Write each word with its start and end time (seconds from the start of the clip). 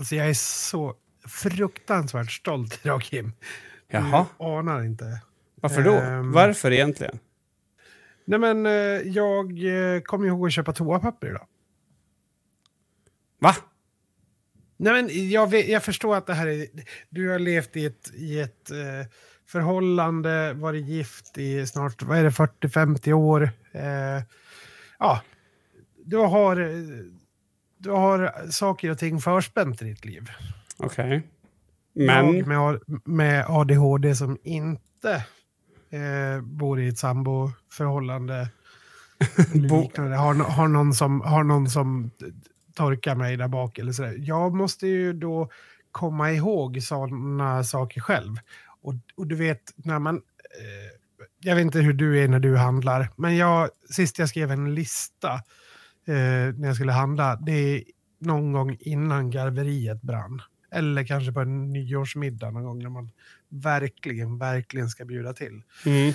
Alltså 0.00 0.14
jag 0.14 0.28
är 0.28 0.34
så 0.34 0.94
fruktansvärt 1.28 2.30
stolt 2.30 2.80
idag 2.84 3.02
Kim. 3.02 3.32
Jaha. 3.88 4.26
Du 4.38 4.44
anar 4.44 4.82
inte. 4.82 5.20
Varför 5.54 5.82
då? 5.82 5.92
Ehm. 5.92 6.32
Varför 6.32 6.70
egentligen? 6.70 7.18
Nej 8.24 8.38
men 8.38 8.66
eh, 8.66 8.72
jag 9.08 9.64
eh, 9.94 10.00
kom 10.00 10.24
ihåg 10.24 10.46
att 10.46 10.52
köpa 10.52 10.72
toapapper 10.72 11.26
idag. 11.26 11.46
Va? 13.38 13.56
Nej 14.76 14.92
men 14.92 15.30
jag, 15.30 15.50
vet, 15.50 15.68
jag 15.68 15.84
förstår 15.84 16.16
att 16.16 16.26
det 16.26 16.34
här 16.34 16.46
är... 16.46 16.66
Du 17.08 17.28
har 17.28 17.38
levt 17.38 17.76
i 17.76 17.86
ett, 17.86 18.10
i 18.14 18.40
ett 18.40 18.70
eh, 18.70 19.10
förhållande, 19.46 20.52
varit 20.52 20.86
gift 20.86 21.38
i 21.38 21.66
snart, 21.66 22.02
vad 22.02 22.18
är 22.18 22.24
det, 22.24 22.30
40-50 22.30 23.12
år. 23.12 23.50
Eh, 23.72 24.22
ja, 24.98 25.22
du 26.04 26.16
har, 26.16 26.60
eh, 26.60 27.19
du 27.80 27.90
har 27.90 28.50
saker 28.50 28.90
och 28.90 28.98
ting 28.98 29.20
förspänt 29.20 29.82
i 29.82 29.84
ditt 29.84 30.04
liv. 30.04 30.30
Okej. 30.76 31.22
Men... 31.92 32.50
Jag 32.50 32.80
med, 33.04 33.44
ADHD 33.48 34.14
som 34.14 34.38
inte 34.42 35.24
eh, 35.90 36.42
bor 36.42 36.80
i 36.80 36.88
ett 36.88 36.98
samboförhållande. 36.98 38.48
liknande, 39.54 40.16
har, 40.16 40.34
har, 40.34 40.68
någon 40.68 40.94
som, 40.94 41.20
har 41.20 41.44
någon 41.44 41.70
som 41.70 42.10
torkar 42.74 43.14
mig 43.14 43.36
där 43.36 43.48
bak 43.48 43.78
eller 43.78 43.92
sådär. 43.92 44.16
Jag 44.18 44.54
måste 44.54 44.86
ju 44.86 45.12
då 45.12 45.50
komma 45.92 46.32
ihåg 46.32 46.82
sådana 46.82 47.64
saker 47.64 48.00
själv. 48.00 48.36
Och, 48.82 48.94
och 49.16 49.26
du 49.26 49.34
vet, 49.34 49.72
när 49.76 49.98
man... 49.98 50.16
Eh, 50.16 51.00
jag 51.42 51.54
vet 51.54 51.62
inte 51.62 51.78
hur 51.78 51.92
du 51.92 52.24
är 52.24 52.28
när 52.28 52.38
du 52.38 52.56
handlar, 52.56 53.08
men 53.16 53.36
jag, 53.36 53.68
sist 53.90 54.18
jag 54.18 54.28
skrev 54.28 54.50
en 54.50 54.74
lista 54.74 55.40
eh, 56.10 56.54
när 56.54 56.66
jag 56.66 56.74
skulle 56.74 56.92
handla, 56.92 57.36
det 57.36 57.52
är 57.52 57.82
någon 58.20 58.52
gång 58.52 58.76
innan 58.80 59.30
garveriet 59.30 60.02
brann. 60.02 60.42
Eller 60.72 61.04
kanske 61.04 61.32
på 61.32 61.40
en 61.40 61.72
nyårsmiddag 61.72 62.50
någon 62.50 62.64
gång 62.64 62.82
när 62.82 62.90
man 62.90 63.10
verkligen, 63.48 64.38
verkligen 64.38 64.88
ska 64.88 65.04
bjuda 65.04 65.32
till. 65.32 65.62
Mm. 65.86 66.08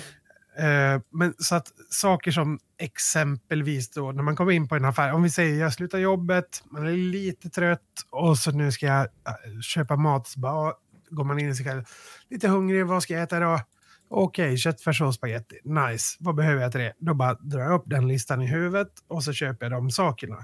Eh, 0.58 1.00
men 1.10 1.34
så 1.38 1.54
att 1.54 1.72
saker 1.90 2.30
som 2.30 2.58
exempelvis 2.78 3.90
då 3.90 4.12
när 4.12 4.22
man 4.22 4.36
kommer 4.36 4.52
in 4.52 4.68
på 4.68 4.76
en 4.76 4.84
affär, 4.84 5.12
om 5.12 5.22
vi 5.22 5.30
säger 5.30 5.60
jag 5.60 5.72
slutar 5.72 5.98
jobbet, 5.98 6.62
man 6.70 6.86
är 6.86 6.92
lite 6.92 7.50
trött 7.50 7.80
och 8.10 8.38
så 8.38 8.50
nu 8.50 8.72
ska 8.72 8.86
jag 8.86 9.00
eh, 9.00 9.60
köpa 9.62 9.96
mat, 9.96 10.26
så 10.26 10.40
bara, 10.40 10.72
går 11.10 11.24
man 11.24 11.38
in 11.38 11.48
i 11.48 11.54
sig 11.54 11.66
själv, 11.66 11.84
lite 12.30 12.48
hungrig, 12.48 12.86
vad 12.86 13.02
ska 13.02 13.14
jag 13.14 13.22
äta 13.22 13.40
då? 13.40 13.60
Okej, 14.08 14.56
köttfärssås 14.56 15.08
och 15.08 15.14
spagetti, 15.14 15.60
nice, 15.64 16.16
vad 16.20 16.34
behöver 16.34 16.62
jag 16.62 16.72
till 16.72 16.80
det? 16.80 16.92
Då 16.98 17.14
bara 17.14 17.34
drar 17.34 17.60
jag 17.60 17.72
upp 17.74 17.84
den 17.86 18.08
listan 18.08 18.42
i 18.42 18.46
huvudet 18.46 18.88
och 19.08 19.24
så 19.24 19.32
köper 19.32 19.66
jag 19.66 19.72
de 19.72 19.90
sakerna. 19.90 20.36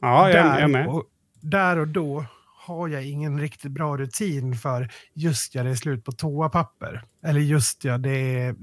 Ja, 0.00 0.30
jag, 0.30 0.38
jag 0.38 0.54
är 0.54 0.60
där, 0.60 0.68
med. 0.68 0.86
och, 0.88 1.04
där 1.40 1.78
och 1.78 1.88
då 1.88 2.24
har 2.66 2.88
jag 2.88 3.04
ingen 3.04 3.40
riktigt 3.40 3.70
bra 3.70 3.96
rutin 3.96 4.56
för 4.56 4.88
just 5.14 5.54
ja, 5.54 5.62
det 5.62 5.70
är 5.70 5.74
slut 5.74 6.04
på 6.04 6.12
toapapper. 6.12 7.04
Eller 7.24 7.40
just 7.40 7.84
ja, 7.84 7.98
det 7.98 8.10
är 8.10 8.54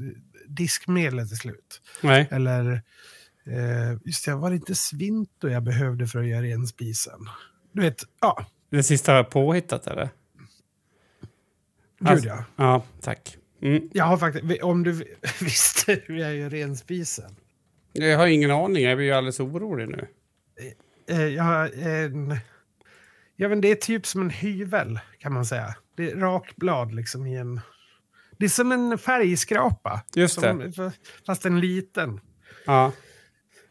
diskmedlet 0.48 1.32
är 1.32 1.36
slut. 1.36 1.82
Nej. 2.04 2.28
Eller 2.32 2.82
eh, 3.46 4.00
just 4.06 4.28
ja, 4.28 4.38
var 4.38 4.50
det 4.50 4.56
inte 4.56 4.76
svinto 4.76 5.50
jag 5.50 5.64
behövde 5.64 6.08
för 6.08 6.20
att 6.20 6.28
göra 6.28 6.42
ren 6.42 6.68
spisen? 6.68 7.20
Du 7.72 7.82
vet, 7.82 8.04
ja, 8.22 8.46
Det 8.70 8.84
sista 8.84 9.12
har 9.12 9.18
jag 9.18 9.30
påhittat, 9.30 9.88
eller? 9.88 10.10
gud 12.00 12.08
Alltså- 12.10 12.28
ja. 12.28 12.44
Ja, 12.56 12.84
tack. 13.02 13.38
Mm. 13.62 13.90
Jag 13.94 14.06
har 14.06 14.18
faktiskt, 14.18 14.64
om 14.64 14.84
du 14.84 14.92
visste 15.42 16.02
hur 16.06 16.18
jag 16.18 16.36
gör 16.36 16.50
ren 16.50 16.78
spisen. 16.78 17.36
Jag 17.94 18.18
har 18.18 18.28
ingen 18.28 18.52
aning. 18.52 18.84
Jag 18.84 18.98
blir 18.98 19.06
ju 19.06 19.14
alldeles 19.14 19.40
orolig 19.40 19.90
nu. 19.90 20.08
Eh, 21.10 21.28
jag 21.28 21.44
har 21.44 21.88
en... 21.88 22.38
Ja, 23.36 23.50
men 23.50 23.62
det 23.62 23.72
är 23.72 23.76
typ 23.76 24.06
som 24.06 24.22
en 24.22 24.30
hyvel, 24.30 25.00
kan 25.20 25.34
man 25.34 25.46
säga. 25.46 25.76
Det 25.98 26.12
är 26.12 26.16
rakblad 26.16 26.96
liksom 26.96 27.26
i 27.28 27.36
en... 27.36 27.62
Det 28.38 28.46
är 28.46 28.50
som 28.50 28.72
en 28.72 28.98
färgskrapa. 28.98 30.02
Just 30.16 30.42
det. 30.42 30.74
Som, 30.74 30.92
fast 31.26 31.46
en 31.46 31.60
liten. 31.60 32.20
Ja. 32.66 32.92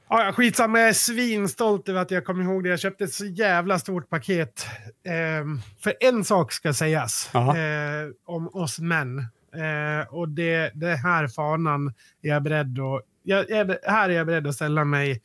Ja, 0.08 0.24
ja, 0.24 0.32
skitsamma, 0.32 0.78
jag 0.78 0.88
är 0.88 0.92
svinstolt 0.92 1.88
över 1.88 2.00
att 2.00 2.10
jag 2.10 2.24
kom 2.24 2.40
ihåg 2.40 2.64
det. 2.64 2.68
Jag 2.68 2.80
köpte 2.80 3.04
ett 3.04 3.12
så 3.12 3.26
jävla 3.26 3.78
stort 3.78 4.10
paket. 4.10 4.66
Ehm, 5.04 5.60
för 5.80 5.94
en 6.00 6.24
sak 6.24 6.52
ska 6.52 6.74
sägas 6.74 7.34
eh, 7.34 8.08
om 8.26 8.48
oss 8.48 8.78
män. 8.78 9.26
Eh, 9.56 10.06
och 10.14 10.28
det, 10.28 10.70
det 10.74 10.96
här 10.96 11.28
fanan 11.28 11.86
är 12.22 12.28
jag 12.28 12.42
beredd 12.42 12.78
att... 12.78 13.02
Jag, 13.22 13.50
jag, 13.50 13.76
här 13.82 14.08
är 14.08 14.14
jag 14.14 14.26
beredd 14.26 14.46
att 14.46 14.54
ställa 14.54 14.84
mig 14.84 15.22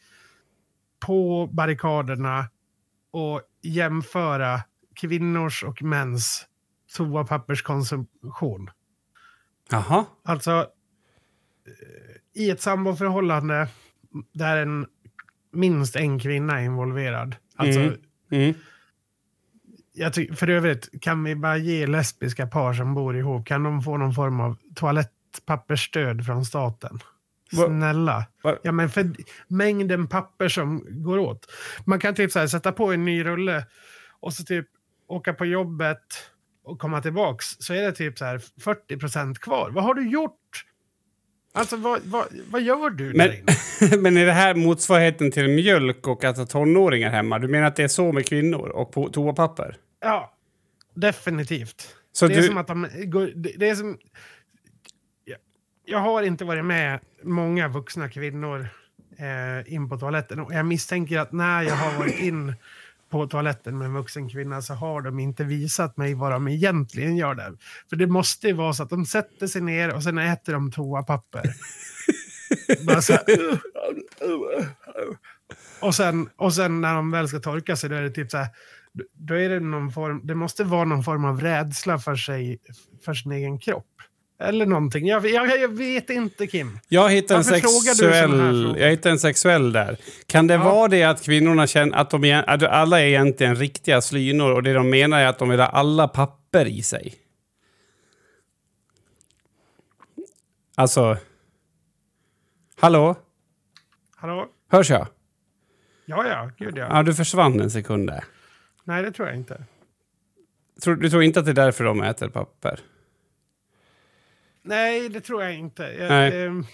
på 0.99 1.49
barrikaderna 1.51 2.45
och 3.11 3.41
jämföra 3.61 4.61
kvinnors 4.95 5.63
och 5.63 5.83
mäns 5.83 6.47
toapapperskonsumtion. 6.97 8.69
Jaha. 9.69 10.05
Alltså, 10.23 10.51
eh, 11.65 12.41
i 12.41 12.49
ett 12.49 12.61
samboförhållande 12.61 13.67
där 14.33 14.57
en, 14.57 14.85
minst 15.51 15.95
en 15.95 16.19
kvinna 16.19 16.59
är 16.61 16.65
involverad. 16.65 17.35
Alltså, 17.55 17.79
Mm. 17.79 17.97
Mm. 18.31 18.53
Jag 19.93 20.13
för 20.37 20.49
övrigt, 20.49 21.01
kan 21.01 21.23
vi 21.23 21.35
bara 21.35 21.57
ge 21.57 21.87
lesbiska 21.87 22.47
par 22.47 22.73
som 22.73 22.93
bor 22.93 23.17
ihop, 23.17 23.47
kan 23.47 23.63
de 23.63 23.81
få 23.81 23.97
någon 23.97 24.13
form 24.13 24.39
av 24.39 24.57
toalettpappersstöd 24.75 26.25
från 26.25 26.45
staten? 26.45 26.99
Va- 27.53 27.65
Snälla. 27.65 28.25
va- 28.43 28.57
Ja, 28.63 28.71
men 28.71 28.89
för 28.89 29.11
mängden 29.47 30.07
papper 30.07 30.49
som 30.49 30.85
går 31.03 31.17
åt. 31.17 31.47
Man 31.85 31.99
kan 31.99 32.15
typ 32.15 32.31
så 32.31 32.39
här, 32.39 32.47
sätta 32.47 32.71
på 32.71 32.91
en 32.93 33.05
ny 33.05 33.23
rulle 33.25 33.65
och 34.19 34.33
så 34.33 34.43
typ 34.43 34.67
åka 35.07 35.33
på 35.33 35.45
jobbet 35.45 36.01
och 36.63 36.79
komma 36.79 37.01
tillbaks 37.01 37.45
så 37.59 37.73
är 37.73 37.81
det 37.81 37.91
typ 37.91 38.17
så 38.17 38.25
här 38.25 38.41
40 38.63 38.97
procent 38.97 39.39
kvar. 39.39 39.69
Vad 39.71 39.83
har 39.83 39.93
du 39.93 40.09
gjort? 40.09 40.65
Alltså 41.53 41.77
vad, 41.77 42.01
vad, 42.05 42.27
vad 42.49 42.61
gör 42.61 42.89
du 42.89 43.03
Men, 43.03 43.17
där 43.17 43.33
inne? 43.33 43.97
men 44.01 44.17
är 44.17 44.25
det 44.25 44.31
här 44.31 44.55
motsvarigheten 44.55 45.31
till 45.31 45.47
mjölk 45.47 46.07
och 46.07 46.23
att 46.23 46.37
ha 46.37 46.45
tonåringar 46.45 47.09
hemma? 47.09 47.39
Du 47.39 47.47
menar 47.47 47.67
att 47.67 47.75
det 47.75 47.83
är 47.83 47.87
så 47.87 48.11
med 48.11 48.25
kvinnor 48.25 48.69
och 48.69 49.13
toapapper? 49.13 49.77
Ja, 50.01 50.33
definitivt. 50.93 51.95
Så 52.11 52.27
det 52.27 52.33
är 52.33 52.41
du- 52.41 52.47
som 52.47 52.57
att 52.57 52.67
de 52.67 52.87
det, 53.35 53.69
är 53.69 53.75
som... 53.75 53.97
Jag, 55.25 55.37
jag 55.85 55.99
har 55.99 56.23
inte 56.23 56.45
varit 56.45 56.65
med 56.65 56.99
många 57.23 57.67
vuxna 57.67 58.09
kvinnor 58.09 58.67
eh, 59.17 59.73
in 59.73 59.89
på 59.89 59.97
toaletten 59.97 60.39
och 60.39 60.53
jag 60.53 60.65
misstänker 60.65 61.19
att 61.19 61.31
när 61.31 61.63
jag 61.63 61.75
har 61.75 61.99
varit 61.99 62.19
in 62.19 62.53
på 63.11 63.27
toaletten 63.27 63.77
med 63.77 63.85
en 63.85 63.93
vuxen 63.93 64.29
kvinna 64.29 64.61
så 64.61 64.73
har 64.73 65.01
de 65.01 65.19
inte 65.19 65.43
visat 65.43 65.97
mig 65.97 66.13
vad 66.13 66.31
de 66.31 66.47
egentligen 66.47 67.17
gör 67.17 67.35
där. 67.35 67.53
För 67.89 67.95
det 67.95 68.07
måste 68.07 68.47
ju 68.47 68.53
vara 68.53 68.73
så 68.73 68.83
att 68.83 68.89
de 68.89 69.05
sätter 69.05 69.47
sig 69.47 69.61
ner 69.61 69.95
och 69.95 70.03
sen 70.03 70.17
äter 70.17 70.53
de 70.53 70.71
toapapper. 70.71 71.43
Bara 72.87 73.01
så 73.01 73.13
här, 73.13 73.23
och, 75.81 75.95
sen, 75.95 76.29
och 76.35 76.53
sen 76.53 76.81
när 76.81 76.95
de 76.95 77.11
väl 77.11 77.27
ska 77.27 77.39
torka 77.39 77.75
sig 77.75 77.89
då 77.89 77.95
är 77.95 78.01
det 78.01 78.11
typ 78.11 78.31
så 78.31 78.37
här, 78.37 78.47
då 79.13 79.33
är 79.33 79.49
det 79.49 79.59
någon 79.59 79.91
form, 79.91 80.21
det 80.23 80.35
måste 80.35 80.63
vara 80.63 80.85
någon 80.85 81.03
form 81.03 81.25
av 81.25 81.41
rädsla 81.41 81.99
för 81.99 82.15
sig, 82.15 82.59
för 83.05 83.13
sin 83.13 83.31
egen 83.31 83.59
kropp. 83.59 83.87
Eller 84.41 84.65
någonting. 84.65 85.07
Jag, 85.07 85.25
jag, 85.29 85.59
jag 85.59 85.77
vet 85.77 86.09
inte 86.09 86.47
Kim. 86.47 86.79
Jag 86.87 87.09
hittar, 87.09 87.35
en 87.37 87.43
sexuell, 87.43 88.75
jag 88.79 88.89
hittar 88.89 89.09
en 89.09 89.19
sexuell 89.19 89.71
där. 89.71 89.97
Kan 90.27 90.47
det 90.47 90.53
Ja. 90.53 90.63
vara 90.63 90.87
det 90.87 91.03
att 91.03 91.23
kvinnorna 91.25 91.67
känner 91.67 91.97
att, 91.97 92.09
de, 92.09 92.43
att 92.47 92.63
alla 92.63 92.99
är 93.01 93.05
egentligen 93.05 93.55
riktiga 93.55 94.01
slynor 94.01 94.51
och 94.51 94.63
det 94.63 94.73
de 94.73 94.89
menar 94.89 95.19
är 95.21 95.25
att 95.27 95.39
de 95.39 95.49
vill 95.49 95.59
ha 95.59 95.67
alla 95.67 96.07
papper 96.07 96.65
i 96.65 96.83
sig? 96.83 97.13
Alltså... 100.75 101.17
Hallå? 102.79 103.15
Hallå? 104.15 104.47
Hörs 104.69 104.89
jag? 104.89 105.07
Ja, 106.05 106.27
ja, 106.27 106.51
gud 106.57 106.77
ja. 106.77 106.87
Ja, 106.89 107.03
du 107.03 107.13
försvann 107.13 107.59
en 107.59 107.71
sekund 107.71 108.07
där. 108.07 108.23
Nej, 108.83 109.03
det 109.03 109.11
tror 109.11 109.27
jag 109.27 109.37
inte. 109.37 109.63
Du 110.85 111.09
tror 111.09 111.23
inte 111.23 111.39
att 111.39 111.45
det 111.45 111.51
är 111.51 111.55
därför 111.55 111.83
de 111.83 112.01
äter 112.03 112.27
papper? 112.29 112.79
Nej, 114.63 115.09
det 115.09 115.21
tror 115.21 115.43
jag 115.43 115.55
inte. 115.55 115.83
Jag, 115.83 116.43
ehm, 116.43 116.65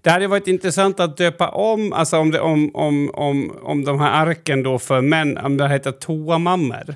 Det 0.00 0.10
hade 0.10 0.26
varit 0.26 0.46
intressant 0.46 1.00
att 1.00 1.16
döpa 1.16 1.48
om, 1.48 1.92
alltså 1.92 2.18
om, 2.18 2.30
det, 2.30 2.40
om, 2.40 2.70
om, 2.74 3.10
om, 3.14 3.58
om 3.62 3.84
de 3.84 4.00
här 4.00 4.26
arken 4.26 4.62
då 4.62 4.78
för 4.78 5.00
män, 5.00 5.38
om 5.38 5.56
det 5.56 5.68
heter 5.68 5.92
toamammor. 5.92 6.94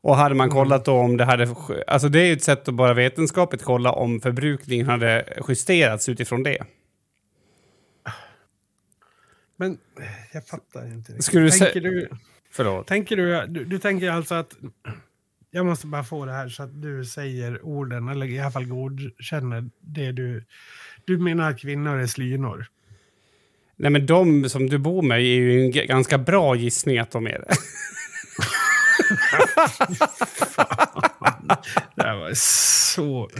Och 0.00 0.16
hade 0.16 0.34
man 0.34 0.50
kollat 0.50 0.84
då 0.84 0.92
om 0.92 1.16
det 1.16 1.24
hade... 1.24 1.54
Alltså 1.86 2.08
det 2.08 2.20
är 2.20 2.26
ju 2.26 2.32
ett 2.32 2.42
sätt 2.42 2.68
att 2.68 2.74
bara 2.74 2.94
vetenskapligt 2.94 3.62
kolla 3.62 3.92
om 3.92 4.20
förbrukningen 4.20 4.86
hade 4.86 5.24
justerats 5.48 6.08
utifrån 6.08 6.42
det. 6.42 6.58
men 9.56 9.72
eh, 10.00 10.06
jag 10.32 10.46
fattar 10.46 10.86
inte. 10.86 11.22
Skulle 11.22 11.44
du 11.44 11.50
tänker, 11.50 11.80
du, 11.80 12.08
Förlåt. 12.50 12.86
tänker 12.86 13.16
du, 13.16 13.46
du, 13.46 13.64
du 13.64 13.78
tänker 13.78 14.10
alltså 14.10 14.34
att... 14.34 14.56
Jag 15.56 15.66
måste 15.66 15.86
bara 15.86 16.04
få 16.04 16.24
det 16.24 16.32
här 16.32 16.48
så 16.48 16.62
att 16.62 16.82
du 16.82 17.04
säger 17.04 17.64
orden, 17.64 18.08
eller 18.08 18.26
i 18.26 18.40
alla 18.40 18.50
fall 18.50 18.66
godkänner 18.66 19.64
det 19.80 20.12
du... 20.12 20.44
Du 21.04 21.18
menar 21.18 21.50
att 21.50 21.58
kvinnor 21.60 21.98
är 21.98 22.06
slynor? 22.06 22.66
Nej 23.76 23.90
men 23.90 24.06
de 24.06 24.48
som 24.48 24.66
du 24.70 24.78
bor 24.78 25.02
med 25.02 25.18
är 25.18 25.22
ju 25.22 25.60
en 25.64 25.70
ganska 25.70 26.18
bra 26.18 26.54
gissning 26.56 26.98
att 26.98 27.10
de 27.10 27.26
är 27.26 27.30
det. 27.38 27.46
det 31.96 32.02
här 32.02 32.16
var 32.16 32.30
så... 32.34 33.30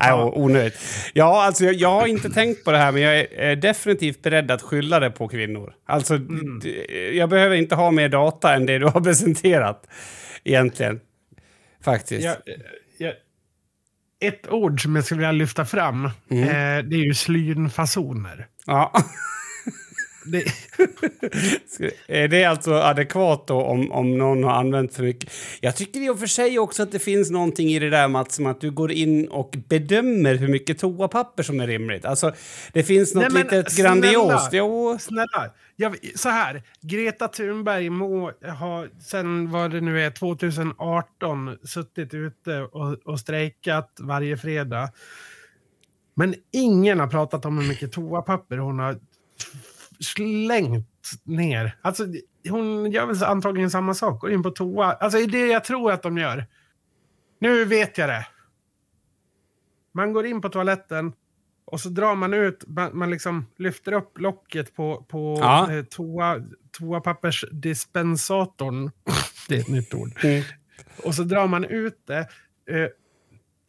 Nej, 0.00 0.12
o- 0.12 0.32
onödigt. 0.36 0.78
Ja, 1.12 1.44
alltså 1.44 1.64
jag, 1.64 1.74
jag 1.74 1.90
har 2.00 2.06
inte 2.06 2.30
tänkt 2.30 2.64
på 2.64 2.70
det 2.70 2.78
här, 2.78 2.92
men 2.92 3.02
jag 3.02 3.18
är, 3.18 3.56
definitivt 3.56 4.22
beredd 4.22 4.50
att 4.50 4.62
skylla 4.62 5.00
det 5.00 5.10
på 5.10 5.28
kvinnor. 5.28 5.74
Alltså, 5.86 6.18
d- 6.18 7.10
jag 7.16 7.28
behöver 7.28 7.56
inte 7.56 7.74
ha 7.74 7.90
mer 7.90 8.08
data 8.08 8.54
än 8.54 8.66
det 8.66 8.78
du 8.78 8.86
har 8.86 9.00
presenterat, 9.00 9.86
egentligen. 10.44 11.00
Faktiskt. 11.84 12.24
Jag, 12.24 12.36
jag, 12.98 13.12
ett 14.20 14.48
ord 14.48 14.82
som 14.82 14.96
jag 14.96 15.04
skulle 15.04 15.18
vilja 15.18 15.32
lyfta 15.32 15.64
fram, 15.64 16.10
Mm. 16.30 16.42
eh, 16.48 16.84
det 16.90 16.96
är 16.96 17.06
ju 17.06 17.14
slynfasoner. 17.14 18.46
Ja. 18.66 18.92
Det, 20.24 20.44
Är 22.06 22.28
det 22.28 22.44
alltså 22.44 22.74
adekvat 22.74 23.46
då 23.46 23.62
om, 23.62 23.92
om 23.92 24.18
någon 24.18 24.44
har 24.44 24.52
använt 24.52 24.94
för 24.94 25.02
mycket? 25.02 25.32
Jag 25.60 25.76
tycker 25.76 26.00
i 26.00 26.08
och 26.08 26.18
för 26.18 26.26
sig 26.26 26.58
också 26.58 26.82
att 26.82 26.92
det 26.92 26.98
finns 26.98 27.30
någonting 27.30 27.68
i 27.68 27.78
det 27.78 27.90
där 27.90 28.08
Mats, 28.08 28.34
som 28.34 28.46
att 28.46 28.60
du 28.60 28.70
går 28.70 28.92
in 28.92 29.28
och 29.28 29.54
bedömer 29.68 30.34
hur 30.34 30.48
mycket 30.48 30.78
toapapper 30.78 31.42
som 31.42 31.60
är 31.60 31.66
rimligt. 31.66 32.04
Alltså, 32.04 32.32
det 32.72 32.82
finns 32.82 33.14
något 33.14 33.32
Nej, 33.32 33.42
litet 33.42 33.72
snälla. 33.72 33.88
grandiost. 33.88 34.48
Jo, 34.52 34.98
snälla, 35.00 35.50
jag, 35.76 35.96
så 36.14 36.28
här. 36.28 36.62
Greta 36.80 37.28
Thunberg 37.28 37.90
må 37.90 38.32
ha, 38.58 38.86
sen 39.00 39.50
vad 39.50 39.70
det 39.70 39.80
nu 39.80 40.02
är, 40.02 40.10
2018 40.10 41.58
suttit 41.64 42.14
ute 42.14 42.60
och, 42.60 42.92
och 43.04 43.20
strejkat 43.20 43.96
varje 44.00 44.36
fredag. 44.36 44.90
Men 46.14 46.34
ingen 46.52 47.00
har 47.00 47.06
pratat 47.06 47.44
om 47.44 47.58
hur 47.58 47.68
mycket 47.68 47.92
toapapper 47.92 48.56
hon 48.56 48.78
har 48.78 48.98
slängt 50.04 51.10
ner. 51.24 51.76
Alltså, 51.82 52.06
hon 52.48 52.92
gör 52.92 53.06
väl 53.06 53.24
antagligen 53.24 53.70
samma 53.70 53.94
sak, 53.94 54.20
går 54.20 54.32
in 54.32 54.42
på 54.42 54.50
toa. 54.50 54.92
Alltså, 54.92 55.18
det 55.18 55.24
är 55.24 55.28
det 55.28 55.46
jag 55.52 55.64
tror 55.64 55.92
att 55.92 56.02
de 56.02 56.18
gör. 56.18 56.46
Nu 57.38 57.64
vet 57.64 57.98
jag 57.98 58.08
det. 58.08 58.26
Man 59.92 60.12
går 60.12 60.26
in 60.26 60.40
på 60.40 60.48
toaletten 60.48 61.12
och 61.64 61.80
så 61.80 61.88
drar 61.88 62.14
man 62.14 62.34
ut, 62.34 62.64
man, 62.66 62.98
man 62.98 63.10
liksom 63.10 63.46
lyfter 63.58 63.92
upp 63.92 64.18
locket 64.18 64.74
på, 64.76 65.04
på 65.08 65.38
Ja. 65.40 65.72
eh, 65.72 65.84
toa, 65.84 66.40
toapappersdispensatorn. 66.78 68.90
det 69.48 69.56
är 69.56 69.60
ett 69.60 69.68
nytt 69.68 69.94
ord. 69.94 70.24
Mm. 70.24 70.42
Och 71.04 71.14
så 71.14 71.22
drar 71.22 71.46
man 71.46 71.64
ut 71.64 72.02
det, 72.06 72.18
eh, 72.70 72.88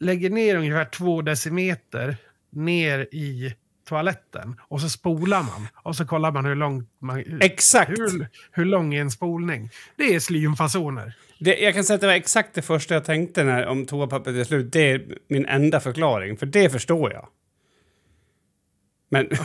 lägger 0.00 0.30
ner 0.30 0.56
ungefär 0.56 0.84
två 0.84 1.22
decimeter 1.22 2.16
ner 2.50 3.08
i 3.12 3.54
toaletten 3.86 4.60
och 4.60 4.80
så 4.80 4.88
spolar 4.88 5.42
man. 5.42 5.68
Och 5.74 5.96
så 5.96 6.06
kollar 6.06 6.32
man 6.32 6.44
hur 6.44 6.54
långt 6.54 6.90
man... 6.98 7.24
exakt. 7.40 7.90
Hur, 7.90 8.28
hur 8.50 8.64
lång 8.64 8.94
är 8.94 9.00
en 9.00 9.10
spolning? 9.10 9.70
Det 9.96 10.14
är 10.14 10.20
slymfasoner. 10.20 11.16
Det, 11.38 11.58
jag 11.58 11.74
kan 11.74 11.84
säga 11.84 11.94
att 11.94 12.00
det 12.00 12.06
var 12.06 12.14
exakt 12.14 12.54
det 12.54 12.62
första 12.62 12.94
jag 12.94 13.04
tänkte 13.04 13.44
när, 13.44 13.66
om 13.66 13.86
toapappret 13.86 14.36
är 14.36 14.44
slut. 14.44 14.72
Det 14.72 14.90
är 14.90 15.18
min 15.28 15.46
enda 15.46 15.80
förklaring, 15.80 16.36
för 16.36 16.46
det 16.46 16.70
förstår 16.70 17.12
jag. 17.12 17.28
Men... 19.08 19.28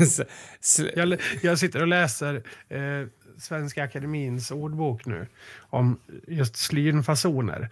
Jag, 0.95 1.21
jag 1.41 1.59
sitter 1.59 1.81
och 1.81 1.87
läser 1.87 2.43
eh, 2.69 3.07
Svenska 3.37 3.83
Akademins 3.83 4.51
ordbok 4.51 5.05
nu 5.05 5.27
om 5.59 5.99
just 6.27 6.55
slynfasoner. 6.55 7.69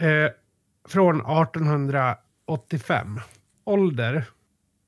Eh, 0.00 0.30
från 0.88 1.16
1885. 1.16 3.20
Ålder, 3.64 4.24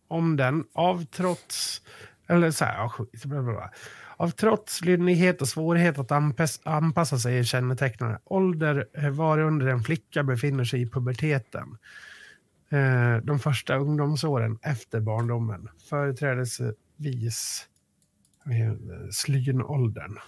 om 0.09 0.37
den, 0.37 0.65
av 0.73 1.05
trots... 1.05 1.83
Eller 2.29 2.51
så 2.51 2.65
här, 2.65 2.75
ja, 2.75 2.89
skit, 2.89 3.25
bla, 3.25 3.43
bla, 3.43 3.53
bla. 3.53 3.71
Av 4.17 4.31
trots, 4.31 4.81
lynnighet 4.81 5.43
och 5.43 5.49
svårighet 5.49 5.99
att 5.99 6.13
anpass, 6.13 6.61
anpassa 6.65 7.19
sig 7.19 7.39
är 7.39 7.43
kännetecknande. 7.43 8.19
Ålder 8.25 8.89
eh, 8.93 9.11
var 9.11 9.39
under 9.39 9.67
en 9.67 9.83
flicka 9.83 10.23
befinner 10.23 10.65
sig 10.65 10.83
i 10.83 10.91
puberteten. 10.91 11.79
Eh, 12.71 13.17
de 13.23 13.39
första 13.39 13.77
ungdomsåren 13.77 14.59
efter 14.63 15.01
barndomen. 15.01 15.69
Företrädesvis 15.89 17.67
eh, 18.47 19.09
slynåldern. 19.11 20.19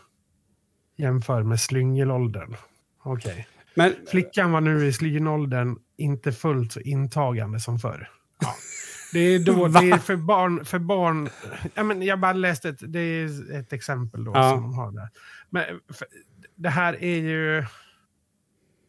Jämför 0.96 1.42
med 1.42 1.60
slyngelåldern. 1.60 2.56
Okej. 3.02 3.48
Men 3.74 3.94
Flickan 4.10 4.52
var 4.52 4.60
nu 4.60 4.86
i 4.86 4.92
slynåldern 4.92 5.78
inte 5.96 6.32
fullt 6.32 6.72
så 6.72 6.80
intagande 6.80 7.60
som 7.60 7.78
förr. 7.78 8.10
Ja. 8.40 8.54
Det 9.12 9.18
är, 9.18 9.38
då, 9.38 9.68
det 9.80 9.90
är 9.90 9.98
för 9.98 10.16
barn... 10.16 10.64
För 10.64 10.78
barn 10.78 11.28
ja, 11.74 11.82
men 11.82 12.02
jag 12.02 12.20
bara 12.20 12.32
läste 12.32 12.68
ett, 12.68 12.92
det 12.92 13.00
är 13.00 13.54
ett 13.56 13.72
exempel 13.72 14.24
då 14.24 14.32
Ja. 14.34 14.50
som 14.50 14.62
de 14.62 14.74
har 14.74 14.92
där. 14.92 15.08
Men 15.50 15.64
för, 15.92 16.06
det 16.56 16.68
här 16.68 17.02
är 17.04 17.16
ju... 17.16 17.64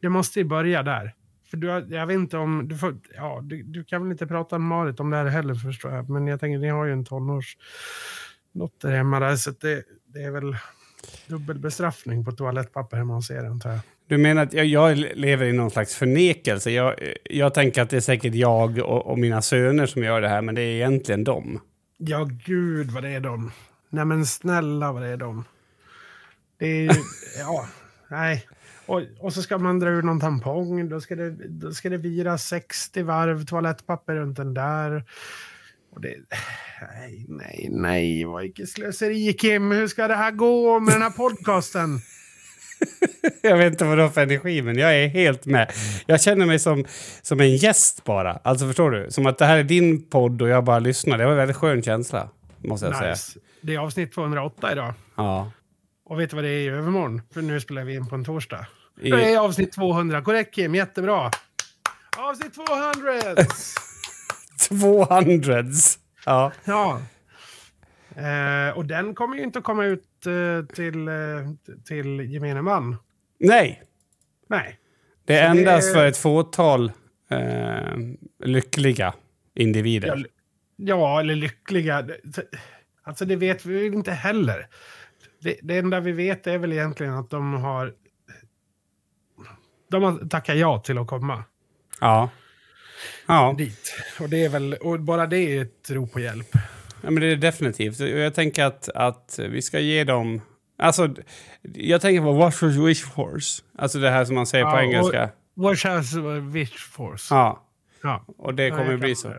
Det 0.01 0.09
måste 0.09 0.39
ju 0.39 0.45
börja 0.45 0.83
där. 0.83 1.15
För 1.49 1.57
du 1.57 1.67
har, 1.69 1.85
jag 1.89 2.07
vet 2.07 2.15
inte 2.15 2.37
om... 2.37 2.67
Du, 2.67 2.77
får, 2.77 2.97
ja, 3.15 3.39
du, 3.43 3.63
du 3.63 3.83
kan 3.83 4.01
väl 4.03 4.11
inte 4.11 4.27
prata 4.27 4.57
med 4.57 4.67
Marit 4.67 4.99
om 4.99 5.09
det 5.09 5.17
här 5.17 5.25
heller 5.25 5.55
förstår 5.55 5.91
jag. 5.93 6.09
Men 6.09 6.27
jag 6.27 6.39
tänker, 6.39 6.59
ni 6.59 6.67
har 6.69 6.85
ju 6.85 6.93
en 6.93 7.05
tonårsdotter 7.05 8.91
hemma 8.91 9.19
där. 9.19 9.35
Så 9.35 9.51
det, 9.51 9.83
det 10.05 10.23
är 10.23 10.31
väl 10.31 10.55
dubbelbestraffning 11.27 12.25
på 12.25 12.31
toalettpapper 12.31 12.97
hemma 12.97 13.13
hos 13.13 13.31
er 13.31 13.43
antar 13.43 13.69
jag. 13.69 13.79
Du 14.09 14.17
menar 14.17 14.43
att 14.43 14.53
jag, 14.53 14.65
jag 14.65 14.97
lever 14.97 15.45
i 15.45 15.53
någon 15.53 15.71
slags 15.71 15.95
förnekelse? 15.95 16.71
Jag, 16.71 16.95
jag 17.23 17.53
tänker 17.53 17.81
att 17.81 17.89
det 17.89 17.97
är 17.97 18.01
säkert 18.01 18.35
jag 18.35 18.77
och, 18.77 19.07
och 19.07 19.19
mina 19.19 19.41
söner 19.41 19.85
som 19.85 20.03
gör 20.03 20.21
det 20.21 20.29
här, 20.29 20.41
men 20.41 20.55
det 20.55 20.61
är 20.61 20.75
egentligen 20.75 21.23
dem. 21.23 21.59
Ja, 21.97 22.29
gud 22.45 22.91
vad 22.91 23.03
det 23.03 23.09
är 23.09 23.19
de. 23.19 23.51
Nej 23.89 24.05
men 24.05 24.25
snälla 24.25 24.91
vad 24.91 25.01
det 25.01 25.07
är 25.07 25.17
de. 25.17 25.43
Det 26.59 26.65
är 26.65 26.81
ju, 26.81 26.89
ja, 27.39 27.67
nej. 28.07 28.47
Och, 28.85 29.01
och 29.19 29.33
så 29.33 29.41
ska 29.41 29.57
man 29.57 29.79
dra 29.79 29.89
ur 29.89 30.01
någon 30.01 30.19
tampong, 30.19 30.89
då 30.89 31.01
ska 31.01 31.15
det, 31.15 31.29
då 31.47 31.71
ska 31.71 31.89
det 31.89 31.97
vira 31.97 32.37
60 32.37 33.01
varv 33.01 33.45
toalettpapper 33.45 34.15
runt 34.15 34.37
den 34.37 34.53
där. 34.53 35.03
Och 35.91 36.01
det, 36.01 36.15
nej, 36.81 37.25
nej, 37.27 37.67
nej, 37.71 38.25
vad 38.25 38.41
vilket 38.41 38.69
slöseri 38.69 39.33
Kim. 39.33 39.71
Hur 39.71 39.87
ska 39.87 40.07
det 40.07 40.15
här 40.15 40.31
gå 40.31 40.79
med 40.79 40.93
den 40.93 41.01
här 41.01 41.09
podcasten? 41.09 41.99
Jag 43.41 43.57
vet 43.57 43.71
inte 43.73 43.85
vad 43.85 43.97
du 43.97 44.01
har 44.01 44.09
för 44.09 44.21
energi, 44.21 44.61
men 44.61 44.77
jag 44.77 44.95
är 44.95 45.07
helt 45.07 45.45
med. 45.45 45.71
Jag 46.05 46.21
känner 46.21 46.45
mig 46.45 46.59
som, 46.59 46.85
som 47.21 47.39
en 47.39 47.55
gäst 47.55 48.03
bara. 48.03 48.39
Alltså 48.43 48.67
förstår 48.67 48.91
du? 48.91 49.11
Som 49.11 49.25
att 49.25 49.37
det 49.37 49.45
här 49.45 49.57
är 49.57 49.63
din 49.63 50.09
podd 50.09 50.41
och 50.41 50.49
jag 50.49 50.63
bara 50.63 50.79
lyssnar. 50.79 51.17
Det 51.17 51.23
var 51.25 51.31
en 51.31 51.37
väldigt 51.37 51.57
skön 51.57 51.83
känsla, 51.83 52.29
måste 52.57 52.85
jag 52.85 52.95
säga. 52.97 53.09
Nice. 53.11 53.39
Det 53.61 53.75
är 53.75 53.79
avsnitt 53.79 54.13
208 54.13 54.71
idag. 54.71 54.93
Ja. 55.17 55.51
Och 56.05 56.19
vet 56.19 56.29
du 56.29 56.35
vad 56.35 56.45
det 56.45 56.49
är 56.49 56.59
i 56.59 56.67
övermorgon? 56.67 57.21
För 57.33 57.41
nu 57.41 57.59
spelar 57.59 57.83
vi 57.83 57.95
in 57.95 58.07
på 58.07 58.15
en 58.15 58.25
torsdag. 58.25 58.67
I- 59.01 59.11
Det 59.11 59.33
är 59.33 59.37
avsnitt 59.39 59.71
200. 59.71 60.21
Korrekt 60.21 60.55
Kim, 60.55 60.75
jättebra. 60.75 61.31
Avsnitt 62.17 62.53
200! 62.53 63.45
200s. 64.69 65.97
Ja. 66.25 66.51
ja. 66.65 67.01
Eh, 68.19 68.77
och 68.77 68.85
den 68.85 69.15
kommer 69.15 69.35
ju 69.37 69.43
inte 69.43 69.59
att 69.59 69.65
komma 69.65 69.85
ut 69.85 70.25
eh, 70.25 70.75
till, 70.75 71.07
eh, 71.07 71.13
till 71.85 72.19
gemene 72.19 72.61
man. 72.61 72.95
Nej, 73.39 73.83
Nej. 74.49 74.79
det 75.25 75.33
är 75.37 75.49
Så 75.49 75.53
det 75.55 75.59
endast 75.59 75.89
är- 75.89 75.93
för 75.93 76.05
ett 76.05 76.17
fåtal 76.17 76.91
eh, 77.29 77.97
lyckliga 78.43 79.13
individer. 79.55 80.15
Ja, 80.17 80.25
ja, 80.75 81.19
eller 81.19 81.35
lyckliga. 81.35 82.01
Det- 82.01 82.21
Alltså 83.03 83.25
det 83.25 83.35
vet 83.35 83.65
vi 83.65 83.85
inte 83.85 84.11
heller. 84.11 84.67
Det, 85.41 85.59
det 85.61 85.77
enda 85.77 85.99
vi 85.99 86.11
vet 86.11 86.47
är 86.47 86.57
väl 86.57 86.73
egentligen 86.73 87.13
att 87.13 87.29
de 87.29 87.53
har... 87.53 87.93
De 89.91 90.03
har 90.03 90.29
tackat 90.29 90.57
ja 90.57 90.79
till 90.79 90.97
att 90.97 91.07
komma 91.07 91.43
Ja. 92.01 92.29
Ja. 93.27 93.55
dit. 93.57 93.93
Och 94.19 94.29
det 94.29 94.45
är 94.45 94.49
väl, 94.49 94.73
och 94.73 94.99
bara 94.99 95.25
det 95.27 95.37
är 95.37 95.61
ett 95.61 95.91
rop 95.91 96.11
på 96.13 96.19
hjälp. 96.19 96.47
Ja, 97.03 97.09
men 97.11 97.15
det 97.21 97.27
är 97.27 97.35
definitivt. 97.35 97.99
Jag 97.99 98.33
tänker 98.33 98.63
att, 98.65 98.89
att 98.89 99.39
vi 99.49 99.61
ska 99.61 99.79
ge 99.79 100.03
dem... 100.03 100.41
Alltså, 100.77 101.09
jag 101.73 102.01
tänker 102.01 102.21
på 102.21 102.31
what 102.31 102.61
was 102.61 102.75
wish 102.75 103.05
force. 103.13 103.63
Alltså 103.77 103.99
det 103.99 104.09
här 104.09 104.25
som 104.25 104.35
man 104.35 104.45
säger 104.45 104.63
på 104.65 104.69
Ja, 104.71 104.75
och- 104.75 104.83
engelska. 104.83 105.29
What 105.55 105.83
has 105.83 106.13
wish 106.53 106.89
force? 106.91 107.35
Ja, 107.35 107.65
Ja. 108.03 108.25
och 108.37 108.53
det 108.53 108.69
kommer 108.69 108.91
Ja, 108.91 108.97
bli 108.97 109.15
så. 109.15 109.33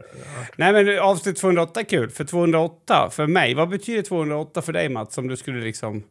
Nej, 0.56 0.72
men 0.72 0.98
avsnitt 0.98 1.36
208 1.36 1.80
är 1.80 1.84
kul. 1.84 2.10
För 2.10 2.24
208, 2.24 3.08
för 3.12 3.26
mig, 3.26 3.54
vad 3.54 3.68
betyder 3.68 4.02
208 4.02 4.62
för 4.62 4.72
dig 4.72 4.88
Mats? 4.88 5.18
Om 5.18 5.28
du 5.28 5.36
skulle 5.36 5.60
liksom... 5.60 6.02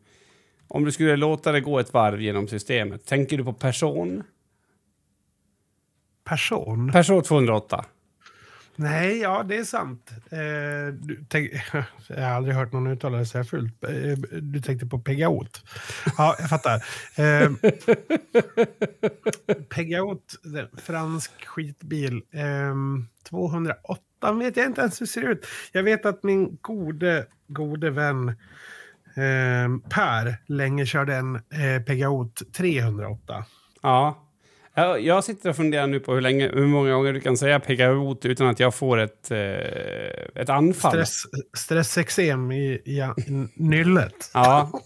Om 0.68 0.86
du 0.86 0.92
skulle 0.92 1.16
låta 1.16 1.52
det 1.52 1.62
gå 1.62 1.80
ett 1.80 1.94
varv 1.94 2.22
genom 2.22 2.48
systemet. 2.48 3.06
Tänker 3.06 3.38
du 3.38 3.44
på 3.44 3.54
person? 3.54 4.24
Person? 6.24 6.92
Person 6.92 7.24
208. 7.24 7.86
Nej, 8.80 9.18
ja 9.18 9.44
det 9.44 9.58
är 9.58 9.64
sant. 9.64 10.12
Eh, 10.32 10.94
du 10.94 11.26
tänk, 11.30 11.52
jag 12.08 12.22
har 12.22 12.32
aldrig 12.32 12.56
hört 12.56 12.72
någon 12.74 12.88
uttala 12.88 13.18
det 13.18 13.26
så 13.26 13.38
här 13.38 13.46
fult. 13.46 13.84
Eh, 13.84 14.40
du 14.42 14.62
tänkte 14.62 14.86
på 14.86 15.00
Pegaot. 15.00 15.64
Ja, 16.18 16.36
jag 16.40 16.50
fattar. 16.50 16.76
Eh, 17.16 17.52
Pegaot, 19.70 20.36
fransk 20.78 21.46
skitbil. 21.46 22.22
Eh, 22.32 22.76
208 23.30 24.34
vet 24.34 24.58
jag 24.58 24.66
inte 24.66 24.82
ens 24.82 25.02
hur 25.02 25.06
det 25.06 25.12
ser 25.12 25.30
ut. 25.30 25.46
Jag 25.72 25.84
vet 25.84 26.06
att 26.06 26.24
min 26.24 26.58
gode, 26.62 27.26
gode 27.48 27.90
vän 27.90 28.30
eh, 29.16 29.90
Per 29.90 30.38
länge 30.46 30.86
körde 30.86 31.16
en 31.16 31.36
eh, 31.36 31.82
Pegaot 31.86 32.42
308. 32.54 33.46
Ja. 33.82 34.29
Jag, 34.74 35.02
jag 35.02 35.24
sitter 35.24 35.50
och 35.50 35.56
funderar 35.56 35.88
nu 35.88 36.00
på 36.00 36.14
hur, 36.14 36.22
länge, 36.22 36.48
hur 36.54 36.66
många 36.68 36.92
gånger 36.94 37.14
du 37.14 37.20
kan 37.22 37.38
säga 37.38 37.60
peka 37.60 37.88
ut 37.90 38.26
utan 38.26 38.48
att 38.48 38.60
jag 38.60 38.76
får 38.76 38.98
ett, 38.98 39.32
eh, 39.32 40.42
ett 40.42 40.50
anfall. 40.50 40.92
Stress, 40.92 41.24
stressexem 41.58 42.52
i, 42.52 42.66
i, 42.86 43.00
i 43.28 43.48
nyllet. 43.56 44.32
Ja, 44.34 44.72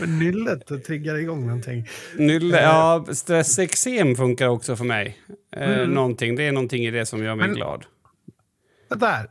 Men 0.00 0.18
nyllet 0.18 0.84
triggar 0.86 1.14
igång 1.14 1.46
någonting. 1.46 1.88
nylle, 2.16 2.62
ja 2.62 3.06
stressexem 3.12 4.16
funkar 4.16 4.48
också 4.48 4.76
för 4.76 4.84
mig. 4.84 5.18
Eh, 5.56 5.70
Mm. 5.78 5.90
någonting, 5.90 6.36
det 6.36 6.42
är 6.42 6.52
någonting 6.52 6.86
i 6.86 6.90
det 6.90 7.06
som 7.06 7.24
gör 7.24 7.34
mig 7.34 7.46
Men- 7.46 7.56
glad. 7.56 7.84
Där. 8.88 9.26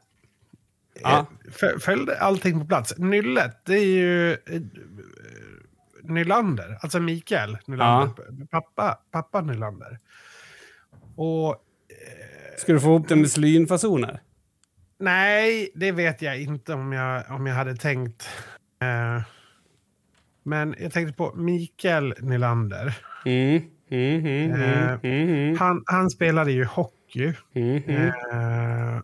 Ja. 1.01 1.25
Ja. 1.61 1.69
Följde 1.79 2.17
allting 2.19 2.59
på 2.59 2.65
plats. 2.65 2.93
Nyllet, 2.97 3.61
det 3.65 3.73
är 3.77 3.85
ju 3.85 4.31
eh, 4.31 4.37
Nylander. 6.07 6.77
Alltså 6.81 6.99
Mikael 6.99 7.57
Nylander. 7.65 8.45
Pappa, 8.51 8.99
pappa 9.11 9.41
Nylander. 9.41 9.99
Och 11.15 11.55
Ska 12.57 12.73
du 12.73 12.79
få 12.79 12.87
ihop 12.87 13.07
det 13.07 13.15
med 13.15 13.31
slynfasoner? 13.31 14.21
nej, 14.97 15.69
det 15.75 15.91
vet 15.91 16.21
jag 16.21 16.41
inte 16.41 16.73
om 16.73 16.91
jag, 16.93 17.23
om 17.31 17.47
jag 17.47 17.55
hade 17.55 17.75
tänkt. 17.75 18.27
Eh, 18.81 19.21
men 20.43 20.75
jag 20.79 20.91
tänkte 20.93 21.13
på 21.13 21.33
Mikael 21.35 22.13
Nylander. 22.21 22.97
Mm. 23.25 23.61
Mm, 23.89 24.25
mm, 24.25 24.51
mm, 24.51 24.61
Eh, 24.61 24.99
mm, 25.03 25.29
mm, 25.29 25.57
Han, 25.57 25.83
han 25.85 26.09
spelade 26.09 26.51
ju 26.51 26.65
hockey. 26.65 27.33
Eh, 27.53 28.99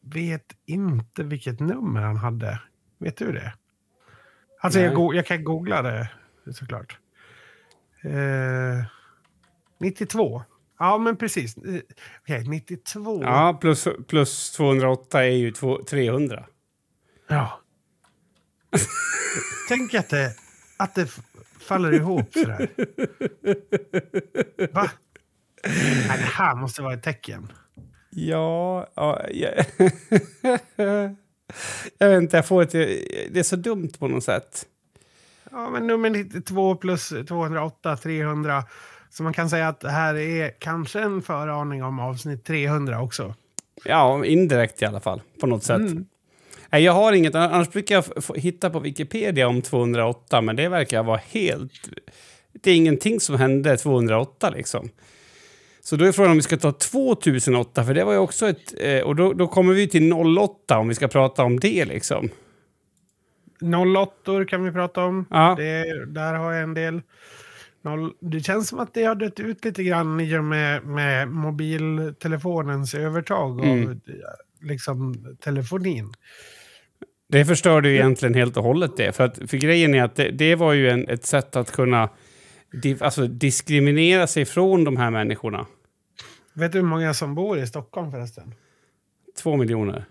vet 0.00 0.46
inte 0.66 1.24
vilket 1.24 1.60
nummer 1.60 2.00
han 2.02 2.16
hade. 2.16 2.60
Vet 2.98 3.16
du 3.16 3.32
det? 3.32 3.52
Alltså 4.60 4.80
jag, 4.80 5.14
jag 5.14 5.26
kan 5.26 5.44
googla 5.44 5.82
det 5.82 6.08
såklart. 6.52 6.98
Eh, 8.04 8.84
92. 9.80 10.42
Ja, 10.78 10.98
men 10.98 11.16
precis. 11.16 11.56
Eh, 11.56 11.80
Okej, 12.22 12.44
92. 12.48 13.22
Ja, 13.22 13.58
plus, 13.60 13.88
plus 14.08 14.52
208 14.52 15.24
är 15.24 15.30
ju 15.30 15.50
två, 15.50 15.84
300. 15.84 16.46
Ja. 17.28 17.60
Tänk 19.68 19.94
att 19.94 20.10
det, 20.10 20.34
att 20.78 20.94
det 20.94 21.06
faller 21.60 21.92
ihop 21.92 22.32
sådär. 22.32 22.68
Va? 24.72 24.90
Nej, 26.08 26.18
det 26.18 26.24
här 26.24 26.54
måste 26.54 26.82
vara 26.82 26.94
ett 26.94 27.02
tecken. 27.02 27.52
Ja, 28.10 28.86
ja 28.94 29.26
jag, 29.30 29.54
jag 31.98 32.08
vet 32.08 32.22
inte, 32.22 32.36
jag 32.36 32.46
får 32.46 32.62
ett, 32.62 32.72
det 32.72 33.38
är 33.38 33.42
så 33.42 33.56
dumt 33.56 33.90
på 33.98 34.08
något 34.08 34.24
sätt. 34.24 34.66
Ja, 35.50 35.70
men 35.70 35.86
nummer 35.86 36.10
92 36.10 36.76
plus 36.76 37.08
208, 37.28 37.96
300. 37.96 38.64
Så 39.10 39.22
man 39.22 39.32
kan 39.32 39.50
säga 39.50 39.68
att 39.68 39.80
det 39.80 39.90
här 39.90 40.14
är 40.14 40.50
kanske 40.58 41.00
en 41.00 41.22
föraning 41.22 41.84
om 41.84 42.00
avsnitt 42.00 42.44
300 42.44 43.02
också. 43.02 43.34
Ja, 43.84 44.24
indirekt 44.24 44.82
i 44.82 44.84
alla 44.84 45.00
fall, 45.00 45.22
på 45.40 45.46
något 45.46 45.64
sätt. 45.64 45.76
Mm. 45.76 46.06
Nej, 46.70 46.82
jag 46.82 46.92
har 46.92 47.12
inget, 47.12 47.34
annars 47.34 47.70
brukar 47.70 47.94
jag 47.94 48.36
hitta 48.36 48.70
på 48.70 48.80
Wikipedia 48.80 49.48
om 49.48 49.62
208, 49.62 50.40
men 50.40 50.56
det 50.56 50.68
verkar 50.68 51.02
vara 51.02 51.20
helt... 51.28 51.72
Det 52.52 52.70
är 52.70 52.74
ingenting 52.74 53.20
som 53.20 53.36
hände 53.36 53.76
208 53.76 54.50
liksom. 54.50 54.90
Så 55.88 55.96
då 55.96 56.04
är 56.04 56.12
frågan 56.12 56.30
om 56.30 56.36
vi 56.36 56.42
ska 56.42 56.56
ta 56.56 56.72
2008, 56.72 57.84
för 57.84 57.94
det 57.94 58.04
var 58.04 58.12
ju 58.12 58.18
också 58.18 58.48
ett... 58.48 58.74
Eh, 58.80 59.00
och 59.00 59.16
då, 59.16 59.32
då 59.32 59.48
kommer 59.48 59.74
vi 59.74 59.88
till 59.88 60.12
08 60.12 60.78
om 60.78 60.88
vi 60.88 60.94
ska 60.94 61.08
prata 61.08 61.42
om 61.42 61.60
det 61.60 61.84
liksom. 61.84 62.28
08 63.96 64.44
kan 64.44 64.64
vi 64.64 64.72
prata 64.72 65.04
om. 65.04 65.26
Ja. 65.30 65.54
Det, 65.58 66.06
där 66.06 66.34
har 66.34 66.52
jag 66.52 66.62
en 66.62 66.74
del. 66.74 67.02
Noll, 67.82 68.12
det 68.20 68.40
känns 68.40 68.68
som 68.68 68.78
att 68.78 68.94
det 68.94 69.04
har 69.04 69.14
dött 69.14 69.40
ut 69.40 69.64
lite 69.64 69.84
grann 69.84 70.20
i 70.20 70.38
och 70.38 70.44
med, 70.44 70.84
med 70.84 71.28
mobiltelefonens 71.28 72.94
övertag 72.94 73.60
av 73.60 73.66
Mm. 73.66 74.00
liksom, 74.60 75.14
telefonin. 75.40 76.12
Det 77.28 77.44
förstörde 77.44 77.88
ju 77.88 77.94
egentligen 77.94 78.34
helt 78.34 78.56
och 78.56 78.64
hållet 78.64 78.96
det. 78.96 79.12
För, 79.12 79.24
att, 79.24 79.50
för 79.50 79.56
grejen 79.56 79.94
är 79.94 80.02
att 80.02 80.16
det, 80.16 80.30
det 80.30 80.54
var 80.54 80.72
ju 80.72 80.88
en, 80.88 81.08
ett 81.08 81.26
sätt 81.26 81.56
att 81.56 81.72
kunna 81.72 82.08
di, 82.82 82.96
alltså, 83.00 83.26
diskriminera 83.26 84.26
sig 84.26 84.44
från 84.44 84.84
de 84.84 84.96
här 84.96 85.10
människorna. 85.10 85.66
Vet 86.58 86.72
du 86.72 86.78
hur 86.78 86.86
många 86.86 87.14
som 87.14 87.34
bor 87.34 87.58
i 87.58 87.66
Stockholm 87.66 88.10
förresten? 88.10 88.54
Två 89.42 89.56
miljoner. 89.56 90.04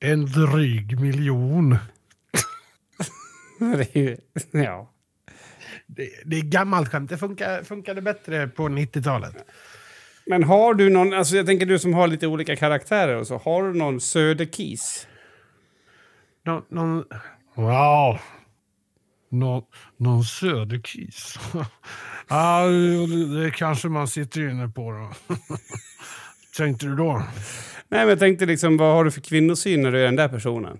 En 0.00 0.26
dryg 0.26 1.00
miljon. 1.00 1.76
Det 3.58 3.96
är 3.96 4.00
ju, 4.00 4.16
ja. 4.50 4.90
Det, 5.86 6.10
det 6.24 6.36
är 6.36 6.42
gammalt 6.42 6.88
skämt. 6.88 7.10
Det 7.10 7.18
funkar, 7.18 7.62
funkade 7.62 8.02
bättre 8.02 8.48
på 8.48 8.62
90-talet. 8.62 9.36
Men 10.26 10.44
har 10.44 10.74
du 10.74 10.90
någon, 10.90 11.12
alltså 11.12 11.36
jag 11.36 11.46
tänker 11.46 11.66
du 11.66 11.78
som 11.78 11.94
har 11.94 12.08
lite 12.08 12.26
olika 12.26 12.56
karaktärer 12.56 13.16
och 13.16 13.26
så, 13.26 13.36
har 13.36 13.62
du 13.62 13.78
någon 13.78 14.00
söderkis? 14.00 15.08
Nå, 16.44 16.64
någon... 16.68 17.04
Wow! 17.54 18.18
Nå, 19.34 19.64
någon 19.96 20.24
söderkis. 20.24 21.38
ja, 22.28 22.66
det, 23.36 23.50
kanske 23.50 23.88
man 23.88 24.08
sitter 24.08 24.50
inne 24.50 24.68
på 24.68 24.90
då. 24.90 25.34
Tänkte 26.56 26.86
du 26.86 26.96
då? 26.96 27.12
Nej, 27.88 28.00
men 28.00 28.08
jag 28.08 28.18
tänkte 28.18 28.46
liksom, 28.46 28.76
vad 28.76 28.94
har 28.94 29.04
du 29.04 29.10
för 29.10 29.20
kvinnosyn 29.20 29.82
när 29.82 29.92
du 29.92 30.00
är 30.00 30.04
den 30.04 30.16
där 30.16 30.28
personen? 30.28 30.78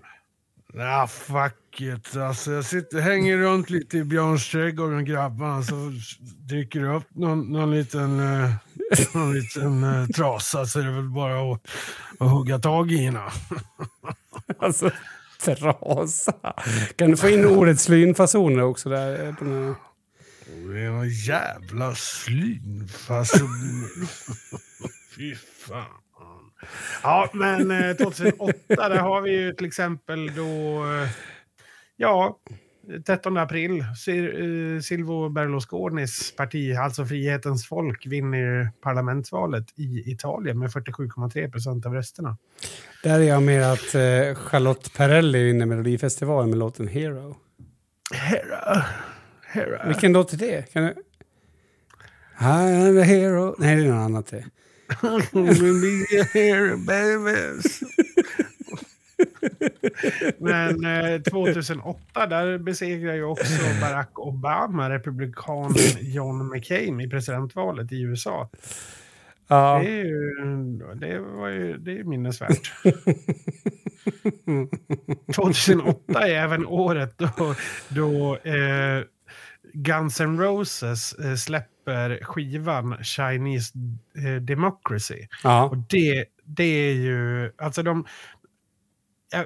Ja, 0.73 1.07
fuck 1.07 1.81
it. 1.81 2.15
Alltså, 2.15 2.51
jag 2.51 2.65
sitter, 2.65 2.99
hänger 2.99 3.37
runt 3.37 3.69
lite 3.69 3.97
i 3.97 4.03
Björns 4.03 4.51
trädgård 4.51 4.91
med 4.91 5.05
grabbarna 5.05 5.63
så 5.63 5.91
dyker 6.49 6.79
det 6.79 6.95
upp 6.95 7.07
någon, 7.09 7.51
någon 7.51 7.71
liten, 7.71 8.19
eh, 8.19 8.51
någon 9.13 9.33
liten 9.33 9.83
eh, 9.83 10.07
trasa 10.07 10.65
så 10.65 10.79
är 10.79 10.83
det 10.83 10.91
väl 10.91 11.09
bara 11.09 11.51
att, 11.53 11.61
att 12.19 12.29
hugga 12.29 12.59
tag 12.59 12.91
i 12.91 12.97
henne. 12.97 13.21
Alltså, 14.59 14.91
trasa. 15.45 16.33
Kan 16.95 17.11
du 17.11 17.17
få 17.17 17.29
in 17.29 17.45
ordet 17.45 17.79
slynfasoner 17.79 18.63
också 18.63 18.89
där? 18.89 19.35
Det 20.47 20.79
är 20.79 20.89
en 20.89 21.09
jävla 21.09 21.95
slynfason. 21.95 23.47
Fy 25.15 25.35
fan. 25.35 25.85
Ja, 27.03 27.29
men 27.33 27.71
eh, 27.71 27.95
2008 27.95 28.53
där 28.67 28.97
har 28.97 29.21
vi 29.21 29.31
ju 29.31 29.53
till 29.53 29.67
exempel 29.67 30.35
då... 30.35 30.83
Eh, 30.85 31.09
ja, 31.95 32.39
13 33.05 33.37
april. 33.37 33.79
Eh, 33.79 34.81
Silvio 34.81 35.29
Berlusconis 35.29 36.35
parti, 36.35 36.75
alltså 36.75 37.05
Frihetens 37.05 37.67
folk, 37.67 38.05
vinner 38.05 38.69
parlamentsvalet 38.81 39.65
i 39.75 40.11
Italien 40.11 40.59
med 40.59 40.69
47,3 40.69 41.51
procent 41.51 41.85
av 41.85 41.93
rösterna. 41.93 42.37
Där 43.03 43.19
är 43.19 43.23
jag 43.23 43.43
med 43.43 43.71
att 43.71 43.95
eh, 43.95 44.35
Charlotte 44.35 44.93
Perrelli 44.97 45.43
vinner 45.43 45.65
Melodifestivalen 45.65 46.49
med 46.49 46.59
låten 46.59 46.87
Hero. 46.87 47.35
Hera. 48.13 48.85
Hera. 49.53 49.87
Vilken 49.87 50.13
låt 50.13 50.33
är 50.33 50.37
det? 50.37 50.73
Kan 50.73 50.83
du... 50.83 50.93
I 52.39 52.87
am 52.87 52.97
a 52.97 53.01
hero. 53.01 53.55
Nej, 53.57 53.75
det 53.75 53.83
är 53.83 53.87
något 53.87 54.05
annat 54.05 54.27
det. 54.27 54.45
Men 60.37 60.85
eh, 60.85 61.21
2008 61.21 62.27
där 62.27 62.57
besegrar 62.57 63.13
ju 63.13 63.23
också 63.23 63.63
Barack 63.81 64.19
Obama 64.19 64.89
republikanen 64.89 65.75
John 66.01 66.49
McCain 66.49 67.01
i 67.01 67.09
presidentvalet 67.09 67.91
i 67.91 68.01
USA. 68.01 68.49
Ja. 69.47 69.79
Det, 69.83 69.89
är 69.91 70.05
ju, 70.05 70.31
det 70.95 71.19
var 71.19 71.47
ju 71.47 71.77
det 71.77 71.99
är 71.99 72.03
minnesvärt. 72.03 72.71
2008 75.35 76.27
är 76.27 76.35
även 76.35 76.65
året 76.65 77.17
då, 77.17 77.55
då 77.89 78.37
eh, 78.37 79.03
Guns 79.73 80.21
N' 80.21 80.39
Roses 80.39 81.13
eh, 81.13 81.35
släpper 81.35 82.19
skivan 82.23 82.97
Chinese 83.03 83.73
eh, 84.25 84.41
Democracy. 84.41 85.27
ja. 85.43 85.63
Och 85.63 85.77
det, 85.77 86.25
det 86.43 86.63
är 86.63 86.93
ju, 86.93 87.51
alltså 87.57 87.83
de... 87.83 88.05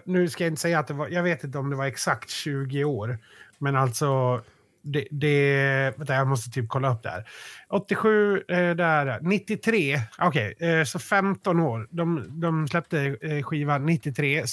Nu 0.06 0.30
ska 0.30 0.44
jag 0.44 0.52
inte 0.52 0.62
säga 0.62 0.80
att 0.80 0.88
det 0.88 0.94
var, 0.94 1.08
jag 1.08 1.24
vet 1.24 1.44
inte 1.44 1.58
om 1.58 1.70
det 1.70 1.76
var 1.76 1.86
exakt 1.86 2.30
20 2.30 2.84
år. 2.84 3.18
Men 3.58 3.76
alltså, 3.76 4.42
det, 4.82 5.08
det 5.12 5.94
vänta, 5.98 6.14
jag 6.14 6.28
måste 6.28 6.50
typ 6.52 6.70
kolla 6.70 6.94
upp 6.94 7.04
det 7.04 7.10
här. 7.10 7.28
87, 7.70 8.44
eh, 8.48 8.76
där, 8.76 9.20
93, 9.22 10.00
okej, 10.20 10.54
eh, 10.60 10.84
så 10.84 11.00
15 11.00 11.60
år. 11.60 11.88
De, 11.92 12.26
de 12.40 12.68
släppte 12.68 13.18
eh, 13.22 13.44
skivan 13.44 13.86
93, 13.86 14.38
eh, 14.40 14.46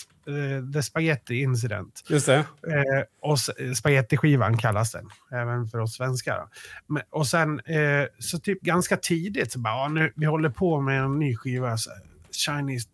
The 0.74 0.82
Spaghetti 0.82 1.40
Incident. 1.42 2.02
Just 2.08 2.26
det. 2.26 2.34
Eh, 2.36 3.02
och 3.22 3.34
s- 3.34 3.78
spagettiskivan 3.78 4.56
kallas 4.58 4.92
den, 4.92 5.08
även 5.32 5.66
för 5.66 5.78
oss 5.78 5.94
svenskar. 5.96 6.46
Men, 6.86 7.02
och 7.10 7.26
sen, 7.26 7.60
eh, 7.60 8.06
så 8.18 8.38
typ 8.38 8.60
ganska 8.60 8.96
tidigt, 8.96 9.52
så 9.52 9.58
bara, 9.58 9.74
ja, 9.74 9.88
nu, 9.88 10.12
vi 10.16 10.26
håller 10.26 10.48
på 10.50 10.80
med 10.80 11.02
en 11.02 11.18
ny 11.18 11.36
skiva, 11.36 11.76
så, 11.76 11.90
Chinese 12.36 12.88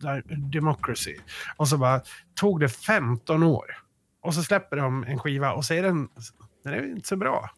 Democracy. 0.52 1.16
Och 1.56 1.68
så 1.68 1.78
bara, 1.78 2.00
tog 2.34 2.60
det 2.60 2.68
15 2.68 3.42
år. 3.42 3.78
Och 4.22 4.34
så 4.34 4.42
släpper 4.42 4.76
de 4.76 5.04
en 5.04 5.18
skiva 5.18 5.52
och 5.52 5.64
så 5.64 5.74
är 5.74 5.82
den, 5.82 6.08
den 6.64 6.74
är 6.74 6.86
inte 6.86 7.08
så 7.08 7.16
bra. 7.16 7.50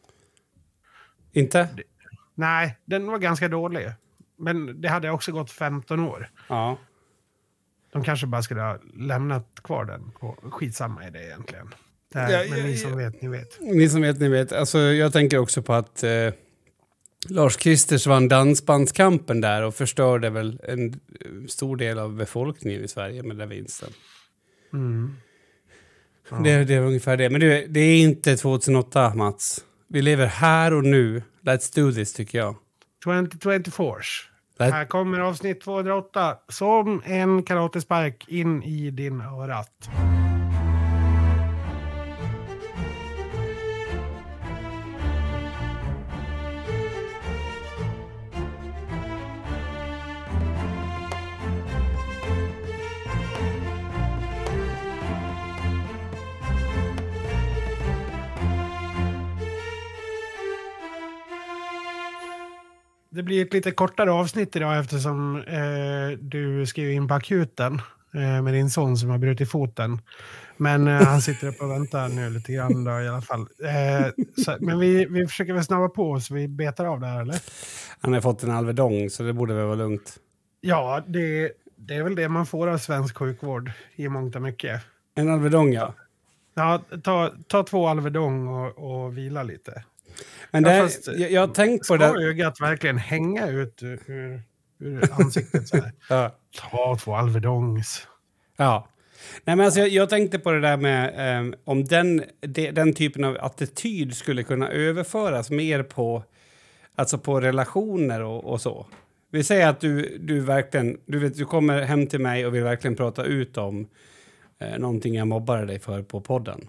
Inte? 1.32 1.68
Nej, 2.34 2.78
den 2.84 3.06
var 3.06 3.18
ganska 3.18 3.48
dålig. 3.48 3.92
Men 4.38 4.80
det 4.80 4.88
hade 4.88 5.10
också 5.10 5.32
gått 5.32 5.50
15 5.50 6.00
år. 6.00 6.30
Ja. 6.48 6.78
De 7.92 8.04
kanske 8.04 8.26
bara 8.26 8.42
skulle 8.42 8.60
ha 8.60 8.78
lämnat 8.94 9.48
kvar 9.64 9.84
den. 9.84 10.12
Och 10.14 10.54
skitsamma 10.54 11.06
i 11.06 11.10
det 11.10 11.24
egentligen. 11.24 11.74
Det 12.12 12.18
här, 12.18 12.30
Ja, 12.30 12.50
men 12.50 12.58
ja, 12.58 12.64
ni 12.64 12.76
som 12.76 12.96
vet, 12.96 13.22
ni 13.22 13.28
vet. 13.28 13.60
Ni 13.60 13.88
som 13.88 14.00
vet, 14.00 14.20
ni 14.20 14.28
vet. 14.28 14.52
Alltså, 14.52 14.78
jag 14.78 15.12
tänker 15.12 15.38
också 15.38 15.62
på 15.62 15.72
att 15.72 16.02
eh, 16.02 16.10
Lars 17.28 17.56
Kristers 17.56 18.06
vann 18.06 18.28
dansbandskampen 18.28 19.40
där 19.40 19.62
och 19.62 19.74
förstörde 19.74 20.30
väl 20.30 20.60
en 20.68 21.00
stor 21.48 21.76
del 21.76 21.98
av 21.98 22.14
befolkningen 22.16 22.84
i 22.84 22.88
Sverige 22.88 23.22
med 23.22 23.36
den 23.36 23.48
vinsten. 23.48 23.88
Mm. 24.72 25.16
Ja. 26.30 26.36
Det, 26.36 26.64
det 26.64 26.74
är 26.74 26.80
ungefär 26.80 27.16
det. 27.16 27.30
Men 27.30 27.40
det, 27.40 27.66
det 27.66 27.80
är 27.80 27.98
inte 28.02 28.36
2008, 28.36 29.14
Mats. 29.14 29.64
Vi 29.88 30.02
lever 30.02 30.26
här 30.26 30.74
och 30.74 30.84
nu. 30.84 31.22
Let's 31.42 31.74
do 31.74 31.92
this, 31.92 32.12
tycker 32.12 32.38
jag. 32.38 32.56
2024. 33.04 33.94
Let- 34.58 34.72
Här 34.72 34.84
kommer 34.84 35.20
avsnitt 35.20 35.60
208 35.60 36.36
som 36.48 37.02
en 37.04 37.42
karatespark 37.42 38.24
in 38.28 38.62
i 38.62 38.90
din 38.90 39.20
örat. 39.20 39.88
Det 63.14 63.22
blir 63.22 63.42
ett 63.46 63.52
lite 63.52 63.70
kortare 63.70 64.12
avsnitt 64.12 64.56
idag 64.56 64.78
eftersom 64.78 65.36
eh, 65.36 66.18
du 66.20 66.66
skrev 66.66 66.90
in 66.90 67.08
på 67.08 67.14
akuten 67.14 67.80
eh, 68.14 68.42
med 68.42 68.54
din 68.54 68.70
son 68.70 68.96
som 68.96 69.10
har 69.10 69.18
brutit 69.18 69.50
foten. 69.50 69.98
Men 70.56 70.88
eh, 70.88 70.94
han 70.94 71.22
sitter 71.22 71.48
upp 71.48 71.60
och 71.60 71.70
väntar 71.70 72.08
nu 72.08 72.30
lite 72.30 72.52
grann 72.52 72.84
då, 72.84 73.00
i 73.00 73.08
alla 73.08 73.20
fall. 73.20 73.40
Eh, 73.40 74.24
så, 74.44 74.56
men 74.60 74.78
vi, 74.78 75.04
vi 75.04 75.26
försöker 75.26 75.52
väl 75.52 75.64
snabba 75.64 75.88
på 75.88 76.20
så 76.20 76.34
vi 76.34 76.48
betar 76.48 76.84
av 76.84 77.00
det 77.00 77.06
här 77.06 77.20
eller? 77.20 77.38
Han 78.00 78.12
har 78.12 78.20
fått 78.20 78.42
en 78.42 78.50
Alvedong, 78.50 79.10
så 79.10 79.22
det 79.22 79.32
borde 79.32 79.54
väl 79.54 79.64
vara 79.64 79.74
lugnt. 79.74 80.16
Ja, 80.60 81.02
det, 81.06 81.52
det 81.76 81.94
är 81.94 82.02
väl 82.02 82.14
det 82.14 82.28
man 82.28 82.46
får 82.46 82.66
av 82.66 82.78
svensk 82.78 83.16
sjukvård 83.16 83.72
i 83.96 84.08
mångt 84.08 84.36
och 84.36 84.42
mycket. 84.42 84.82
En 85.14 85.28
Alvedong, 85.28 85.72
ja. 85.72 85.94
Ja, 86.54 86.82
ta, 87.04 87.32
ta 87.48 87.62
två 87.62 87.88
Alvedon 87.88 88.48
och, 88.48 89.04
och 89.04 89.18
vila 89.18 89.42
lite. 89.42 89.84
Men 90.54 90.64
Ja, 90.64 90.70
det, 90.72 90.80
fast- 90.82 91.06
jag, 91.06 91.32
jag 91.32 91.40
har 91.40 91.54
tänkt 91.54 91.88
på 91.88 91.94
Ska 91.94 92.12
det. 92.12 92.24
ögat 92.28 92.60
verkligen 92.60 92.98
hänga 92.98 93.46
ut 93.48 93.82
ur, 93.82 94.00
ur, 94.78 95.10
ansiktet 95.12 95.68
så 95.68 95.76
här? 95.76 95.92
Ja. 96.08 96.36
Ta 96.60 96.96
två 96.96 97.14
Alvedongs. 97.14 98.06
Ja. 98.56 98.88
Nej, 99.44 99.56
men 99.56 99.66
alltså, 99.66 99.80
jag, 99.80 99.88
jag 99.88 100.08
tänkte 100.10 100.38
på 100.38 100.52
det 100.52 100.60
där 100.60 100.76
med 100.76 101.12
ehm, 101.16 101.54
om 101.64 101.84
den, 101.84 102.24
de, 102.40 102.70
den 102.70 102.92
typen 102.92 103.24
av 103.24 103.36
attityd 103.40 104.16
skulle 104.16 104.42
kunna 104.42 104.68
överföras 104.68 105.50
mer 105.50 105.82
på, 105.82 106.22
alltså 106.94 107.18
på 107.18 107.40
relationer 107.40 108.22
och, 108.22 108.44
och 108.44 108.60
så. 108.60 108.86
Vi 109.30 109.44
säger 109.44 109.68
att 109.68 109.80
du, 109.80 110.18
du 110.20 110.40
verkligen, 110.40 110.98
du 111.06 111.18
vet, 111.18 111.36
du 111.36 111.44
kommer 111.44 111.82
hem 111.82 112.06
till 112.06 112.20
mig 112.20 112.46
och 112.46 112.54
vill 112.54 112.62
verkligen 112.62 112.96
prata 112.96 113.24
ut 113.24 113.58
om 113.58 113.88
eh, 114.58 114.78
någonting 114.78 115.14
jag 115.14 115.28
mobbade 115.28 115.66
dig 115.66 115.78
för 115.78 116.02
på 116.02 116.20
podden. 116.20 116.68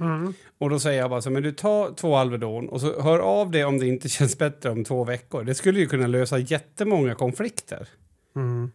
Mm. 0.00 0.34
Och 0.58 0.70
då 0.70 0.78
säger 0.78 1.00
jag 1.00 1.10
bara 1.10 1.22
så, 1.22 1.30
men 1.30 1.42
du 1.42 1.52
tar 1.52 1.94
två 1.94 2.16
Alvedon 2.16 2.68
och 2.68 2.80
så 2.80 3.02
hör 3.02 3.18
av 3.18 3.50
dig 3.50 3.64
om 3.64 3.78
det 3.78 3.86
inte 3.86 4.08
känns 4.08 4.38
bättre 4.38 4.70
om 4.70 4.84
två 4.84 5.04
veckor. 5.04 5.44
Det 5.44 5.54
skulle 5.54 5.80
ju 5.80 5.86
kunna 5.86 6.06
lösa 6.06 6.38
jättemånga 6.38 7.14
konflikter. 7.14 7.88
Mm. 8.36 8.70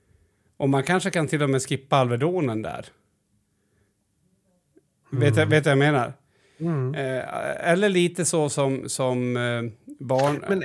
Och 0.58 0.70
man 0.70 0.84
kanske 0.84 1.12
kan 1.12 1.28
till 1.28 1.44
och 1.44 1.50
med 1.50 1.62
skippa 1.62 1.98
Alvedonen 1.98 2.62
där. 2.62 2.86
Vet, 5.12 5.38
jag, 5.38 5.46
vet 5.46 5.66
jag 5.66 5.76
vad 5.76 5.86
jag 5.86 5.94
menar? 5.94 6.14
Mm. 6.60 6.96
Eh, 6.96 7.72
eller 7.72 7.90
lite 7.90 8.26
så 8.26 8.50
som, 8.50 8.90
som 8.90 9.38
eh, 9.38 9.64
barn... 10.00 10.44
Men 10.50 10.64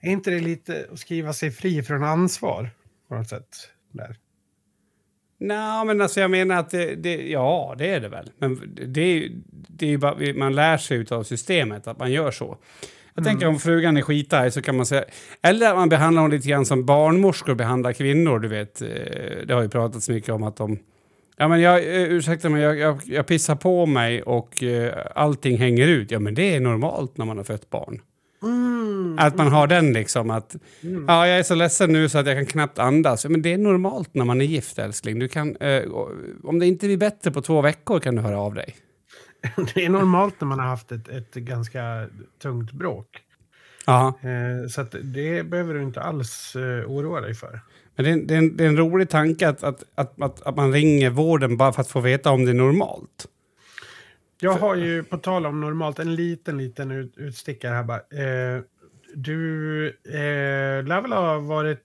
är 0.00 0.10
inte 0.10 0.30
det 0.30 0.40
lite 0.40 0.86
att 0.92 0.98
skriva 0.98 1.32
sig 1.32 1.50
fri 1.50 1.82
från 1.82 2.04
ansvar 2.04 2.70
på 3.08 3.14
något 3.14 3.28
sätt? 3.28 3.48
Där? 3.92 4.16
Nej, 5.38 5.84
men 5.86 6.00
alltså 6.00 6.20
jag 6.20 6.30
menar 6.30 6.56
att 6.56 6.70
det, 6.70 6.94
det, 6.94 7.28
ja, 7.28 7.74
det 7.78 7.86
är 7.88 8.00
det 8.00 8.08
väl. 8.08 8.30
Men 8.38 8.60
det, 8.86 9.00
är 9.00 9.14
ju- 9.14 9.32
det 9.68 9.86
är 9.86 9.90
ju 9.90 9.98
bara, 9.98 10.16
man 10.34 10.54
lär 10.54 10.76
sig 10.76 11.06
av 11.10 11.22
systemet 11.22 11.86
att 11.86 11.98
man 11.98 12.12
gör 12.12 12.30
så. 12.30 12.56
Jag 13.14 13.24
tänker 13.24 13.46
om 13.46 13.58
frugan 13.58 13.96
är 13.96 14.02
skitarg 14.02 14.50
så 14.50 14.62
kan 14.62 14.76
man 14.76 14.86
säga... 14.86 15.04
Eller 15.42 15.70
att 15.70 15.76
man 15.76 15.88
behandlar 15.88 16.22
dem 16.22 16.30
lite 16.30 16.48
grann 16.48 16.66
som 16.66 16.84
barnmorskor 16.86 17.54
behandlar 17.54 17.92
kvinnor, 17.92 18.38
du 18.38 18.48
vet. 18.48 18.82
Eh, 18.82 18.88
Det 19.46 19.54
har 19.54 19.62
ju 19.62 19.68
pratats 19.68 20.08
mycket 20.08 20.30
om 20.30 20.42
att 20.42 20.56
de... 20.56 20.78
Ja, 21.36 21.48
men 21.48 21.60
jag, 21.60 21.78
eh, 21.78 22.02
ursäkta 22.02 22.48
mig, 22.48 22.62
jag, 22.62 22.78
jag, 22.78 23.00
jag 23.04 23.26
pissar 23.26 23.56
på 23.56 23.86
mig 23.86 24.22
och 24.22 24.62
eh, 24.62 24.94
allting 25.14 25.58
hänger 25.58 25.88
ut. 25.88 26.10
Ja, 26.10 26.18
men 26.18 26.34
det 26.34 26.54
är 26.54 26.60
normalt 26.60 27.16
när 27.18 27.24
man 27.24 27.36
har 27.36 27.44
fött 27.44 27.70
barn. 27.70 28.00
Mm. 28.42 29.16
Att 29.18 29.36
man 29.38 29.52
har 29.52 29.66
den 29.66 29.92
liksom 29.92 30.30
att... 30.30 30.56
Ja, 31.06 31.26
jag 31.26 31.38
är 31.38 31.42
så 31.42 31.54
ledsen 31.54 31.92
nu 31.92 32.08
så 32.08 32.18
att 32.18 32.26
jag 32.26 32.36
kan 32.36 32.46
knappt 32.46 32.78
andas. 32.78 33.24
Men 33.24 33.42
det 33.42 33.52
är 33.52 33.58
normalt 33.58 34.14
när 34.14 34.24
man 34.24 34.40
är 34.40 34.44
gift, 34.44 34.78
älskling. 34.78 35.18
Du 35.18 35.28
kan, 35.28 35.56
eh, 35.56 35.82
om 36.42 36.58
det 36.58 36.66
inte 36.66 36.86
blir 36.86 36.96
bättre 36.96 37.30
på 37.30 37.42
två 37.42 37.60
veckor 37.60 38.00
kan 38.00 38.14
du 38.16 38.22
höra 38.22 38.40
av 38.40 38.54
dig. 38.54 38.76
Det 39.74 39.84
är 39.84 39.88
normalt 39.88 40.40
när 40.40 40.48
man 40.48 40.58
har 40.58 40.66
haft 40.66 40.92
ett, 40.92 41.08
ett 41.08 41.34
ganska 41.34 42.06
tungt 42.42 42.72
bråk. 42.72 43.20
Ja, 43.86 44.14
Eh, 44.22 44.68
så 44.68 44.86
det 45.02 45.42
behöver 45.42 45.74
du 45.74 45.82
inte 45.82 46.00
alls 46.00 46.56
eh, 46.56 46.90
oroa 46.90 47.20
dig 47.20 47.34
för. 47.34 47.60
men 47.96 48.04
det 48.04 48.10
är, 48.10 48.16
det 48.16 48.34
är, 48.34 48.38
en, 48.38 48.56
det 48.56 48.64
är 48.64 48.68
en 48.68 48.76
rolig 48.76 49.08
tanke 49.08 49.48
att, 49.48 49.62
att, 49.62 49.84
att, 49.94 50.22
att, 50.22 50.42
att 50.42 50.56
man 50.56 50.72
ringer 50.72 51.10
vården 51.10 51.56
bara 51.56 51.72
för 51.72 51.80
att 51.80 51.88
få 51.88 52.00
veta 52.00 52.30
om 52.30 52.44
det 52.44 52.50
är 52.50 52.54
normalt. 52.54 53.26
Jag 54.40 54.52
har 54.52 54.74
ju 54.74 55.02
på 55.04 55.18
tal 55.18 55.46
om 55.46 55.60
normalt 55.60 55.98
en 55.98 56.14
liten, 56.14 56.58
liten 56.58 56.90
ut, 56.90 57.14
utstickare 57.16 57.74
här 57.74 57.84
bara. 57.84 57.98
Eh, 57.98 58.62
du 59.14 59.86
eh, 60.04 60.84
lär 60.84 61.00
väl 61.00 61.12
ha 61.12 61.38
varit... 61.38 61.80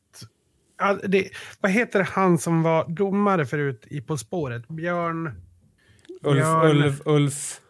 Ja, 0.80 0.98
det, 1.04 1.30
vad 1.62 1.72
heter 1.72 2.04
han 2.04 2.38
som 2.38 2.64
var 2.64 2.90
domare 2.90 3.46
förut 3.46 3.86
i 3.88 4.02
På 4.02 4.18
spåret? 4.18 4.68
Björn... 4.68 5.42
Ulf, 6.24 6.40
Björn- 6.44 6.84
Ulf, 6.84 7.02
Ulf. 7.06 7.62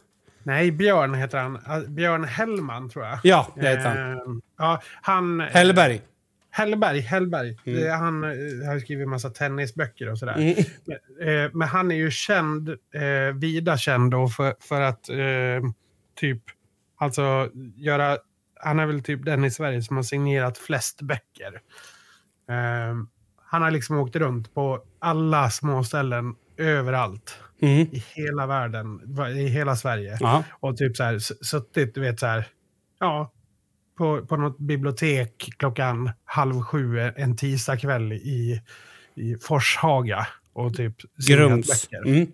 Nej, 0.43 0.71
Björn 0.71 1.13
heter 1.13 1.37
han. 1.37 1.59
Ah, 1.65 1.79
Björn 1.87 2.23
Hellman 2.23 2.89
tror 2.89 3.05
jag. 3.05 3.19
Ja, 3.23 3.47
det 3.55 3.69
heter 3.69 3.89
han. 3.89 4.11
Eh, 4.11 4.17
ja, 4.57 4.81
han... 5.01 5.39
Hellberg. 5.39 6.01
Hellberg, 6.59 6.99
Hellberg. 6.99 7.57
Mm. 7.65 7.79
Det, 7.81 7.89
han 7.89 8.23
eh, 8.23 8.67
har 8.67 8.79
skrivit 8.79 9.03
en 9.03 9.09
massa 9.09 9.29
tennisböcker 9.29 10.11
och 10.11 10.19
sådär. 10.19 10.35
Mm. 10.37 10.55
Eh, 11.45 11.51
men 11.53 11.67
han 11.67 11.91
är 11.91 11.95
ju 11.95 12.11
känd, 12.11 12.69
eh, 12.69 13.35
vida 13.35 13.77
känd 13.77 14.11
då 14.11 14.27
för, 14.27 14.55
för 14.59 14.81
att 14.81 15.09
eh, 15.09 15.71
typ, 16.19 16.43
alltså 16.97 17.49
göra, 17.75 18.17
han 18.55 18.79
är 18.79 18.85
väl 18.85 19.03
typ 19.03 19.25
den 19.25 19.45
i 19.45 19.51
Sverige 19.51 19.81
som 19.81 19.95
har 19.95 20.03
signerat 20.03 20.57
flest 20.57 21.01
böcker. 21.01 21.53
Eh, 22.49 22.95
han 23.45 23.61
har 23.61 23.71
liksom 23.71 23.97
åkt 23.97 24.15
runt 24.15 24.53
på 24.53 24.83
alla 24.99 25.49
små 25.49 25.83
ställen 25.83 26.35
överallt 26.57 27.39
Mm. 27.61 27.87
i 27.91 28.03
hela 28.15 28.47
världen, 28.47 29.01
i 29.37 29.47
hela 29.47 29.75
Sverige. 29.75 30.17
Ja. 30.19 30.43
Och 30.59 30.77
typ 30.77 30.97
så 30.97 31.03
här 31.03 31.19
suttit, 31.19 31.95
du 31.95 32.01
vet 32.01 32.19
så 32.19 32.25
här, 32.25 32.47
ja, 32.99 33.31
på, 33.99 34.25
på 34.25 34.37
något 34.37 34.57
bibliotek 34.59 35.49
klockan 35.57 36.11
halv 36.25 36.61
sju 36.61 36.99
en 36.99 37.37
tisdagkväll 37.37 38.13
i, 38.13 38.61
i 39.15 39.35
Forshaga. 39.41 40.27
Och 40.53 40.75
typ 40.75 40.95
Grums. 41.27 41.89
Mm. 42.05 42.27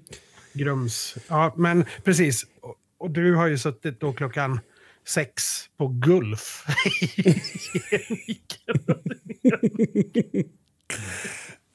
Grums. 0.53 1.17
Ja, 1.27 1.53
men 1.57 1.85
precis. 2.03 2.45
Och, 2.61 2.75
och 2.97 3.11
du 3.11 3.35
har 3.35 3.47
ju 3.47 3.57
suttit 3.57 3.99
då 3.99 4.13
klockan 4.13 4.59
sex 5.07 5.43
på 5.77 5.87
Gulf. 5.87 6.65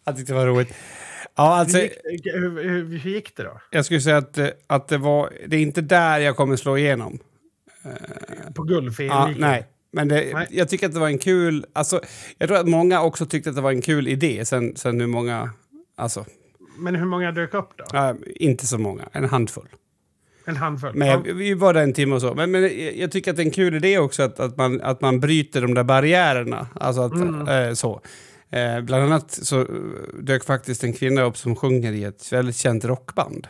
Jag 0.04 0.16
tyckte 0.16 0.32
det 0.32 0.38
var 0.38 0.46
roligt. 0.46 0.74
Ja, 1.36 1.56
alltså, 1.56 1.78
hur, 1.78 2.10
gick, 2.10 2.26
hur, 2.26 2.62
hur, 2.62 2.98
hur 2.98 3.10
gick 3.10 3.36
det 3.36 3.42
då? 3.42 3.60
jag 3.70 3.84
skulle 3.84 4.00
säga 4.00 4.16
att, 4.16 4.38
att 4.66 4.88
det 4.88 4.98
var... 4.98 5.32
Det 5.46 5.56
är 5.56 5.60
inte 5.60 5.80
där 5.80 6.20
jag 6.20 6.36
kommer 6.36 6.56
slå 6.56 6.78
igenom. 6.78 7.18
På 8.54 8.62
Gulf 8.62 9.00
Ja, 9.00 9.34
nej. 9.36 9.66
Men 9.92 10.08
det, 10.08 10.46
jag 10.50 10.68
tycker 10.68 10.86
att 10.86 10.94
det 10.94 11.00
var 11.00 11.06
en 11.08 11.18
kul... 11.18 11.66
Alltså, 11.72 12.00
jag 12.38 12.48
tror 12.48 12.58
att 12.58 12.68
många 12.68 13.02
också 13.02 13.26
tyckte 13.26 13.50
att 13.50 13.56
det 13.56 13.62
var 13.62 13.70
en 13.72 13.82
kul 13.82 14.08
idé. 14.08 14.44
Sen, 14.44 14.76
sen 14.76 15.00
hur 15.00 15.06
många... 15.06 15.50
Alltså, 15.96 16.24
Men 16.78 16.94
hur 16.94 17.04
många 17.06 17.32
dök 17.32 17.54
upp 17.54 17.70
då? 17.76 17.84
ja, 17.92 18.14
inte 18.36 18.66
så 18.66 18.78
många. 18.78 19.08
En 19.12 19.24
handfull. 19.24 19.68
En 20.44 20.56
handfull? 20.56 20.94
Men 20.94 21.08
Ja. 21.08 21.22
jag, 21.26 21.34
vi 21.34 21.54
var 21.54 21.74
där 21.74 21.82
en 21.82 21.92
timme 21.92 22.14
och 22.14 22.20
så. 22.20 22.34
Men, 22.34 22.50
men 22.50 22.62
jag, 22.98 23.10
tycker 23.12 23.30
att 23.30 23.36
det 23.36 23.42
är 23.42 23.46
en 23.46 23.50
kul 23.50 23.74
idé 23.74 23.98
också 23.98 24.22
att, 24.22 24.40
att, 24.40 24.56
man, 24.56 24.80
att 24.80 25.00
man 25.00 25.20
bryter 25.20 25.60
de 25.62 25.74
där 25.74 25.84
barriärerna. 25.84 26.66
Alltså 26.74 27.02
att, 27.02 27.12
Mm. 27.12 27.48
eh, 27.48 27.72
så. 27.74 28.00
Eh, 28.50 28.80
bland 28.80 29.04
annat 29.04 29.30
så 29.30 29.66
dök 30.22 30.44
faktiskt 30.44 30.84
en 30.84 30.92
kvinna 30.92 31.22
upp 31.22 31.36
som 31.36 31.56
sjunger 31.56 31.92
i 31.92 32.04
ett 32.04 32.32
väldigt 32.32 32.56
känt 32.56 32.84
rockband. 32.84 33.46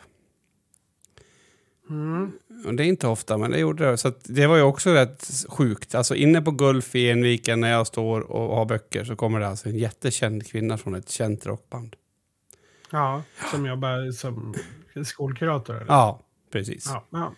Mm. 1.90 2.32
Och 2.66 2.74
det 2.74 2.84
är 2.84 2.86
inte 2.86 3.06
ofta, 3.06 3.38
men 3.38 3.50
det 3.50 3.58
gjorde 3.58 3.90
det. 3.90 3.96
Så 3.96 4.12
det 4.24 4.46
var 4.46 4.56
ju 4.56 4.62
också 4.62 4.90
rätt 4.90 5.30
sjukt. 5.48 5.94
Alltså 5.94 6.14
inne 6.14 6.42
på 6.42 6.50
Gulf 6.50 6.94
i 6.94 7.10
Enviken 7.10 7.60
när 7.60 7.70
jag 7.70 7.86
står 7.86 8.20
och 8.20 8.56
har 8.56 8.64
böcker 8.64 9.04
så 9.04 9.16
kommer 9.16 9.40
det 9.40 9.48
alltså 9.48 9.68
en 9.68 9.78
jättekänd 9.78 10.46
kvinna 10.46 10.78
från 10.78 10.94
ett 10.94 11.10
känt 11.10 11.46
rockband. 11.46 11.96
Ja, 12.90 13.22
som 13.50 13.66
jobbar 13.66 14.12
som 14.12 14.54
skolkurator? 15.04 15.76
Eller? 15.76 15.86
Ja, 15.88 16.20
precis. 16.52 16.84
Ja, 16.86 17.06
ja. 17.10 17.34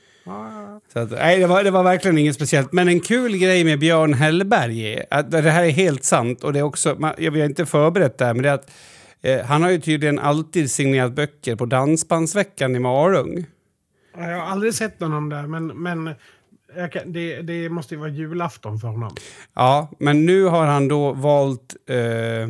Så 0.93 0.99
att, 0.99 1.11
nej, 1.11 1.39
det 1.39 1.47
var, 1.47 1.65
det 1.65 1.71
var 1.71 1.83
verkligen 1.83 2.19
inget 2.19 2.35
speciellt. 2.35 2.73
Men 2.73 2.89
en 2.89 3.01
kul 3.01 3.37
grej 3.37 3.65
med 3.65 3.79
Björn 3.79 4.15
Hellberg 4.15 4.95
är 4.95 5.05
att 5.11 5.31
det 5.31 5.41
här 5.41 5.65
är 5.65 5.71
helt 5.71 6.05
sant 6.05 6.45
och 6.45 6.53
det 6.53 6.59
är 6.59 6.63
också, 6.63 6.97
man, 6.99 7.15
jag 7.19 7.33
har 7.33 7.39
inte 7.39 7.67
förberett 7.67 8.19
det 8.19 8.25
här, 8.25 8.35
men 8.35 8.43
det 8.43 8.49
är 8.49 8.55
att 8.55 8.71
eh, 9.21 9.41
han 9.41 9.63
har 9.63 9.71
ju 9.71 9.81
tydligen 9.81 10.19
alltid 10.19 10.71
signerat 10.71 11.13
böcker 11.13 11.57
på 11.57 11.67
Dansbandsveckan 11.67 12.77
i 12.77 12.79
Malung. 12.79 13.47
Jag 14.17 14.23
har 14.23 14.47
aldrig 14.47 14.75
sett 14.75 15.01
någon 15.01 15.29
där, 15.29 15.47
men, 15.47 15.67
men 15.67 16.15
kan, 16.93 17.13
det, 17.13 17.43
det 17.43 17.69
måste 17.69 17.95
ju 17.95 18.01
vara 18.01 18.11
julafton 18.11 18.79
för 18.79 18.89
honom. 18.89 19.15
Ja, 19.55 19.91
men 19.99 20.27
nu 20.27 20.45
har 20.45 20.67
han 20.67 20.89
då 20.89 21.13
valt... 21.13 21.77
Eh, 21.89 22.49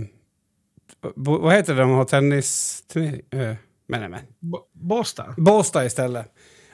bo, 1.14 1.38
vad 1.38 1.55
heter 1.55 1.75
det 1.75 1.81
de 1.81 1.90
har 1.90 2.05
tennis... 2.05 2.83
Eh, 2.94 3.01
men, 3.88 4.01
nej, 4.01 4.09
men. 4.09 4.20
Bo- 4.40 4.64
Båstad? 4.72 5.35
Båstad 5.37 5.85
istället. 5.85 6.27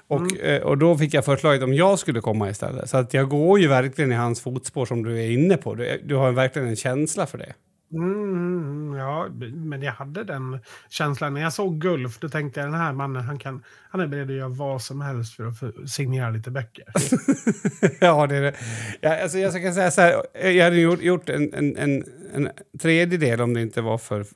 Och, 0.06 0.20
Mm. 0.20 0.36
eh, 0.40 0.62
och 0.62 0.78
då 0.78 0.98
fick 0.98 1.14
jag 1.14 1.24
förslaget 1.24 1.62
om 1.62 1.74
jag 1.74 1.98
skulle 1.98 2.20
komma 2.20 2.50
istället. 2.50 2.90
Så 2.90 2.96
att 2.96 3.14
jag 3.14 3.28
går 3.28 3.60
ju 3.60 3.68
verkligen 3.68 4.12
i 4.12 4.14
hans 4.14 4.40
fotspår 4.40 4.86
som 4.86 5.02
du 5.02 5.18
är 5.24 5.30
inne 5.30 5.56
på. 5.56 5.74
Du, 5.74 6.00
du 6.04 6.14
har 6.14 6.32
verkligen 6.32 6.68
en 6.68 6.76
känsla 6.76 7.26
för 7.26 7.38
det. 7.38 7.52
Mm, 7.92 8.94
ja, 8.98 9.28
men 9.52 9.82
jag 9.82 9.92
hade 9.92 10.24
den 10.24 10.58
känslan. 10.88 11.34
När 11.34 11.40
jag 11.40 11.52
såg 11.52 11.80
Gulf, 11.80 12.18
då 12.18 12.28
tänkte 12.28 12.60
jag 12.60 12.66
den 12.68 12.80
här 12.80 12.92
mannen, 12.92 13.22
han, 13.22 13.38
kan, 13.38 13.64
han 13.90 14.00
är 14.00 14.06
beredd 14.06 14.30
att 14.30 14.36
göra 14.36 14.48
vad 14.48 14.82
som 14.82 15.00
helst 15.00 15.34
för 15.34 15.46
att 15.46 15.90
signera 15.90 16.30
lite 16.30 16.50
böcker. 16.50 16.84
ja, 18.00 18.26
det 18.26 18.36
är 18.36 18.42
det. 18.42 18.54
Ja, 19.00 19.22
alltså 19.22 19.38
jag 19.38 19.62
kan 19.62 19.74
säga 19.74 19.90
så 19.90 20.00
här, 20.00 20.22
jag 20.48 20.64
hade 20.64 20.80
gjort, 20.80 21.02
gjort 21.02 21.28
en, 21.28 21.54
en, 21.54 21.76
en, 21.76 22.04
en 22.34 22.48
tredjedel 22.80 23.40
om 23.40 23.54
det 23.54 23.62
inte 23.62 23.80
var 23.80 23.98
för, 23.98 24.26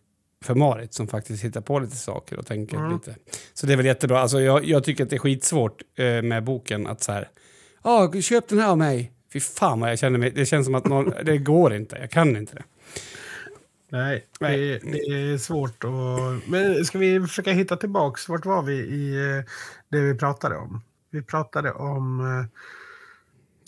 för 0.45 0.55
Marit 0.55 0.95
som 0.95 1.09
faktiskt 1.09 1.45
hittar 1.45 1.61
på 1.61 1.79
lite 1.79 1.97
saker 1.97 2.38
och 2.38 2.47
tänker 2.47 2.77
Mm. 2.77 2.93
lite. 2.93 3.17
Så 3.55 3.67
det 3.67 3.73
är 3.73 3.77
väl 3.77 3.87
jättebra. 3.87 4.21
Alltså 4.21 4.41
jag, 4.41 4.65
jag 4.65 4.85
tycker 4.85 5.05
att 5.05 5.11
det 5.11 5.17
är 5.17 5.21
skitsvårt 5.21 5.83
eh, 5.99 6.23
med 6.23 6.45
boken 6.45 6.87
att 6.87 7.03
så 7.03 7.12
här, 7.12 7.29
ja, 7.85 8.12
köp 8.21 8.49
den 8.49 8.59
här 8.59 8.69
av 8.69 8.79
mig. 8.79 9.12
Fy 9.33 9.41
fan 9.41 9.81
vad 9.81 9.91
jag 9.91 9.99
känner 9.99 10.19
mig, 10.19 10.31
det 10.31 10.47
känns 10.47 10.67
som 10.67 10.75
att 10.75 10.85
någon, 10.87 11.12
det 11.25 11.38
går 11.38 11.75
inte, 11.75 11.97
jag 12.01 12.11
kan 12.11 12.37
inte 12.37 12.55
det. 12.55 12.62
Nej. 13.93 14.27
Det, 14.41 14.79
det 14.79 15.33
är 15.33 15.39
svårt 15.39 15.85
att... 15.85 16.49
Men 16.49 16.85
ska 16.85 16.99
vi 16.99 17.21
försöka 17.21 17.53
hitta 17.53 17.77
tillbaks? 17.77 18.29
Vart 18.29 18.47
var 18.47 18.63
vi 18.63 18.75
i 18.75 19.15
eh, 19.39 19.45
det 19.89 20.01
vi 20.01 20.15
pratade 20.15 20.57
om? 20.57 20.83
Vi 21.11 21.23
pratade 21.23 21.73
om... 21.73 22.21
eh, 22.21 22.59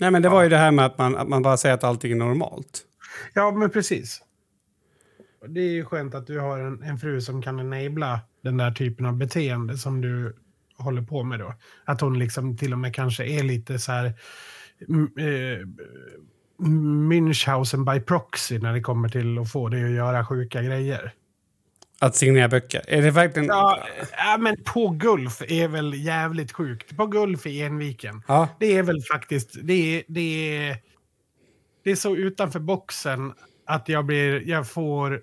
Nej 0.00 0.10
men 0.10 0.22
det 0.22 0.28
var 0.28 0.42
ju 0.42 0.48
det 0.48 0.56
här 0.56 0.70
med 0.72 0.86
att 0.86 0.98
man, 0.98 1.16
att 1.16 1.28
man 1.28 1.42
bara 1.42 1.56
säger 1.56 1.74
att 1.74 1.84
allting 1.84 2.12
är 2.12 2.16
normalt. 2.16 2.82
Ja, 3.34 3.50
men 3.50 3.70
precis. 3.70 4.22
Det 5.48 5.60
är 5.60 5.70
ju 5.70 5.84
skönt 5.84 6.14
att 6.14 6.26
du 6.26 6.38
har 6.38 6.58
en, 6.58 6.82
en 6.82 6.98
fru 6.98 7.20
som 7.20 7.42
kan 7.42 7.72
enabla 7.72 8.20
den 8.42 8.56
där 8.56 8.70
typen 8.70 9.06
av 9.06 9.16
beteende 9.16 9.78
som 9.78 10.00
du 10.00 10.36
håller 10.76 11.02
på 11.02 11.22
med 11.24 11.38
då. 11.38 11.54
Att 11.84 12.00
hon 12.00 12.18
liksom 12.18 12.56
till 12.56 12.72
och 12.72 12.78
med 12.78 12.94
kanske 12.94 13.24
är 13.24 13.42
lite 13.42 13.78
så 13.78 13.92
här... 13.92 14.12
mm, 14.88 15.10
eh, 15.18 15.68
Münchhausen 16.58 17.84
by 17.84 18.00
proxy 18.00 18.58
när 18.58 18.72
det 18.72 18.80
kommer 18.80 19.08
till 19.08 19.38
att 19.38 19.52
få 19.52 19.68
dig 19.68 19.84
att 19.84 19.90
göra 19.90 20.26
sjuka 20.26 20.62
grejer. 20.62 21.12
Att 22.00 22.16
signera 22.16 22.48
böcker. 22.48 22.82
Är 22.88 23.02
det 23.02 23.10
verkligen... 23.10 23.48
Ja, 23.48 23.86
ja, 24.16 24.36
men 24.38 24.56
på 24.64 24.88
Gulf 24.88 25.42
är 25.48 25.68
väl 25.68 25.94
jävligt 25.94 26.52
sjukt. 26.52 26.96
På 26.96 27.06
Gulf 27.06 27.46
i 27.46 27.62
Enviken. 27.62 28.22
Ja. 28.28 28.48
Det 28.60 28.76
är 28.76 28.82
väl 28.82 29.02
faktiskt... 29.12 29.56
Det 29.62 29.96
är, 29.96 30.02
det 30.08 30.58
är, 30.58 30.76
det 31.84 31.90
är 31.90 31.96
så 31.96 32.16
utanför 32.16 32.60
boxen 32.60 33.32
att 33.66 33.88
jag, 33.88 34.04
blir, 34.04 34.48
jag 34.48 34.70
får 34.70 35.14
eh, 35.14 35.20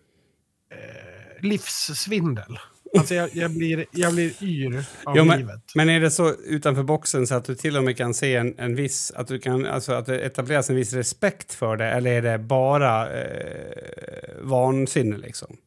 livssvindel. 1.42 2.60
Alltså 2.98 3.16
jag, 3.16 3.30
jag, 3.34 3.52
blir, 3.52 3.86
jag 3.92 4.14
blir 4.14 4.44
yr 4.44 4.86
av 5.04 5.18
Jo, 5.18 5.24
men, 5.24 5.40
livet. 5.40 5.72
men 5.76 5.90
är 5.90 6.00
det 6.00 6.12
så 6.12 6.36
utanför 6.36 6.84
boxen 6.84 7.28
så 7.28 7.36
att 7.36 7.46
du 7.46 7.56
till 7.56 7.78
och 7.78 7.84
med 7.84 7.98
kan 7.98 8.14
se 8.14 8.36
en, 8.36 8.60
en 8.60 8.76
viss, 8.76 9.12
att 9.12 9.28
du 9.28 9.40
kan, 9.40 9.66
alltså 9.66 9.94
att 9.94 10.06
det 10.06 10.20
etableras 10.20 10.70
en 10.70 10.76
viss 10.76 10.94
respekt 10.94 11.54
för 11.54 11.78
det 11.78 11.86
eller 11.86 12.12
är 12.12 12.22
det 12.22 12.38
bara 12.38 13.22
eh, 13.22 14.36
vansinne 14.42 15.18
liksom? 15.18 15.58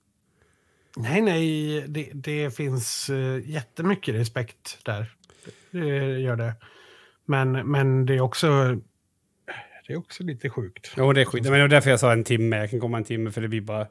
Nej, 0.96 1.20
nej, 1.20 1.84
det, 1.88 2.08
det 2.14 2.56
finns 2.56 3.10
uh, 3.10 3.50
jättemycket 3.50 4.14
respekt 4.14 4.78
där. 4.82 5.12
Det 5.70 6.18
gör 6.20 6.36
det. 6.36 6.54
Men, 7.24 7.52
men 7.52 8.06
det 8.06 8.14
är 8.14 8.20
också... 8.20 8.76
Det 9.86 9.92
är 9.92 9.96
också 9.96 10.22
lite 10.22 10.50
sjukt. 10.50 10.92
Jo, 10.96 11.12
det 11.12 11.20
är 11.20 11.24
skit. 11.24 11.42
Men 11.42 11.52
det 11.52 11.60
var 11.60 11.68
därför 11.68 11.90
jag 11.90 12.00
sa 12.00 12.12
en 12.12 12.24
timme. 12.24 12.56
Jag 12.56 12.70
kan 12.70 12.80
komma 12.80 12.96
en 12.96 13.04
timme 13.04 13.30
för 13.30 13.40
det 13.40 13.48
blir 13.48 13.60
bara... 13.60 13.86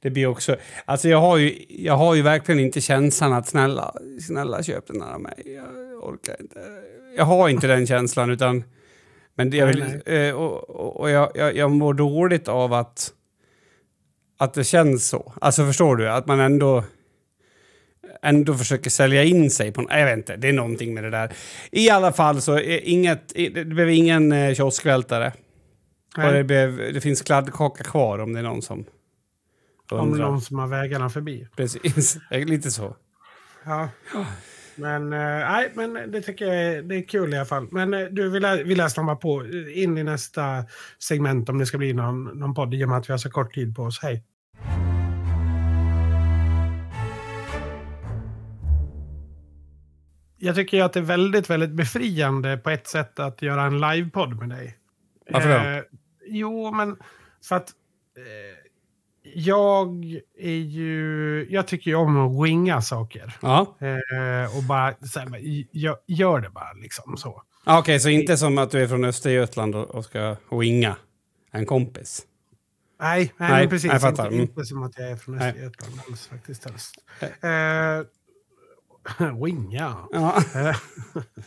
Det 0.00 0.10
blir 0.10 0.26
också... 0.26 0.56
Alltså 0.84 1.08
jag 1.08 1.20
har 1.20 1.36
ju, 1.36 1.64
jag 1.68 1.96
har 1.96 2.14
ju 2.14 2.22
verkligen 2.22 2.60
inte 2.60 2.80
känslan 2.80 3.32
att 3.32 3.48
snälla, 3.48 3.94
snälla 4.26 4.62
köp 4.62 4.86
den 4.86 5.02
här 5.02 5.12
av 5.14 5.20
mig. 5.20 5.42
Jag 5.46 6.04
orkar 6.04 6.36
inte. 6.40 6.60
Jag 7.16 7.24
har 7.24 7.48
inte 7.48 7.66
den 7.66 7.86
känslan 7.86 8.30
utan... 8.30 8.64
Men 9.34 9.50
jag 9.50 9.66
vill, 9.66 9.82
eh, 10.06 10.30
och, 10.30 10.70
och, 10.70 11.00
och 11.00 11.10
jag, 11.10 11.30
jag, 11.34 11.56
jag 11.56 11.70
mår 11.70 11.94
dåligt 11.94 12.48
av 12.48 12.72
att... 12.72 13.12
Att 14.38 14.54
det 14.54 14.64
känns 14.64 15.08
så. 15.08 15.32
Alltså 15.40 15.66
förstår 15.66 15.96
du? 15.96 16.08
Att 16.08 16.26
man 16.26 16.40
ändå... 16.40 16.84
Ändå 18.22 18.54
försöker 18.54 18.90
sälja 18.90 19.24
in 19.24 19.50
sig 19.50 19.72
på... 19.72 19.86
Jag 19.90 20.04
vet 20.04 20.16
inte, 20.16 20.36
det 20.36 20.48
är 20.48 20.52
någonting 20.52 20.94
med 20.94 21.04
det 21.04 21.10
där. 21.10 21.32
I 21.70 21.90
alla 21.90 22.12
fall 22.12 22.40
så 22.40 22.52
är 22.52 22.88
inget... 22.88 23.34
Det 23.34 23.66
blev 23.66 23.90
ingen 23.90 24.32
eh, 24.32 24.54
kioskvältare. 24.54 25.32
Och 26.16 26.32
det, 26.32 26.44
blev, 26.44 26.92
det 26.94 27.00
finns 27.00 27.22
kladdkaka 27.22 27.84
kvar 27.84 28.18
om 28.18 28.32
det 28.32 28.38
är 28.38 28.42
någon 28.42 28.62
som 28.62 28.84
om 29.92 30.10
någon 30.10 30.40
som 30.40 30.58
har 30.58 30.66
vägarna 30.66 31.10
förbi. 31.10 31.48
Precis, 31.56 32.18
lite 32.30 32.70
så. 32.70 32.96
Ja. 33.64 33.88
Men, 34.78 35.12
eh, 35.12 35.18
nej, 35.18 35.72
men 35.74 36.10
det 36.10 36.22
tycker 36.22 36.46
jag 36.46 36.56
är, 36.56 36.82
det 36.82 36.96
är 36.96 37.08
kul 37.08 37.34
i 37.34 37.36
alla 37.36 37.46
fall. 37.46 37.68
Men 37.70 37.94
eh, 37.94 38.06
du, 38.10 38.30
vill 38.30 38.42
jag, 38.42 38.56
vill 38.56 38.78
jag 38.78 38.92
snabba 38.92 39.16
på 39.16 39.46
in 39.74 39.98
i 39.98 40.04
nästa 40.04 40.64
segment 40.98 41.48
om 41.48 41.58
det 41.58 41.66
ska 41.66 41.78
bli 41.78 41.92
någon, 41.92 42.24
någon 42.24 42.54
podd 42.54 42.74
i 42.74 42.84
och 42.84 42.88
med 42.88 42.98
att 42.98 43.08
vi 43.08 43.12
har 43.12 43.18
så 43.18 43.30
kort 43.30 43.54
tid 43.54 43.76
på 43.76 43.82
oss. 43.82 43.98
Hej! 44.02 44.24
Jag 50.40 50.54
tycker 50.54 50.82
att 50.82 50.92
det 50.92 51.00
är 51.00 51.04
väldigt, 51.04 51.50
väldigt 51.50 51.70
befriande 51.70 52.56
på 52.56 52.70
ett 52.70 52.86
sätt 52.86 53.18
att 53.18 53.42
göra 53.42 53.62
en 53.62 53.80
livepodd 53.80 54.38
med 54.38 54.48
dig. 54.48 54.76
Varför 55.30 55.48
då? 55.48 55.54
Eh, 55.54 55.82
jo, 56.26 56.74
men 56.74 56.96
för 57.48 57.56
att 57.56 57.68
eh, 58.16 58.67
jag 59.34 60.04
är 60.38 60.50
ju... 60.56 61.46
Jag 61.50 61.66
tycker 61.66 61.90
ju 61.90 61.94
om 61.96 62.16
att 62.40 62.44
winga 62.46 62.82
saker. 62.82 63.36
Ja. 63.42 63.76
Eh, 63.80 64.56
och 64.56 64.62
bara, 64.62 64.94
så 65.06 65.20
här, 65.20 65.38
gör, 65.72 65.96
gör 66.06 66.40
det 66.40 66.50
bara 66.50 66.72
liksom 66.72 67.16
så. 67.16 67.42
Ah, 67.64 67.78
Okej, 67.78 68.00
så 68.00 68.08
inte 68.08 68.36
som 68.36 68.58
att 68.58 68.70
du 68.70 68.82
är 68.82 68.88
från 68.88 69.04
Östergötland 69.04 69.74
och, 69.74 70.04
ska 70.04 70.36
winga 70.50 70.96
en 71.52 71.66
kompis? 71.66 72.22
Nej, 73.00 73.32
nej, 73.36 73.50
Nej, 73.50 73.68
precis. 73.68 73.92
jag 73.92 74.00
fattar. 74.00 74.24
Inte, 74.24 74.34
Mm. 74.36 74.40
inte 74.40 74.64
som 74.64 74.82
att 74.82 74.98
jag 74.98 75.10
är 75.10 75.16
från 75.16 75.36
Nej. 75.36 75.48
Östergötland 75.48 76.00
alls 76.08 76.26
faktiskt. 76.26 76.64
Helst. 76.64 76.94
Eh, 79.20 79.32
winga. 79.44 79.96
Ja. 80.12 80.42
Eh, 80.54 80.76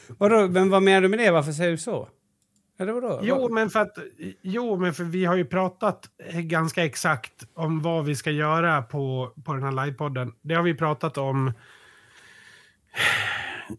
Vadå, 0.07 0.47
men 0.47 0.69
vad 0.69 0.83
menar 0.83 1.01
du 1.01 1.07
med 1.07 1.19
det? 1.19 1.31
Varför 1.31 1.51
säger 1.51 1.71
du 1.71 1.77
så? 1.77 2.09
Eller 2.81 2.93
vadå? 2.93 3.19
jo, 3.23 3.49
men 3.53 3.69
för 3.69 3.79
att, 3.79 3.97
jo, 4.41 4.77
men 4.77 4.93
för 4.93 5.03
vi 5.03 5.25
har 5.25 5.35
ju 5.35 5.45
pratat 5.45 6.09
ganska 6.33 6.85
exakt 6.85 7.43
om 7.53 7.81
vad 7.81 8.05
vi 8.05 8.15
ska 8.15 8.31
göra 8.31 8.81
på, 8.81 9.33
på 9.45 9.53
den 9.53 9.63
här 9.63 9.85
livepodden. 9.85 10.33
Det 10.41 10.53
har 10.53 10.63
vi 10.63 10.73
pratat 10.73 11.17
om 11.17 11.53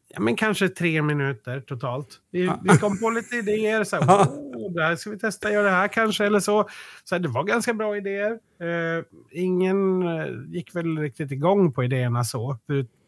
ja, 0.09 0.21
men 0.21 0.37
kanske 0.37 0.69
tre 0.69 1.03
minuter 1.03 1.61
totalt. 1.61 2.09
Vi, 2.31 2.53
vi 2.63 2.79
kom 2.81 2.99
på 2.99 3.11
lite 3.11 3.37
idéer. 3.37 3.85
Så 3.85 3.97
här, 3.97 4.25
oh, 4.25 4.73
det 4.75 4.83
här 4.83 4.97
ska 4.97 5.11
vi 5.11 5.19
testa, 5.19 5.53
göra 5.53 5.65
det 5.65 5.71
här 5.71 5.89
kanske 5.89 6.27
eller 6.27 6.41
så. 6.41 6.69
så 7.05 7.15
här, 7.15 7.23
det 7.23 7.29
var 7.29 7.45
ganska 7.45 7.75
bra 7.75 7.97
idéer. 7.97 8.31
Eh, 8.61 9.05
ingen 9.31 10.03
eh, 10.03 10.27
gick 10.49 10.77
väl 10.77 10.99
riktigt 10.99 11.33
igång 11.33 11.73
på 11.73 11.85
idéerna 11.85 12.25
så. 12.25 12.59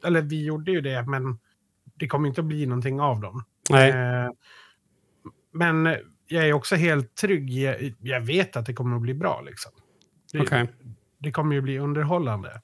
Eller 0.04 0.22
vi 0.22 0.44
gjorde 0.44 0.72
ju 0.72 0.80
det, 0.80 1.02
men 1.02 1.38
det 1.94 2.08
kommer 2.08 2.28
inte 2.28 2.40
att 2.40 2.46
bli 2.46 2.66
någonting 2.66 3.00
av 3.00 3.20
dem. 3.20 3.44
Nej. 3.70 3.90
Eh, 3.90 4.30
men 5.54 5.96
jag 6.26 6.48
är 6.48 6.52
också 6.52 6.76
helt 6.76 7.14
trygg. 7.14 7.50
Jag, 7.50 7.94
jag 8.00 8.20
vet 8.20 8.56
att 8.56 8.66
det 8.66 8.74
kommer 8.74 8.96
att 8.96 9.02
bli 9.02 9.14
bra. 9.14 9.40
Liksom. 9.40 9.72
Det, 10.32 10.40
Okej. 10.40 10.68
det 11.18 11.32
kommer 11.32 11.54
ju 11.54 11.60
bli 11.60 11.78
underhållande. 11.78 12.60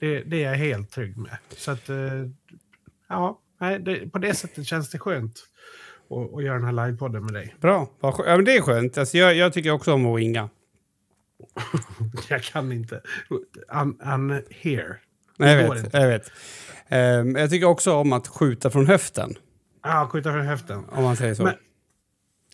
Det, 0.00 0.20
det 0.20 0.44
är 0.44 0.50
jag 0.50 0.58
helt 0.58 0.90
trygg 0.90 1.16
med. 1.16 1.36
Så 1.56 1.70
att, 1.70 1.88
eh, 1.88 1.96
ja, 3.08 3.40
nej, 3.60 3.80
det, 3.80 4.12
på 4.12 4.18
det 4.18 4.34
sättet 4.34 4.66
känns 4.66 4.90
det 4.90 4.98
skönt 4.98 5.44
att, 6.10 6.34
att 6.34 6.44
göra 6.44 6.54
den 6.54 6.64
här 6.64 6.86
livepodden 6.86 7.24
med 7.24 7.34
dig. 7.34 7.54
Bra. 7.60 7.90
Ja, 8.00 8.14
men 8.26 8.44
det 8.44 8.56
är 8.56 8.62
skönt. 8.62 8.98
Alltså, 8.98 9.18
jag, 9.18 9.34
jag 9.34 9.52
tycker 9.52 9.70
också 9.70 9.92
om 9.92 10.06
att 10.06 10.18
winga. 10.18 10.48
Jag 12.28 12.42
kan 12.42 12.72
inte. 12.72 13.00
I'm, 13.72 13.98
I'm 13.98 14.42
here. 14.50 14.96
Nej, 15.36 15.56
jag 15.56 15.74
vet. 15.74 15.92
Jag, 15.94 16.08
vet. 16.08 16.32
Ehm, 16.88 17.36
jag 17.36 17.50
tycker 17.50 17.66
också 17.66 17.94
om 17.94 18.12
att 18.12 18.28
skjuta 18.28 18.70
från 18.70 18.86
höften. 18.86 19.34
Ja, 19.82 20.08
skjuta 20.12 20.32
från 20.32 20.46
höften. 20.46 20.84
Om 20.88 21.02
man 21.02 21.16
säger 21.16 21.34
så. 21.34 21.42
Men- 21.42 21.54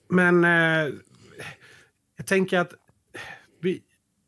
men 0.08 0.44
eh, 0.44 0.94
jag 2.16 2.26
tänker 2.26 2.58
att 2.58 2.72
vi, 3.60 3.82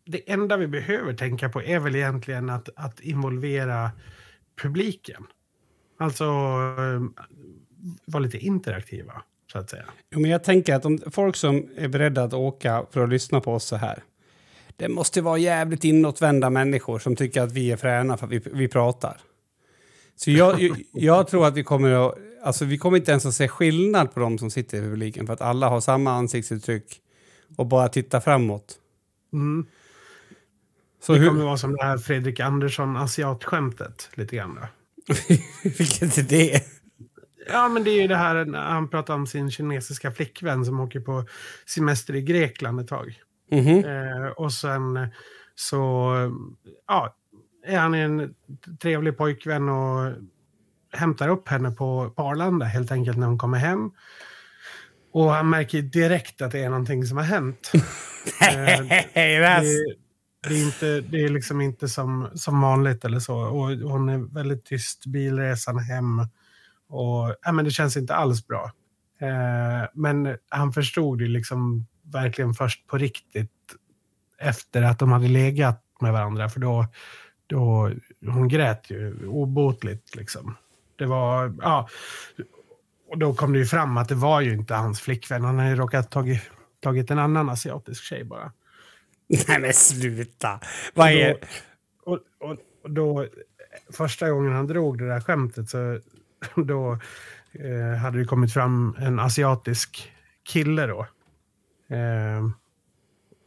det 0.07 0.33
enda 0.33 0.57
vi 0.57 0.67
behöver 0.67 1.15
tänka 1.15 1.49
på 1.49 1.63
är 1.63 1.79
väl 1.79 1.97
egentligen 1.97 2.51
att, 2.51 2.69
att 2.77 3.01
involvera 3.01 3.91
publiken. 4.63 5.27
Alltså 5.99 6.25
eh, 6.25 7.27
vara 8.05 8.23
lite 8.23 8.39
interaktiva, 8.39 9.23
så 9.53 9.59
att 9.59 9.71
säga. 9.71 9.85
Jo, 10.11 10.21
men 10.21 10.31
jag 10.31 10.45
tänker 10.45 10.75
att 10.75 10.85
om 10.85 10.99
folk 11.11 11.37
som 11.37 11.69
är 11.77 11.89
beredda 11.89 12.23
att 12.23 12.35
åka 12.35 12.87
för 12.91 13.05
att 13.05 13.09
lyssna 13.09 13.41
på 13.41 13.55
oss 13.55 13.65
så 13.65 13.77
här. 13.77 14.03
Det 14.77 14.89
måste 14.89 15.21
vara 15.23 15.39
jävligt 15.39 15.85
inåtvända 15.85 16.51
människor 16.51 16.99
som 16.99 17.17
tycker 17.17 17.43
att 17.43 17.53
vi 17.53 17.73
är 17.73 17.77
fräna 17.77 18.17
för 18.17 18.27
att 18.27 18.33
vi, 18.33 18.43
vi 18.53 18.69
pratar. 18.69 19.21
Så 20.17 20.31
jag, 20.31 20.61
jag, 20.61 20.83
jag 20.93 21.29
tror 21.29 21.47
att 21.47 21.57
vi 21.57 21.65
kommer 21.65 22.09
att... 22.09 22.15
Alltså 22.43 22.65
vi 22.65 22.79
kommer 22.79 22.99
inte 22.99 23.11
ens 23.11 23.27
att 23.27 23.35
se 23.35 23.49
skillnad 23.49 24.15
på 24.15 24.21
de 24.21 24.39
som 24.39 24.51
sitter 24.51 24.79
i 24.79 24.81
publiken 24.81 25.27
för 25.27 25.33
att 25.33 25.41
alla 25.41 25.69
har 25.69 25.81
samma 25.81 26.13
ansiktsuttryck 26.13 27.01
och 27.57 27.67
bara 27.67 27.89
tittar 27.89 28.21
framåt. 28.21 28.75
Mm. 29.33 29.67
Så 31.03 31.13
Det 31.13 31.19
hur, 31.19 31.29
kommer 31.29 31.45
vara 31.45 31.57
som 31.57 31.77
det 31.77 31.85
här 31.85 31.99
Fredrik 31.99 32.41
Andersson 32.41 32.97
asiatskämtet 32.97 34.11
lite 34.15 34.37
grann. 34.37 34.59
Vilket 35.63 36.19
är 36.19 36.23
det? 36.23 36.63
Ja, 37.53 37.69
men 37.69 37.85
det 37.85 37.91
är 37.91 38.03
ju 38.03 38.09
det 38.09 38.17
här 38.17 38.45
när 38.45 38.63
han 38.63 38.89
pratar 38.89 39.15
om 39.15 39.27
sin 39.27 39.51
kinesiska 39.51 40.13
flickvän 40.13 40.65
som 40.65 40.81
åker 40.81 41.01
på 41.01 41.25
semester 41.67 42.15
i 42.15 42.23
Grekland 42.23 42.81
ett 42.81 42.89
tag. 42.89 43.21
Mhm. 43.51 43.85
Eh, 43.85 44.27
och 44.37 44.53
sen 44.53 45.09
så 45.55 46.13
ja, 46.87 47.17
är 47.67 47.79
han 47.79 47.95
en 47.95 48.35
trevlig 48.83 49.17
pojkvän 49.17 49.69
och 49.69 50.13
hämtar 50.93 51.29
upp 51.29 51.49
henne 51.49 51.71
på, 51.71 52.11
på 52.11 52.23
Arlanda 52.23 52.67
helt 52.67 52.93
enkelt 52.93 53.19
när 53.19 53.27
hon 53.27 53.39
kommer 53.39 53.59
hem. 53.59 53.91
Och 55.13 55.31
han 55.31 55.51
märker 55.51 55.83
direkt 55.83 56.43
att 56.43 56.53
det 56.53 56.61
är 56.65 56.71
någonting 56.71 57.05
som 57.05 57.17
har 57.17 57.25
hänt. 57.25 57.73
Hej, 58.41 59.07
Det, 60.43 60.49
det, 60.49 60.55
är, 60.55 60.67
inte, 60.67 61.01
det 61.01 61.25
är 61.25 61.29
liksom 61.29 61.61
inte 61.61 61.89
som, 61.89 62.31
som 62.35 62.61
vanligt 62.61 63.05
eller 63.05 63.19
så. 63.19 63.37
Och 63.37 63.71
hon 63.71 64.09
är 64.09 64.35
väldigt 64.35 64.65
tyst 64.65 65.07
bilresan 65.07 65.79
hem. 65.79 66.21
Och 66.89 67.37
ja, 67.43 67.53
men 67.53 67.65
det 67.65 67.71
känns 67.71 67.97
inte 67.97 68.15
alls 68.15 68.47
bra. 68.47 68.71
Eh, 69.21 69.89
men 69.95 70.37
han 70.49 70.73
förstod 70.73 71.21
ju 71.21 71.29
liksom 71.29 71.87
verkligen 72.13 72.55
först 72.55 72.87
på 72.87 72.99
riktigt 72.99 73.51
efter 74.39 74.83
att 74.83 74.99
de 74.99 75.13
hade 75.13 75.29
legat 75.29 75.83
med 76.01 76.13
varandra. 76.13 76.49
För 76.49 76.61
då, 76.61 76.87
då 77.47 77.91
hon 78.27 78.49
grät 78.49 78.91
ju 78.91 79.27
obotligt 79.27 80.17
liksom. 80.17 80.57
Det 80.97 81.07
var, 81.07 81.55
ja. 81.63 81.89
Och 83.09 83.19
då 83.19 83.35
kom 83.35 83.53
det 83.53 83.59
ju 83.59 83.67
fram 83.67 83.97
att 83.97 84.09
det 84.09 84.15
var 84.15 84.41
ju 84.41 84.53
inte 84.53 84.75
hans 84.75 85.01
flickvän. 85.01 85.45
Han 85.45 85.59
hade 85.59 85.71
ju 85.71 85.77
råkat 85.77 86.11
tagit, 86.11 86.43
tagit 86.81 87.11
en 87.11 87.19
annan 87.19 87.49
asiatisk 87.49 88.05
tjej 88.05 88.25
bara. 88.25 88.53
Nej 89.49 89.61
men 89.61 89.73
sluta! 89.73 90.61
Vad 90.95 91.09
är... 91.09 91.33
Då, 91.33 91.39
och, 92.13 92.21
och, 92.39 92.57
och 92.83 92.91
då, 92.91 93.27
första 93.93 94.31
gången 94.31 94.53
han 94.53 94.67
drog 94.67 94.99
det 94.99 95.09
där 95.09 95.21
skämtet 95.21 95.69
så 95.69 96.01
då 96.57 96.99
eh, 97.53 97.99
hade 97.99 98.19
det 98.19 98.25
kommit 98.25 98.53
fram 98.53 98.97
en 98.99 99.19
asiatisk 99.21 100.13
kille 100.43 100.87
då. 100.87 101.07
Eh, 101.97 102.49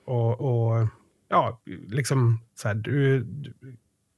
och, 0.06 0.42
och 0.42 0.88
ja, 1.30 1.62
liksom 1.88 2.40
så 2.56 2.68
här, 2.68 2.76
du, 2.76 3.24
du, 3.24 3.54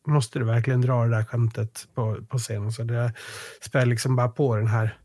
måste 0.08 0.40
du 0.40 0.46
verkligen 0.46 0.82
dra 0.82 1.04
det 1.04 1.10
där 1.16 1.24
skämtet 1.24 1.88
på, 1.96 2.18
på 2.30 2.38
scenen? 2.38 2.72
Så 2.72 2.84
det 2.84 3.14
spär 3.62 3.86
liksom 3.86 4.16
bara 4.16 4.28
på 4.30 4.56
den 4.56 4.68
här 4.68 4.98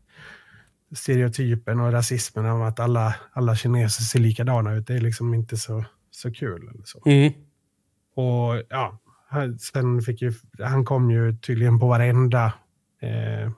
stereotypen 0.95 1.79
och 1.79 1.91
rasismen 1.91 2.45
om 2.45 2.61
att 2.61 2.79
alla, 2.79 3.15
alla 3.33 3.55
kineser 3.55 4.03
ser 4.03 4.19
likadana 4.19 4.73
ut. 4.73 4.87
Det 4.87 4.95
är 4.95 5.01
liksom 5.01 5.33
inte 5.33 5.57
så, 5.57 5.85
så 6.11 6.33
kul. 6.33 6.69
Eller 6.73 6.83
så. 6.85 7.01
Mm. 7.05 7.33
Och 8.15 8.63
ja, 8.69 8.99
sen 9.59 10.01
fick 10.01 10.21
ju, 10.21 10.33
han 10.59 10.85
kom 10.85 11.11
ju 11.11 11.37
tydligen 11.37 11.79
på 11.79 11.87
varenda 11.87 12.53
eh, 13.01 13.51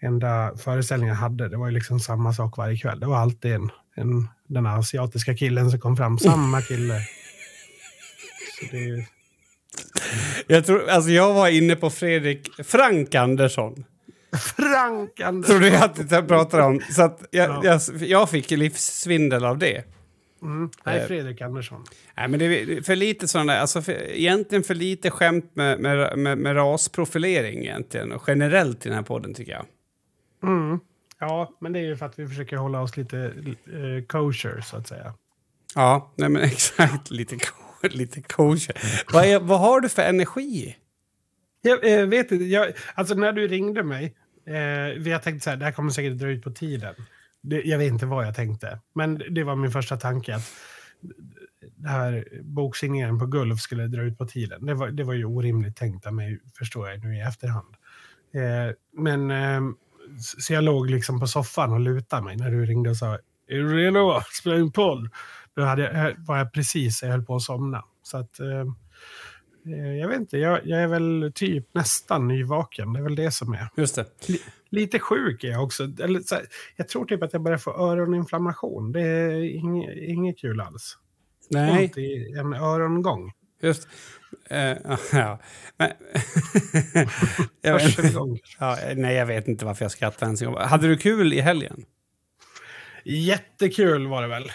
enda 0.00 0.56
föreställning 0.56 1.08
jag 1.08 1.16
hade. 1.16 1.48
Det 1.48 1.56
var 1.56 1.66
ju 1.66 1.72
liksom 1.74 2.00
samma 2.00 2.32
sak 2.32 2.56
varje 2.56 2.76
kväll. 2.76 3.00
Det 3.00 3.06
var 3.06 3.16
alltid 3.18 3.52
en, 3.52 3.70
en, 3.94 4.28
den 4.48 4.66
asiatiska 4.66 5.36
killen 5.36 5.70
som 5.70 5.80
kom 5.80 5.96
fram. 5.96 6.18
Samma 6.18 6.62
kille. 6.62 6.94
Så 8.60 8.66
det, 8.70 8.76
är 8.78 8.88
ju- 8.88 9.04
Jag, 10.46 10.66
tror, 10.66 10.88
alltså 10.88 11.10
jag 11.10 11.34
var 11.34 11.48
inne 11.48 11.76
på 11.76 11.90
Fredrik 11.90 12.50
Frank 12.64 13.14
Andersson. 13.14 13.84
Frank 14.56 15.20
Andersson. 15.20 15.60
Tror 15.60 15.70
du 15.70 15.76
att 15.76 16.10
jag 16.10 16.28
pratar 16.28 16.60
om? 16.60 16.80
Så 16.90 17.02
att 17.02 17.24
jag, 17.30 17.50
Ja. 17.64 17.80
jag, 17.90 18.02
jag 18.02 18.30
fick 18.30 18.50
livssvindel 18.50 19.44
av 19.44 19.58
det. 19.58 19.84
Mm. 20.42 20.70
Nej, 20.84 21.06
Fredrik 21.06 21.40
Andersson. 21.40 21.84
Nej, 22.16 22.28
men 22.28 22.38
det 22.38 22.44
är 22.46 22.82
för 22.82 22.96
lite 22.96 23.28
sådana 23.28 23.52
där, 23.52 23.60
alltså 23.60 23.82
för, 23.82 23.92
egentligen 23.92 24.62
för 24.64 24.74
lite 24.74 25.10
skämt 25.10 25.50
med, 25.54 25.80
med, 25.80 26.18
med, 26.18 26.38
med 26.38 26.56
rasprofilering 26.56 27.58
egentligen. 27.58 28.12
Och 28.12 28.24
generellt 28.26 28.86
i 28.86 28.88
den 28.88 28.96
här 28.98 29.04
podden 29.04 29.34
tycker 29.34 29.52
jag. 29.52 29.64
Mm. 30.42 30.80
Ja, 31.20 31.50
men 31.60 31.72
det 31.72 31.78
är 31.78 31.82
ju 31.84 31.96
för 31.96 32.06
att 32.06 32.18
vi 32.18 32.28
försöker 32.28 32.56
hålla 32.56 32.80
oss 32.82 32.96
lite 32.96 33.18
eh, 33.18 34.04
kosher, 34.06 34.60
så 34.60 34.76
att 34.76 34.88
säga. 34.88 35.14
Ja, 35.74 36.12
nej 36.16 36.28
men 36.28 36.42
exakt. 36.52 37.10
Lite, 37.10 37.36
ko- 37.36 37.69
lite 37.90 38.22
kosher. 38.22 38.74
vad, 39.12 39.24
är, 39.24 39.40
vad 39.40 39.60
har 39.60 39.80
du 39.80 39.88
för 39.88 40.02
energi? 40.02 40.76
Jag 41.62 42.00
eh, 42.00 42.06
vet 42.06 42.32
inte, 42.32 42.44
jag, 42.44 42.72
alltså 42.94 43.14
när 43.14 43.32
du 43.32 43.48
ringde 43.48 43.82
mig, 43.82 44.14
eh, 44.46 44.56
jag 45.08 45.22
tänkte 45.22 45.44
så 45.44 45.50
här, 45.50 45.56
det 45.56 45.64
här 45.64 45.72
kommer 45.72 45.90
säkert 45.90 46.18
dra 46.18 46.28
ut 46.28 46.42
på 46.42 46.50
tiden. 46.50 46.94
Det, 47.42 47.62
jag 47.62 47.78
vet 47.78 47.88
inte 47.88 48.06
vad 48.06 48.26
jag 48.26 48.34
tänkte, 48.34 48.80
men 48.94 49.22
det 49.30 49.44
var 49.44 49.56
min 49.56 49.70
första 49.70 49.96
tanke 49.96 50.34
att 50.34 50.52
det 51.76 51.88
här 51.88 52.28
boksigneringen 52.42 53.18
på 53.18 53.26
Gulf 53.26 53.60
skulle 53.60 53.86
dra 53.86 54.02
ut 54.02 54.18
på 54.18 54.26
tiden. 54.26 54.66
Det 54.66 54.74
var, 54.74 54.88
det 54.88 55.04
var 55.04 55.14
ju 55.14 55.24
orimligt 55.24 55.76
tänkt 55.76 56.06
av 56.06 56.14
mig, 56.14 56.40
förstår 56.58 56.90
jag 56.90 57.04
nu 57.04 57.16
i 57.16 57.20
efterhand. 57.20 57.74
Eh, 58.34 58.74
men 58.92 59.30
eh, 59.30 59.60
så 60.18 60.52
jag 60.52 60.64
låg 60.64 60.90
liksom 60.90 61.20
på 61.20 61.26
soffan 61.26 61.72
och 61.72 61.80
lutade 61.80 62.22
mig 62.22 62.36
när 62.36 62.50
du 62.50 62.66
ringde 62.66 62.90
och 62.90 62.96
sa 62.96 63.18
är 63.50 63.56
du 63.56 63.76
redo 63.76 64.10
att 64.10 64.32
spela 64.32 64.56
in 64.56 64.72
podd? 64.72 65.10
Då 65.56 65.62
hade 65.62 65.82
jag, 65.82 66.14
var 66.18 66.38
jag 66.38 66.52
precis, 66.52 67.02
jag 67.02 67.10
höll 67.10 67.22
på 67.24 67.36
att 67.36 67.42
somna. 67.42 67.84
Så 68.02 68.16
att, 68.16 68.40
eh, 68.40 68.64
Eh, 69.66 69.96
Jag 69.96 70.08
vet 70.08 70.20
inte, 70.20 70.38
jag, 70.38 70.60
jag 70.64 70.82
är 70.82 70.86
väl 70.86 71.32
typ 71.34 71.74
nästan 71.74 72.28
nyvaken. 72.28 72.92
Det 72.92 72.98
är 72.98 73.02
väl 73.02 73.14
det 73.14 73.30
som 73.30 73.52
är. 73.52 73.68
Just 73.76 73.94
det. 73.94 74.06
Lite 74.70 74.98
sjuk 74.98 75.44
är 75.44 75.48
jag 75.48 75.64
också. 75.64 75.84
Eller, 75.84 76.34
här, 76.34 76.46
jag 76.76 76.88
tror 76.88 77.04
typ 77.04 77.22
att 77.22 77.32
jag 77.32 77.42
börjar 77.42 77.58
få 77.58 77.70
öroninflammation. 77.70 78.92
Det 78.92 79.00
är 79.00 79.56
inget, 79.56 79.96
inget 79.96 80.38
kul 80.38 80.60
alls. 80.60 80.98
Nej, 81.50 81.84
Ont 81.84 81.98
i 81.98 82.34
en 82.38 82.52
örongång. 82.54 83.32
just... 83.62 83.88
Eh, 84.50 84.58
ja. 85.12 85.38
Men, 85.76 85.90
jag 87.62 87.74
vet, 87.74 88.14
ja, 88.58 88.78
nej, 88.96 89.16
jag 89.16 89.26
vet 89.26 89.48
inte 89.48 89.64
varför 89.64 89.84
jag 89.84 89.92
skrattar 89.92 90.26
ens. 90.26 90.42
Hade 90.42 90.88
du 90.88 90.96
kul 90.96 91.32
i 91.32 91.40
helgen? 91.40 91.84
Jättekul 93.04 94.06
var 94.06 94.22
det 94.22 94.28
väl. 94.28 94.50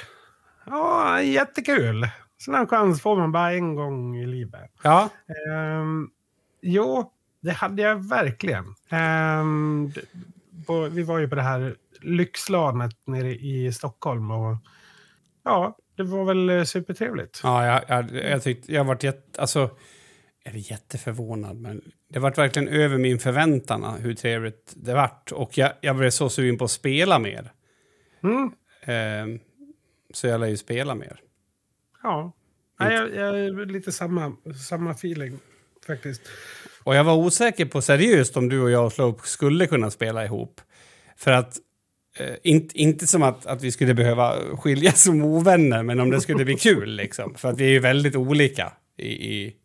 Ja, 0.66 1.22
jättekul. 1.22 2.08
Sån 2.38 2.54
här 2.54 2.66
chans 2.66 3.02
får 3.02 3.18
man 3.18 3.32
bara 3.32 3.54
en 3.54 3.76
gång 3.76 4.18
i 4.18 4.26
livet. 4.26 4.72
Ja. 4.84 5.10
Um, 5.82 6.12
jo, 6.62 7.12
det 7.42 7.52
hade 7.52 7.82
jag 7.82 8.10
verkligen. 8.10 8.66
D- 9.96 10.02
på, 10.68 10.82
vi 10.82 11.04
var 11.04 11.20
ju 11.20 11.30
på 11.30 11.36
det 11.36 11.42
här 11.42 11.76
lyxlanet 12.02 12.98
nere 13.08 13.36
i 13.36 13.72
Stockholm 13.74 14.32
och 14.32 14.58
ja, 15.44 15.78
det 15.98 16.04
var 16.04 16.26
väl 16.26 16.66
supertrevligt. 16.66 17.40
Ja, 17.44 17.66
jag, 17.66 17.82
jag, 17.88 18.32
jag 18.32 18.44
tyckte... 18.44 18.74
Jag 18.74 18.84
varit 18.84 19.04
jätte... 19.04 19.42
Alltså... 19.42 19.70
Eller 20.48 20.72
jätteförvånad, 20.72 21.58
men 21.58 21.82
det 22.10 22.20
vart 22.20 22.38
verkligen 22.38 22.68
över 22.68 22.98
min 22.98 23.20
förväntan 23.20 23.84
hur 24.02 24.14
trevligt 24.14 24.74
det 24.76 24.94
vart. 24.94 25.32
Och 25.32 25.58
jag, 25.58 25.72
jag 25.82 25.96
blev 25.96 26.10
så 26.10 26.30
sugen 26.30 26.58
på 26.58 26.66
att 26.66 26.72
spela 26.72 27.20
mer. 27.20 27.52
Mm, 28.26 28.52
Ehm, 28.88 29.40
så 30.14 30.28
jag 30.28 30.40
lär 30.40 30.48
ju 30.48 30.58
spela 30.58 30.96
mer. 30.96 31.20
ja, 32.04 32.32
Nej, 32.80 32.94
jag, 32.94 33.16
jag 33.16 33.40
är 33.40 33.66
lite 33.66 33.92
samma, 33.92 34.36
samma 34.70 34.92
feeling 34.92 35.40
faktiskt. 35.88 36.22
Och 36.84 36.96
jag 36.96 37.04
var 37.04 37.16
osäker 37.16 37.66
på 37.66 37.82
seriöst 37.82 38.38
om 38.38 38.50
du 38.50 38.62
och 38.62 38.72
jag 38.72 38.86
och 38.86 38.94
Slope 38.94 39.28
skulle 39.28 39.68
kunna 39.68 39.92
spela 39.92 40.26
ihop. 40.26 40.62
För 41.18 41.32
att, 41.32 41.58
eh, 42.20 42.36
inte, 42.44 42.78
inte 42.78 43.08
som 43.08 43.24
att, 43.24 43.46
att 43.46 43.64
vi 43.64 43.72
skulle 43.72 43.94
behöva 43.94 44.36
skiljas 44.58 45.04
som 45.04 45.24
ovänner, 45.24 45.84
men 45.84 46.00
om 46.00 46.10
det 46.10 46.22
skulle 46.22 46.46
bli 46.46 46.56
kul 46.56 46.90
liksom. 46.96 47.36
För 47.36 47.50
att 47.50 47.60
vi 47.60 47.66
är 47.66 47.70
ju 47.70 47.80
väldigt 47.80 48.16
olika 48.16 48.74
i... 48.98 49.08
i... 49.08 49.56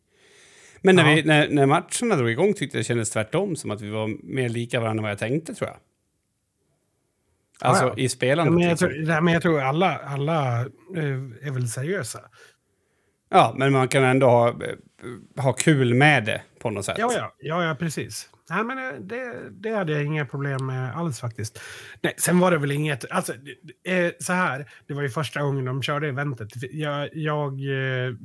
Men 0.83 0.97
när, 0.97 1.09
Ja. 1.09 1.15
vi, 1.15 1.23
när, 1.23 1.49
när 1.49 1.67
matcherna 1.67 2.17
drog 2.17 2.31
igång 2.31 2.55
tyckte 2.55 2.77
jag 2.77 2.81
det 2.81 2.87
kändes 2.87 3.11
tvärtom, 3.11 3.57
som 3.57 3.71
att 3.71 3.81
vi 3.81 3.91
var 3.91 4.09
mer 4.35 4.49
lika 4.49 4.81
varandra 4.81 4.99
än 5.01 5.03
vad 5.03 5.11
jag 5.11 5.19
tänkte 5.19 5.55
tror 5.55 5.71
jag. 5.71 5.79
Alltså 7.61 7.85
Ja, 7.85 7.89
ja. 7.97 7.99
i 7.99 8.03
Ja, 8.03 8.09
spelandet. 8.09 8.55
men, 8.55 8.63
jag 8.63 8.71
liksom. 8.71 8.89
tror, 8.89 9.07
nej, 9.07 9.23
men 9.23 9.33
jag 9.35 9.43
tror 9.43 9.61
alla, 9.61 9.99
alla 9.99 10.61
eh, 10.97 11.47
är 11.47 11.51
väl 11.51 11.69
seriösa. 11.69 12.21
Ja, 13.31 13.55
men 13.59 13.73
man 13.73 13.89
kan 13.89 14.05
ändå 14.05 14.27
ha, 14.27 14.49
eh, 14.49 15.43
ha 15.43 15.53
kul 15.53 15.95
med 15.95 16.25
det 16.25 16.43
på 16.61 16.71
något 16.71 16.85
sätt. 16.85 16.97
Ja, 16.99 17.13
ja, 17.17 17.35
ja, 17.39 17.65
ja 17.65 17.75
precis. 17.75 18.31
Nej, 18.51 18.65
men 18.65 18.79
eh, 18.79 19.01
det, 19.01 19.51
det 19.51 19.71
hade 19.77 19.93
jag 19.93 20.05
inga 20.05 20.27
problem 20.27 20.67
med 20.67 20.97
alls 20.97 21.21
faktiskt. 21.21 21.61
Nej, 22.01 22.15
sen 22.17 22.39
var 22.39 22.51
det 22.51 22.59
väl 22.59 22.71
inget... 22.73 23.11
Alltså, 23.11 23.33
så 24.21 24.33
här, 24.33 24.67
det 24.87 24.95
var 24.95 25.03
ju 25.03 25.09
första 25.09 25.43
gången 25.43 25.65
de 25.65 25.83
körde 25.83 26.09
eventet. 26.09 26.49
Jag, 26.73 27.09
jag 27.13 27.59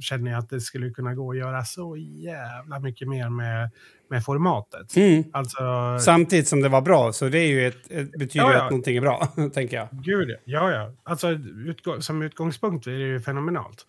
känner 0.01 0.37
att 0.37 0.49
det 0.49 0.61
skulle 0.61 0.89
kunna 0.89 1.13
gå 1.13 1.31
att 1.31 1.37
göra 1.37 1.63
så 1.65 1.97
jävla 1.97 2.79
mycket 2.79 3.07
mer 3.07 3.29
med, 3.29 3.71
med 4.09 4.23
formatet. 4.23 4.95
Mm. 4.95 5.23
Alltså, 5.33 5.97
Samtidigt 5.99 6.47
som 6.47 6.61
det 6.61 6.69
var 6.69 6.81
bra, 6.81 7.13
så 7.13 7.29
det 7.29 7.39
är 7.39 7.47
ju 7.47 7.67
ett, 7.67 7.91
ett 7.91 8.11
betyder 8.11 8.45
Ja, 8.45 8.53
ja. 8.53 8.63
att 8.63 8.71
någonting 8.71 8.97
är 8.97 9.01
bra, 9.01 9.27
tänker 9.53 9.77
jag. 9.77 9.87
Gud, 9.91 10.35
ja. 10.45 10.71
ja. 10.71 10.91
Alltså, 11.03 11.29
utgå 11.67 12.01
som 12.01 12.21
utgångspunkt 12.21 12.87
är 12.87 12.91
det 12.91 12.97
ju 12.97 13.21
fenomenalt. 13.21 13.85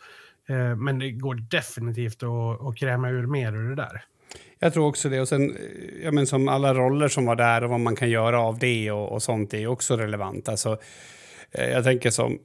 Eh, 0.49 0.77
men 0.77 0.99
det 0.99 1.11
går 1.11 1.35
definitivt 1.35 2.23
att, 2.23 2.67
att 2.67 2.77
kräma 2.77 3.09
ur 3.09 3.27
mer 3.27 3.53
ur 3.53 3.69
det 3.69 3.75
där. 3.75 4.05
Jag 4.59 4.73
tror 4.73 4.87
också 4.87 5.09
det. 5.09 5.21
Och 5.21 5.29
sen, 5.29 5.51
eh, 5.51 6.05
ja, 6.05 6.13
men 6.13 6.27
som 6.27 6.49
alla 6.49 6.75
roller 6.75 7.09
som 7.09 7.27
var 7.27 7.37
där 7.37 7.65
och 7.65 7.71
vad 7.71 7.81
man 7.81 7.97
kan 7.97 8.11
göra 8.11 8.41
av 8.41 8.59
det 8.59 8.91
och, 8.91 9.13
och 9.13 9.23
sånt 9.23 9.55
är 9.55 9.67
också 9.67 9.97
relevant. 9.97 10.49
Alltså, 10.49 10.79
eh, 11.53 11.71
jag 11.71 11.85
tänker 11.85 12.11
som 12.11 12.39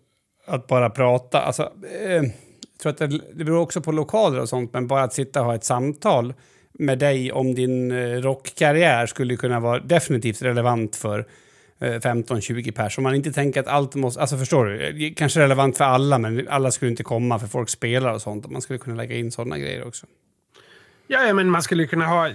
att 0.48 0.68
bara 0.68 0.90
prata. 0.90 1.42
Alltså, 1.42 1.72
eh, 2.06 2.12
jag 2.12 2.34
tror 2.82 2.92
att 2.92 2.98
det, 2.98 3.08
det 3.34 3.44
beror 3.44 3.60
också 3.60 3.82
på 3.82 3.92
lokaler 3.92 4.40
och 4.40 4.50
sånt, 4.50 4.74
men 4.74 4.88
bara 4.88 5.04
att 5.04 5.14
sitta 5.14 5.40
och 5.40 5.46
ha 5.46 5.56
ett 5.56 5.64
samtal 5.64 6.34
med 6.82 7.00
dig 7.00 7.32
om 7.32 7.56
din 7.56 7.92
eh, 7.92 8.22
rockkarriär 8.22 9.06
skulle 9.06 9.38
kunna 9.38 9.60
vara 9.60 9.80
definitivt 9.80 10.42
relevant 10.42 10.96
för 10.96 11.20
eh, 11.80 11.86
15-20 11.86 12.72
pers. 12.72 12.98
Om 12.98 13.04
man 13.04 13.16
inte 13.16 13.32
tänker 13.32 13.60
att 13.60 13.68
allt 13.68 13.96
måste... 13.96 14.22
Alltså 14.22 14.38
förstår 14.38 14.66
du? 14.66 15.14
Kanske 15.14 15.40
relevant 15.40 15.78
för 15.78 15.86
alla, 15.86 16.18
men 16.18 16.48
alla 16.48 16.72
skulle 16.72 16.92
inte 16.92 17.04
komma 17.04 17.40
för 17.40 17.48
folk 17.48 17.70
spelar 17.70 18.14
och 18.14 18.22
sånt. 18.22 18.52
Man 18.52 18.62
skulle 18.62 18.80
kunna 18.80 18.96
lägga 18.96 19.16
in 19.16 19.32
sådana 19.32 19.58
grejer 19.58 19.88
också. 19.88 20.08
Ja, 21.08 21.24
ja, 21.28 21.34
men 21.34 21.50
man 21.50 21.62
skulle 21.62 21.88
kunna 21.88 22.06
ha, 22.06 22.30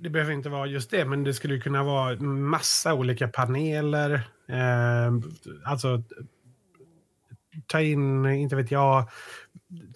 det 0.00 0.10
behöver 0.10 0.32
inte 0.32 0.48
vara 0.48 0.66
just 0.66 0.90
det, 0.90 1.04
men 1.04 1.24
det 1.24 1.34
skulle 1.34 1.58
kunna 1.58 1.82
vara 1.82 2.16
massa 2.20 2.94
olika 2.94 3.28
paneler. 3.28 4.12
Eh, 4.48 5.12
alltså, 5.64 6.02
ta 7.66 7.80
in, 7.80 8.26
inte 8.26 8.56
vet 8.56 8.70
jag, 8.70 9.08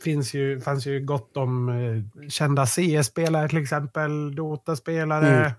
finns 0.05 0.35
ju, 0.35 0.61
fanns 0.61 0.87
ju 0.87 1.01
gott 1.01 1.37
om 1.37 1.69
eh, 1.69 2.29
kända 2.29 2.67
CS-spelare 2.67 3.49
till 3.49 3.63
exempel, 3.63 4.35
Dota-spelare. 4.35 5.55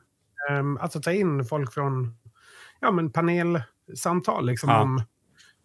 Mm. 0.49 0.75
Eh, 0.77 0.83
alltså 0.83 1.01
ta 1.01 1.11
in 1.11 1.45
folk 1.45 1.73
från 1.73 2.15
ja, 2.81 2.91
men 2.91 3.11
panelsamtal 3.11 4.45
liksom, 4.45 4.69
Ja. 4.69 4.81
om 4.81 5.01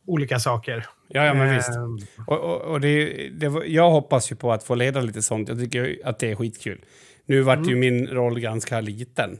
olika 0.07 0.39
saker. 0.39 0.87
Ja, 1.09 1.25
ja 1.25 1.35
men 1.35 1.55
visst. 1.57 1.69
Eh, 1.71 1.85
Och, 2.27 2.41
och, 2.41 2.61
och 2.61 2.81
det, 2.81 3.29
det, 3.29 3.47
jag 3.67 3.91
hoppas 3.91 4.33
ju 4.33 4.37
på 4.37 4.53
att 4.53 4.65
få 4.65 4.75
leda 4.75 5.01
lite 5.01 5.23
sånt. 5.23 5.49
Jag 5.49 5.59
tycker 5.59 5.99
att 6.05 6.19
det 6.19 6.31
är 6.31 6.35
skitkul. 6.35 6.85
Nu 7.27 7.41
vart 7.43 7.67
ju 7.69 7.77
min 7.77 8.07
roll 8.07 8.41
ganska 8.41 8.81
liten. 8.81 9.39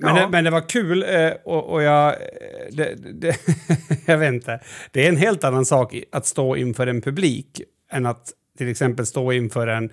Men, 0.00 0.16
Ja. 0.16 0.22
det, 0.22 0.28
men 0.30 0.44
det 0.44 0.50
var 0.50 0.68
kul 0.68 1.02
eh, 1.02 1.30
och, 1.44 1.72
och 1.72 1.82
jag... 1.82 2.08
eh, 2.08 2.16
Det, 3.12 3.36
jag 4.06 4.18
vet 4.18 4.32
inte. 4.34 4.60
Det 4.90 5.04
är 5.04 5.08
en 5.08 5.16
helt 5.16 5.44
annan 5.44 5.64
sak 5.64 5.94
att 6.12 6.26
stå 6.26 6.56
inför 6.56 6.86
en 6.86 7.00
publik 7.02 7.62
än 7.90 8.06
att 8.06 8.32
till 8.58 8.68
exempel 8.68 9.06
stå 9.06 9.32
inför 9.32 9.66
en 9.66 9.90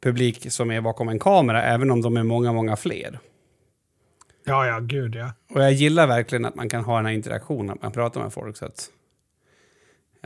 publik 0.00 0.52
som 0.52 0.70
är 0.70 0.80
bakom 0.80 1.08
en 1.08 1.18
kamera, 1.18 1.62
även 1.62 1.90
om 1.90 2.02
de 2.02 2.16
är 2.16 2.22
många, 2.22 2.52
många 2.52 2.76
fler. 2.76 3.18
ja, 4.44 4.66
ja, 4.66 4.78
gud 4.80 5.14
ja. 5.14 5.32
Och 5.50 5.62
jag 5.62 5.72
gillar 5.72 6.06
verkligen 6.06 6.44
att 6.44 6.54
man 6.54 6.68
kan 6.68 6.84
ha 6.84 6.96
den 6.96 7.06
här 7.06 7.12
interaktionen, 7.12 7.70
att 7.70 7.82
man 7.82 7.92
pratar 7.92 8.22
med 8.22 8.32
folk. 8.32 8.56
Så 8.56 8.66
att 8.66 8.90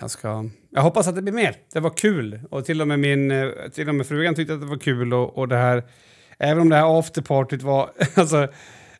jag, 0.00 0.10
ska, 0.10 0.48
jag 0.70 0.82
hoppas 0.82 1.08
att 1.08 1.14
det 1.14 1.22
blir 1.22 1.32
mer. 1.32 1.56
Det 1.72 1.80
var 1.80 1.90
kul. 1.90 2.40
Och 2.50 2.64
till 2.64 2.80
och 2.80 2.88
med, 2.88 2.98
min, 2.98 3.30
eh, 3.30 3.48
till 3.72 3.88
och 3.88 3.94
med 3.94 4.06
frugan 4.06 4.34
tyckte 4.34 4.54
att 4.54 4.60
det 4.60 4.66
var 4.66 4.78
kul. 4.78 5.14
Och, 5.14 5.38
och 5.38 5.48
det 5.48 5.56
här, 5.56 5.82
även 6.38 6.60
om 6.60 6.68
det 6.68 6.76
här 6.76 6.98
afterpartyt 6.98 7.62
var... 7.62 7.90
Alltså, 8.14 8.48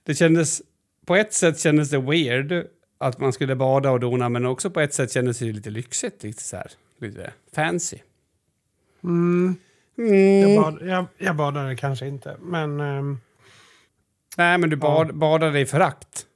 det 0.03 0.15
kändes... 0.15 0.63
På 1.07 1.17
ett 1.17 1.33
sätt 1.33 1.61
kändes 1.61 1.91
det 1.91 1.99
weird 1.99 2.67
att 2.99 3.21
man 3.21 3.33
skulle 3.33 3.57
bada 3.57 3.91
och 3.91 4.01
dona, 4.01 4.29
men 4.29 4.47
också 4.47 4.71
på 4.71 4.81
ett 4.81 4.95
sätt 4.95 5.13
kändes 5.13 5.39
det 5.39 5.45
lite 5.45 5.71
lyxigt. 5.71 6.23
Lite 6.23 6.43
så 6.43 6.57
här, 6.57 6.71
lite 6.99 7.33
fancy. 7.55 7.99
Mm, 9.05 9.57
Mm. 9.99 10.51
jag, 10.51 10.63
bad, 10.63 10.89
jag, 10.89 11.07
jag 11.19 11.37
badade 11.37 11.77
kanske 11.77 12.07
inte, 12.07 12.37
men... 12.41 12.81
ehm, 12.81 13.19
Nej, 14.37 14.59
men 14.59 14.71
du 14.71 14.77
bad, 14.77 15.15
badade 15.15 15.61
i 15.61 15.67
förakt. 15.67 16.27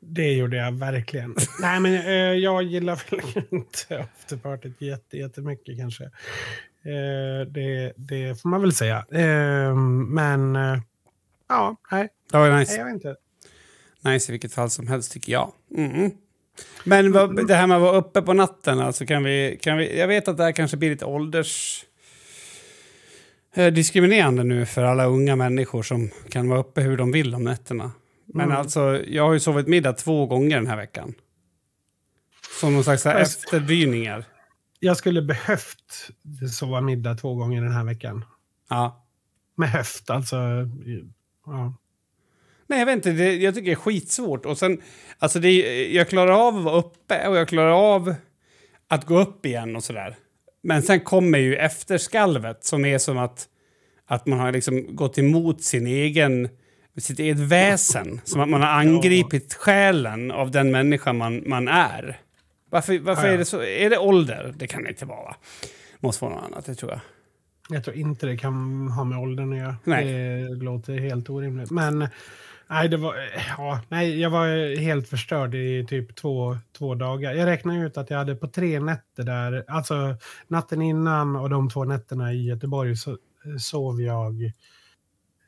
Det 0.00 0.32
gjorde 0.32 0.56
jag 0.56 0.72
verkligen. 0.72 1.34
Nej, 1.60 1.80
men 1.80 1.94
eh, 1.94 2.12
jag 2.14 2.62
gillar 2.62 3.02
väl 3.10 3.44
inte 3.50 4.00
afterpartyt 4.16 4.80
jätte, 4.80 5.16
jättemycket 5.18 5.78
kanske. 5.78 6.04
Eh, 6.82 7.46
det, 7.48 7.92
det 7.96 8.40
får 8.42 8.48
man 8.48 8.60
väl 8.60 8.72
säga. 8.74 8.96
Eh, 9.10 9.74
men 10.08 10.56
eh, 10.56 10.78
ja, 11.48 11.76
nej, 11.90 12.08
Det 12.30 12.38
var 12.38 12.48
nej, 12.50 12.58
nice. 12.60 12.76
jag 12.76 12.84
vet 12.84 12.94
inte. 12.94 13.16
Nice 14.04 14.30
i 14.30 14.32
vilket 14.32 14.52
fall 14.54 14.70
som 14.70 14.86
helst 14.88 15.12
tycker 15.12 15.32
jag. 15.32 15.52
Mm. 15.76 16.10
Men 16.84 17.12
vad, 17.12 17.46
det 17.46 17.54
här 17.54 17.66
med 17.66 17.76
att 17.76 17.82
vara 17.82 17.96
uppe 17.96 18.22
på 18.22 18.32
natten, 18.32 18.80
alltså 18.80 19.06
kan 19.06 19.24
vi, 19.24 19.58
kan 19.62 19.76
vi... 19.78 19.98
Jag 19.98 20.08
vet 20.08 20.28
att 20.28 20.36
det 20.36 20.44
här 20.44 20.52
kanske 20.52 20.76
blir 20.76 20.90
lite 20.90 21.04
ålders... 21.04 21.84
eh, 23.54 23.72
diskriminerande 23.72 24.44
nu 24.44 24.66
för 24.66 24.82
alla 24.84 25.04
unga 25.04 25.36
människor 25.36 25.82
som 25.82 26.10
kan 26.30 26.48
vara 26.48 26.60
uppe 26.60 26.80
hur 26.80 26.96
de 26.96 27.12
vill 27.12 27.34
om 27.34 27.44
nätterna. 27.44 27.92
Men 28.26 28.46
Mm. 28.46 28.56
alltså, 28.56 29.02
jag 29.06 29.26
har 29.26 29.32
ju 29.32 29.40
sovit 29.40 29.68
middag 29.68 29.92
två 29.92 30.26
gånger 30.26 30.56
den 30.56 30.66
här 30.66 30.76
veckan. 30.76 31.14
Som 32.60 32.74
någon 32.74 32.84
slags 32.84 33.06
efterdyningar. 33.06 34.24
Jag 34.80 34.96
skulle 34.96 35.22
behövt 35.22 36.10
sova 36.52 36.80
middag 36.80 37.14
två 37.14 37.34
gånger 37.34 37.62
den 37.62 37.72
här 37.72 37.84
veckan. 37.84 38.24
Ja. 38.68 39.06
Med 39.56 39.68
höft, 39.68 40.10
alltså. 40.10 40.36
Ja. 41.46 41.74
Nej, 42.66 42.78
jag 42.78 42.86
vet 42.86 42.94
inte. 42.96 43.10
Det, 43.12 43.36
jag 43.36 43.54
tycker 43.54 43.66
det 43.66 43.72
är 43.72 43.76
skitsvårt. 43.76 44.46
Och 44.46 44.58
sen, 44.58 44.80
alltså 45.18 45.38
det, 45.38 45.52
jag 45.92 46.08
klarar 46.08 46.48
av 46.48 46.56
att 46.56 46.64
vara 46.64 46.76
uppe 46.76 47.28
och 47.28 47.36
jag 47.36 47.48
klarar 47.48 47.94
av 47.94 48.14
att 48.88 49.06
gå 49.06 49.20
upp 49.20 49.46
igen 49.46 49.76
och 49.76 49.84
sådär. 49.84 50.16
Men 50.62 50.82
sen 50.82 51.00
kommer 51.00 51.38
ju 51.38 51.56
efterskalvet 51.56 52.64
som 52.64 52.84
är 52.84 52.98
som 52.98 53.18
att, 53.18 53.48
att 54.06 54.26
man 54.26 54.38
har 54.38 54.52
liksom 54.52 54.96
gått 54.96 55.18
emot 55.18 55.62
sin 55.62 55.86
egen, 55.86 56.48
sitt 56.98 57.18
eget 57.18 57.38
väsen. 57.38 58.20
Som 58.24 58.40
att 58.40 58.48
man 58.48 58.60
har 58.62 58.68
angripit 58.68 59.54
själen 59.54 60.30
av 60.30 60.50
den 60.50 60.70
människa 60.70 61.12
man, 61.12 61.42
man 61.46 61.68
är. 61.68 62.20
Varför, 62.70 62.98
varför 62.98 63.22
Ja, 63.22 63.28
ja. 63.28 63.34
är 63.34 63.38
det 63.38 63.44
så? 63.44 63.62
Är 63.62 63.90
det 63.90 63.98
ålder? 63.98 64.54
Det 64.56 64.66
kan 64.66 64.82
det 64.82 64.88
inte 64.88 65.06
vara, 65.06 65.22
va? 65.22 65.36
Måste 66.00 66.24
vara 66.24 66.34
något 66.34 66.44
annat, 66.44 66.66
det 66.66 66.74
tror 66.74 66.90
jag. 66.90 67.00
Jag 67.68 67.84
tror 67.84 67.96
inte 67.96 68.26
det 68.26 68.36
kan 68.36 68.88
ha 68.88 69.04
med 69.04 69.18
åldern 69.18 69.52
att 69.52 69.58
göra. 69.58 69.76
Nej. 69.84 70.04
Det 70.04 70.64
låter 70.64 70.98
helt 70.98 71.30
orimligt. 71.30 71.70
Men 71.70 72.08
nej, 72.70 72.88
det 72.88 72.96
var, 72.96 73.14
eh, 73.14 73.42
ja, 73.58 73.80
nej, 73.88 74.20
jag 74.20 74.30
var 74.30 74.76
helt 74.80 75.08
förstörd 75.08 75.54
i 75.54 75.86
typ 75.88 76.16
två, 76.16 76.56
två 76.78 76.94
dagar. 76.94 77.32
Jag 77.32 77.46
räknade 77.46 77.86
ut 77.86 77.96
att 77.96 78.10
jag 78.10 78.18
hade 78.18 78.34
på 78.34 78.48
tre 78.48 78.80
nätter 78.80 79.22
där, 79.22 79.64
alltså 79.68 80.16
natten 80.48 80.82
innan 80.82 81.36
och 81.36 81.50
de 81.50 81.70
två 81.70 81.84
nätterna 81.84 82.32
i 82.32 82.46
Göteborg 82.48 82.96
så 82.96 83.10
eh, 83.10 83.16
sov 83.58 84.00
jag 84.02 84.52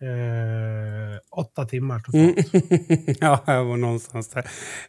eh, 0.01 1.19
åtta 1.31 1.65
timmar 1.65 1.99
totalt. 1.99 2.55
Mm. 2.55 3.17
ja, 3.21 3.43
jag 3.47 3.65
var 3.65 3.77
någonstans 3.77 4.29
där. 4.29 4.47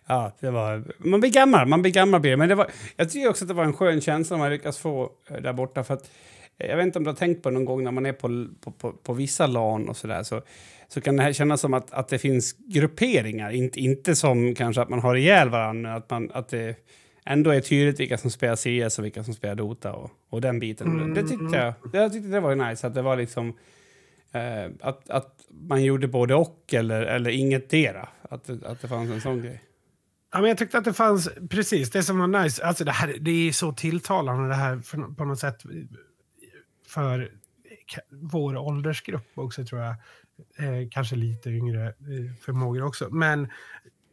Ja, 0.07 0.31
det 0.39 0.51
var, 0.51 0.83
man 0.97 1.19
blir 1.19 1.31
gammal, 1.31 1.67
man 1.67 1.81
blir 1.81 1.91
gammal 1.91 2.21
blir. 2.21 2.35
Men 2.35 2.49
det 2.49 2.55
var, 2.55 2.67
jag 2.95 3.09
tycker 3.09 3.29
också 3.29 3.43
att 3.43 3.47
det 3.47 3.53
var 3.53 3.63
en 3.63 3.73
skön 3.73 4.01
känsla 4.01 4.37
man 4.37 4.49
lyckas 4.49 4.77
få 4.77 5.11
eh, 5.29 5.41
där 5.41 5.53
borta. 5.53 5.83
För 5.83 5.93
att, 5.93 6.09
jag 6.57 6.77
vet 6.77 6.85
inte 6.85 6.99
om 6.99 7.03
du 7.03 7.09
har 7.09 7.15
tänkt 7.15 7.43
på 7.43 7.49
någon 7.49 7.65
gång 7.65 7.83
när 7.83 7.91
man 7.91 8.05
är 8.05 8.13
på, 8.13 8.47
på, 8.61 8.71
på, 8.71 8.91
på 8.91 9.13
vissa 9.13 9.47
LAN 9.47 9.89
och 9.89 9.97
sådär 9.97 10.23
så, 10.23 10.41
så 10.87 11.01
kan 11.01 11.15
det 11.15 11.23
här 11.23 11.33
kännas 11.33 11.61
som 11.61 11.73
att, 11.73 11.91
att 11.91 12.07
det 12.07 12.17
finns 12.17 12.55
grupperingar. 12.57 13.51
Inte, 13.51 13.79
inte 13.79 14.15
som 14.15 14.55
kanske 14.55 14.81
att 14.81 14.89
man 14.89 14.99
har 14.99 15.15
ihjäl 15.15 15.49
varandra, 15.49 15.89
men 15.89 15.97
att, 15.97 16.09
man, 16.09 16.31
att 16.33 16.49
det 16.49 16.75
ändå 17.25 17.49
är 17.49 17.61
tydligt 17.61 17.99
vilka 17.99 18.17
som 18.17 18.31
spelar 18.31 18.55
CS 18.87 18.99
och 18.99 19.05
vilka 19.05 19.23
som 19.23 19.33
spelar 19.33 19.55
Dota 19.55 19.93
och, 19.93 20.11
och 20.29 20.41
den 20.41 20.59
biten. 20.59 20.87
Mm, 20.87 21.13
Det 21.13 21.23
tyckte 21.23 21.57
jag, 21.57 21.73
det, 21.91 21.97
jag 21.97 22.13
tyckte 22.13 22.29
det 22.29 22.39
var 22.39 22.55
nice, 22.55 22.87
att 22.87 22.95
det 22.95 23.01
var 23.01 23.15
liksom 23.15 23.53
Eh, 24.31 24.71
att, 24.81 25.09
att 25.09 25.45
man 25.49 25.83
gjorde 25.83 26.07
både 26.07 26.35
och 26.35 26.73
eller, 26.73 27.01
eller 27.01 27.29
ingetdera. 27.29 28.09
Att, 28.29 28.49
att 28.63 28.81
det 28.81 28.87
fanns 28.87 29.11
en 29.11 29.21
sån 29.21 29.41
grej. 29.41 29.63
Ja, 30.31 30.39
men 30.39 30.49
jag 30.49 30.57
tyckte 30.57 30.77
att 30.77 30.85
det 30.85 30.93
fanns, 30.93 31.29
precis, 31.49 31.91
det 31.91 32.03
som 32.03 32.19
var 32.19 32.43
nice, 32.43 32.63
alltså 32.63 32.83
det 32.83 32.91
här, 32.91 33.15
det 33.19 33.31
är 33.47 33.51
så 33.51 33.71
tilltalande 33.71 34.47
det 34.47 34.55
här 34.55 34.81
på 35.15 35.25
något 35.25 35.39
sätt 35.39 35.61
för 36.87 37.31
vår 38.09 38.57
åldersgrupp 38.57 39.31
också 39.35 39.65
tror 39.65 39.81
jag. 39.81 39.95
Eh, 40.57 40.89
kanske 40.91 41.15
lite 41.15 41.49
yngre 41.49 41.87
eh, 41.87 42.33
förmågor 42.41 42.83
också. 42.83 43.09
Men 43.09 43.47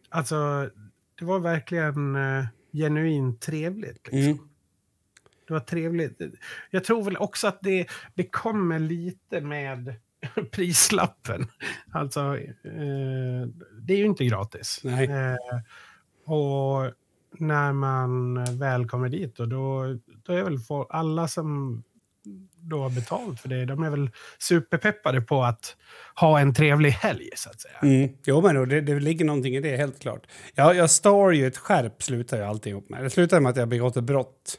alltså, 0.09 0.71
det 1.19 1.25
var 1.25 1.39
verkligen 1.39 2.17
eh, 2.17 2.45
genuint 2.73 3.41
trevligt. 3.41 4.07
Liksom. 4.07 4.19
Mm. 4.19 4.49
Det 5.47 5.53
var 5.53 5.61
trevligt. 5.61 6.21
Jag 6.71 6.85
tror 6.85 7.05
väl 7.05 7.17
också 7.17 7.49
att 7.49 7.59
det, 7.63 7.87
det 8.15 8.25
kommer 8.25 8.79
lite 8.79 9.41
med 9.41 9.95
prislappen. 10.53 11.47
Alltså, 11.91 12.37
eh, 12.65 13.49
det 13.81 13.95
är 13.95 13.99
ju 13.99 14.05
inte 14.05 14.25
gratis. 14.25 14.85
Eh, 14.85 15.37
och 16.25 16.93
när 17.39 17.73
man 17.73 18.45
väl 18.59 18.89
kommer 18.89 19.09
dit, 19.09 19.41
och 19.41 19.49
då, 19.49 19.99
då 20.07 20.33
är 20.33 20.43
väl 20.43 20.59
alla 20.89 21.29
som 21.29 21.83
då 22.71 22.79
har 22.83 22.91
betalt 22.91 23.41
för 23.41 23.49
det. 23.49 23.65
De 23.65 23.83
är 23.83 23.91
väl 23.91 24.11
superpeppade 24.39 25.21
på 25.21 25.43
att 25.43 25.77
ha 26.15 26.41
en 26.41 26.55
trevlig 26.55 26.91
helg, 26.91 27.31
så 27.37 27.51
att 27.51 27.61
säga. 27.61 27.79
Mm. 27.83 28.09
Jo, 28.27 28.41
men 28.41 28.69
det, 28.69 28.81
det 28.81 29.01
ligger 29.01 29.25
någonting 29.25 29.57
i 29.57 29.61
det, 29.61 29.77
helt 29.77 30.01
klart. 30.01 30.27
Jag, 30.55 30.77
jag 30.77 30.91
star 30.91 31.31
ju 31.31 31.47
ett 31.47 31.57
skärp, 31.57 32.03
slutar 32.03 32.37
ju 32.37 32.43
alltihop 32.43 32.89
med. 32.89 33.03
Det 33.03 33.11
slutar 33.11 33.41
med 33.41 33.51
att 33.51 33.57
jag 33.57 33.69
begått 33.69 33.97
ett 33.97 34.05
brott. 34.05 34.59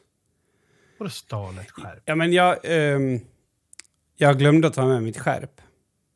Vadå 0.97 1.09
stal 1.09 1.57
ett 1.59 1.71
skärp? 1.71 2.01
Ja, 2.05 2.15
men 2.15 2.33
jag, 2.33 2.57
ehm, 2.63 3.19
jag 4.17 4.37
glömde 4.39 4.67
att 4.67 4.73
ta 4.73 4.85
med 4.87 5.03
mitt 5.03 5.19
skärp. 5.19 5.61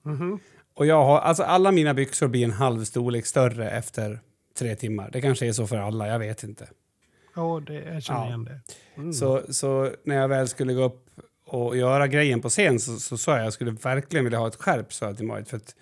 Mhm. 0.06 0.40
Och 0.74 0.86
jag 0.86 1.04
har, 1.06 1.20
alltså 1.20 1.44
alla 1.44 1.72
mina 1.72 1.94
byxor 1.94 2.28
blir 2.28 2.44
en 2.44 2.52
halv 2.52 2.84
storlek 2.84 3.26
större 3.26 3.70
efter 3.70 4.20
tre 4.60 4.76
timmar. 4.76 5.10
Det 5.14 5.22
kanske 5.22 5.48
är 5.48 5.52
så 5.52 5.68
för 5.68 5.78
alla, 5.78 6.08
jag 6.08 6.20
vet 6.20 6.44
inte. 6.44 6.70
Ja, 7.36 7.62
det, 7.68 7.74
jag 7.74 8.04
känner 8.04 8.20
Ja. 8.20 8.28
igen 8.28 8.44
det. 8.44 8.62
Mm. 8.98 9.14
Så, 9.14 9.54
så 9.54 9.92
när 10.04 10.16
jag 10.16 10.28
väl 10.28 10.48
skulle 10.48 10.74
gå 10.74 10.84
upp 10.84 11.06
och 11.50 11.78
göra 11.78 12.08
grejen 12.08 12.42
på 12.42 12.50
scen 12.50 12.80
så, 12.80 13.00
så 13.00 13.18
sa 13.18 13.32
jag 13.32 13.40
att 13.40 13.44
jag 13.44 13.54
skulle 13.54 13.72
verkligen 13.72 14.24
vilja 14.24 14.40
ha 14.40 14.48
ett 14.48 14.56
skärp, 14.56 14.94
sa 14.94 15.06
jag 15.06 15.18
till 15.18 15.26
Marit. 15.26 15.50
För 15.50 15.58
att 15.58 15.76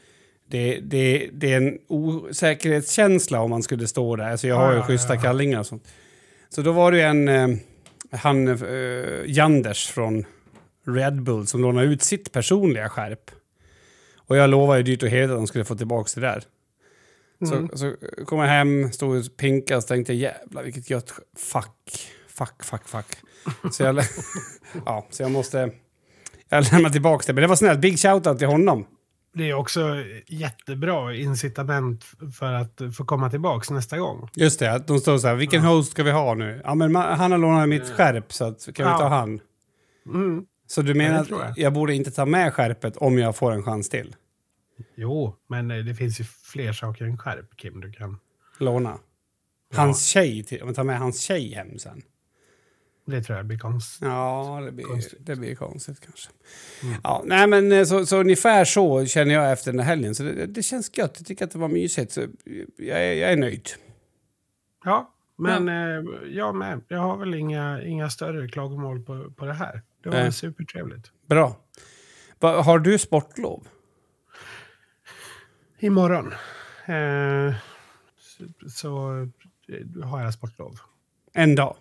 det, 0.50 0.80
det, 0.80 1.30
det 1.34 1.54
är 1.54 1.58
en 1.58 1.78
osäkerhetskänsla 1.88 3.42
om 3.42 3.50
man 3.50 3.64
skulle 3.64 3.88
stå 3.88 4.16
där. 4.16 4.32
Alltså 4.32 4.48
jag 4.48 4.56
har 4.56 4.72
ju 4.72 4.78
ja, 4.78 4.84
schyssta 4.84 5.16
ja. 5.16 5.22
kallingar 5.22 5.60
och 5.60 5.66
sånt. 5.66 5.88
Så 6.50 6.62
då 6.62 6.72
var 6.72 6.92
det 6.92 6.98
ju 6.98 7.04
en, 7.04 7.28
eh, 7.28 7.48
han, 8.12 8.48
eh, 8.48 8.56
Janders 9.26 9.88
från 9.88 10.26
Red 10.86 11.22
Bull 11.22 11.48
som 11.48 11.62
lånade 11.62 11.88
ut 11.88 12.04
sitt 12.04 12.32
personliga 12.32 12.90
skärp. 12.90 13.32
Och 14.18 14.38
jag 14.38 14.50
lovade 14.50 14.80
ju 14.80 14.84
dyrt 14.84 15.04
och 15.04 15.10
heligt 15.10 15.30
att 15.30 15.38
de 15.38 15.48
skulle 15.48 15.66
få 15.66 15.76
tillbaka 15.76 16.10
det 16.16 16.22
där. 16.22 16.44
Mm. 17.42 17.70
Så, 17.70 17.78
så 17.78 17.96
kom 18.26 18.40
jag 18.40 18.48
hem, 18.48 18.92
stod 18.92 19.18
och 19.18 19.38
pinkade 19.38 19.78
och 19.78 19.88
tänkte 19.88 20.14
jävlar 20.14 20.64
vilket 20.64 20.90
gött 20.90 21.14
fuck, 21.36 22.10
fuck, 22.28 22.64
fuck, 22.64 22.88
fuck. 22.88 23.18
Så 23.72 23.84
jag, 23.84 23.96
ja, 24.86 25.08
så 25.10 25.24
jag 25.24 25.32
måste... 25.32 25.72
Jag 26.50 26.72
lämnar 26.72 26.90
tillbaka 26.90 27.24
det. 27.28 27.34
Men 27.34 27.42
det 27.42 27.48
var 27.48 27.56
snällt. 27.56 27.80
Big 27.80 28.00
shoutout 28.00 28.38
till 28.40 28.48
honom. 28.48 28.86
Det 29.34 29.50
är 29.50 29.54
också 29.54 29.96
jättebra 30.28 31.16
incitament 31.16 32.06
för 32.40 32.54
att 32.54 32.82
få 32.98 33.06
komma 33.06 33.30
tillbaka 33.30 33.74
nästa 33.74 33.98
gång. 33.98 34.30
Just 34.36 34.60
det, 34.60 34.72
att 34.74 34.88
de 34.88 35.00
står 35.00 35.18
så 35.18 35.28
här, 35.28 35.36
vilken 35.36 35.62
host 35.62 35.92
ska 35.92 36.04
vi 36.04 36.12
ha 36.12 36.34
nu? 36.34 36.62
Ja, 36.64 36.76
men 36.76 36.96
han 36.96 37.32
har 37.32 37.38
lånat 37.38 37.70
mitt 37.70 37.90
skärp 37.90 38.34
så 38.34 38.46
att, 38.46 38.66
kan 38.74 38.86
vi 38.86 38.92
Ja. 38.92 38.98
ta 38.98 39.08
han? 39.08 39.40
Mm. 40.06 40.46
Så 40.68 40.82
du 40.82 40.92
Ja, 40.92 40.96
menar 40.98 41.14
det 41.14 41.20
att 41.22 41.28
tror 41.28 41.42
jag. 41.44 41.54
jag. 41.58 41.74
borde 41.74 41.94
inte 41.96 42.12
ta 42.12 42.26
med 42.26 42.54
skärpet 42.54 42.98
om 42.98 43.18
jag 43.18 43.36
får 43.36 43.52
en 43.52 43.64
chans 43.64 43.90
till? 43.90 44.16
Jo, 44.96 45.36
men 45.50 45.72
eh, 45.72 45.78
det 45.78 45.96
finns 45.96 46.20
ju 46.20 46.24
fler 46.24 46.74
saker 46.74 47.06
än 47.06 47.18
skärp, 47.18 47.58
Kim. 47.58 47.82
Du 47.82 47.92
kan... 47.92 48.18
Låna? 48.60 48.98
Hans 49.76 50.06
tjej, 50.06 50.44
till, 50.44 50.62
om 50.62 50.68
jag 50.68 50.76
tar 50.76 50.84
med 50.84 51.00
hans 51.00 51.22
tjej 51.22 51.54
hem 51.54 51.80
sen? 51.80 52.02
Det 53.08 53.24
tror 53.24 53.38
jag 53.38 53.46
blir 53.46 53.58
konstigt. 53.58 54.08
Ja, 54.08 54.62
det 54.66 54.72
blir 54.72 54.86
Konstigt. 54.86 55.20
det 55.26 55.36
blir 55.36 55.56
konstigt 55.56 56.00
kanske. 56.00 56.30
Mm. 56.84 56.96
Ja, 57.04 57.24
nej, 57.26 57.48
men 57.48 57.72
eh, 57.72 57.84
så, 57.84 58.06
så 58.06 58.18
ungefär 58.18 58.66
så 58.66 59.06
känner 59.06 59.34
jag 59.34 59.52
efter 59.52 59.72
den 59.72 59.80
här 59.80 59.88
helgen. 59.88 60.16
Så 60.16 60.24
det, 60.24 60.46
det 60.46 60.64
känns 60.64 60.98
gött. 60.98 61.14
Jag 61.18 61.28
tycker 61.28 61.46
att 61.46 61.52
det 61.52 61.60
var 61.60 61.68
mysigt. 61.68 62.12
Så 62.12 62.22
jag, 62.78 63.06
är, 63.06 63.14
jag 63.14 63.32
är 63.32 63.38
nöjd. 63.38 63.70
Ja, 64.86 65.14
men 65.38 65.70
eh, 65.70 66.04
jag 66.30 66.56
med. 66.56 66.82
Jag 66.88 67.00
har 67.00 67.18
väl 67.18 67.34
inga, 67.34 67.82
inga 67.84 68.10
större 68.10 68.48
klagomål 68.48 69.02
på, 69.04 69.32
på 69.32 69.46
det 69.46 69.54
här. 69.54 69.82
Det 70.04 70.10
var 70.10 70.18
Nej. 70.18 70.32
supertrevligt. 70.32 71.12
Bra. 71.30 71.56
Va, 72.40 72.62
har 72.62 72.80
du 72.80 72.98
sportlov? 73.00 73.68
Imorgon 75.80 76.34
eh, 76.86 77.56
så, 78.20 78.70
så 78.70 79.22
eh, 79.68 80.04
har 80.08 80.22
jag 80.24 80.34
sportlov. 80.34 80.80
En 81.34 81.56
dag? 81.56 81.76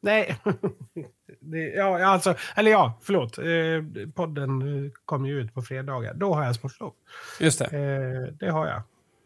Nej, 0.00 0.36
det, 1.40 1.58
ja, 1.58 2.04
alltså, 2.06 2.34
eller 2.56 2.70
ja, 2.70 2.98
förlåt. 3.02 3.38
Eh, 3.38 4.10
podden 4.14 4.84
eh, 4.86 4.90
kommer 5.04 5.28
ju 5.28 5.40
ut 5.40 5.54
på 5.54 5.62
fredagar. 5.62 6.14
Då 6.14 6.34
har 6.34 6.44
jag 6.44 6.54
sportlov. 6.54 6.92
Just 7.40 7.58
det. 7.58 7.64
Eh, 7.64 8.34
det 8.34 8.50
har 8.50 8.66
jag. 8.66 8.76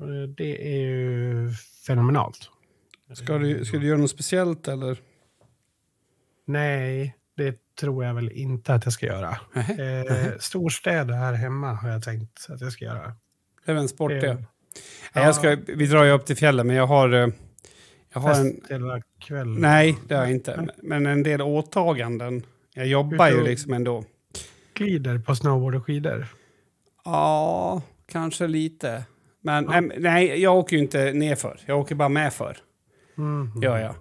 Eh, 0.09 0.29
Det 0.37 0.75
är 0.75 0.79
ju 0.81 1.51
fenomenalt. 1.87 2.51
Ska 3.14 3.39
du, 3.39 3.64
ska 3.64 3.79
du 3.79 3.87
göra 3.87 3.99
något 3.99 4.11
speciellt 4.11 4.68
eller? 4.68 4.99
Nej, 6.47 7.16
det 7.37 7.59
tror 7.81 8.05
jag 8.05 8.14
väl 8.14 8.31
inte 8.33 8.75
att 8.75 8.85
jag 8.87 8.93
ska 8.93 9.07
göra. 9.07 9.31
Eh, 9.55 10.33
storstäder 10.39 11.14
här 11.14 11.33
hemma 11.33 11.73
har 11.75 11.89
jag 11.89 12.03
tänkt 12.03 12.47
att 12.49 12.61
jag 12.61 12.73
ska 12.73 12.85
göra. 12.85 13.12
Det 13.66 13.73
är 13.73 13.77
en 13.77 13.89
sport 13.89 14.11
Det- 14.11 14.20
det. 14.20 14.35
Nej, 15.14 15.25
jag 15.25 15.35
ska, 15.35 15.57
vi 15.66 15.87
drar 15.87 16.05
ju 16.05 16.11
upp 16.11 16.27
till 16.27 16.37
fjällen 16.37 16.66
men 16.66 16.77
jag 16.77 16.87
har... 16.87 17.33
Jag 18.13 18.21
har 18.21 18.35
en, 18.41 19.03
kvällen. 19.21 19.61
nej, 19.61 19.99
det 20.09 20.15
har 20.15 20.23
jag 20.23 20.31
inte. 20.33 20.69
Men 20.83 21.07
en 21.07 21.23
del 21.23 21.43
åtaganden. 21.43 22.43
Jag 22.75 22.87
jobbar 22.87 23.29
ju 23.29 23.43
liksom 23.45 23.73
ändå. 23.73 24.05
Glider 24.75 25.19
på 25.19 25.35
snowboard 25.37 25.75
och 25.75 25.85
skidor. 25.87 26.27
Ja, 27.05 27.83
kanske 28.09 28.47
lite. 28.47 29.05
Men 29.41 29.65
Ja. 29.71 29.81
nej, 29.81 30.41
jag 30.43 30.57
åker 30.57 30.77
ju 30.77 30.83
inte 30.83 31.13
nerför. 31.13 31.61
Jag 31.67 31.79
åker 31.81 31.95
bara 31.95 32.09
med 32.09 32.33
för. 32.33 32.57
Mm. 33.19 33.63
Gör 33.63 33.79
jag. 33.79 33.95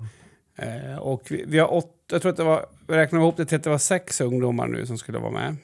Eh, 0.67 0.97
och 0.97 1.27
vi, 1.29 1.43
vi 1.47 1.59
har 1.59 1.73
åtta, 1.73 1.89
jag 2.11 2.21
tror 2.21 2.31
att 2.31 2.37
det 2.37 2.43
var, 2.43 2.65
vi 2.87 2.95
räknade 2.95 3.23
ihop 3.23 3.37
det 3.37 3.45
till 3.45 3.57
att 3.57 3.63
det 3.63 3.69
var 3.69 3.77
sex 3.77 4.21
ungdomar 4.21 4.67
nu 4.67 4.85
som 4.85 4.97
skulle 4.97 5.17
vara 5.19 5.31
med. 5.31 5.55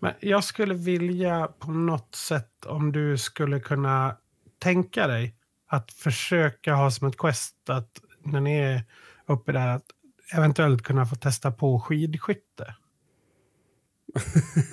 Men 0.00 0.12
jag 0.20 0.44
skulle 0.44 0.74
vilja 0.74 1.48
på 1.58 1.70
något 1.70 2.14
sätt 2.14 2.64
om 2.66 2.92
du 2.92 3.18
skulle 3.18 3.60
kunna 3.60 4.16
tänka 4.58 5.06
dig 5.06 5.34
att 5.66 5.92
försöka 5.92 6.74
ha 6.74 6.90
som 6.90 7.08
ett 7.08 7.16
quest 7.16 7.70
att 7.70 8.00
när 8.24 8.40
ni 8.40 8.56
är 8.58 8.82
uppe 9.26 9.52
där 9.52 9.68
att 9.68 9.84
eventuellt 10.34 10.82
kunna 10.82 11.06
få 11.06 11.14
testa 11.14 11.50
på 11.50 11.80
skidskytte. 11.80 12.74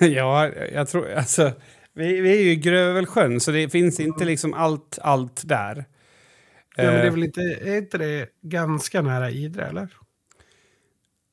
ja, 0.00 0.48
jag 0.48 0.88
tror, 0.88 1.12
alltså, 1.12 1.52
vi, 1.92 2.20
vi 2.20 2.36
är 2.38 2.42
ju 2.42 2.50
i 2.50 2.56
Grövelsjön 2.56 3.40
så 3.40 3.50
det 3.50 3.68
finns 3.68 4.00
inte 4.00 4.24
liksom 4.24 4.54
allt, 4.54 4.98
allt 5.02 5.48
där. 5.48 5.84
Ja, 6.76 6.82
men 6.82 6.94
det 6.94 7.00
är 7.00 7.06
Eh, 7.06 7.10
väl 7.10 7.22
inte, 7.24 7.40
är 7.40 7.76
inte 7.76 7.98
det 7.98 8.28
ganska 8.42 9.02
nära 9.02 9.30
Idre 9.30 9.66
eller? 9.66 9.88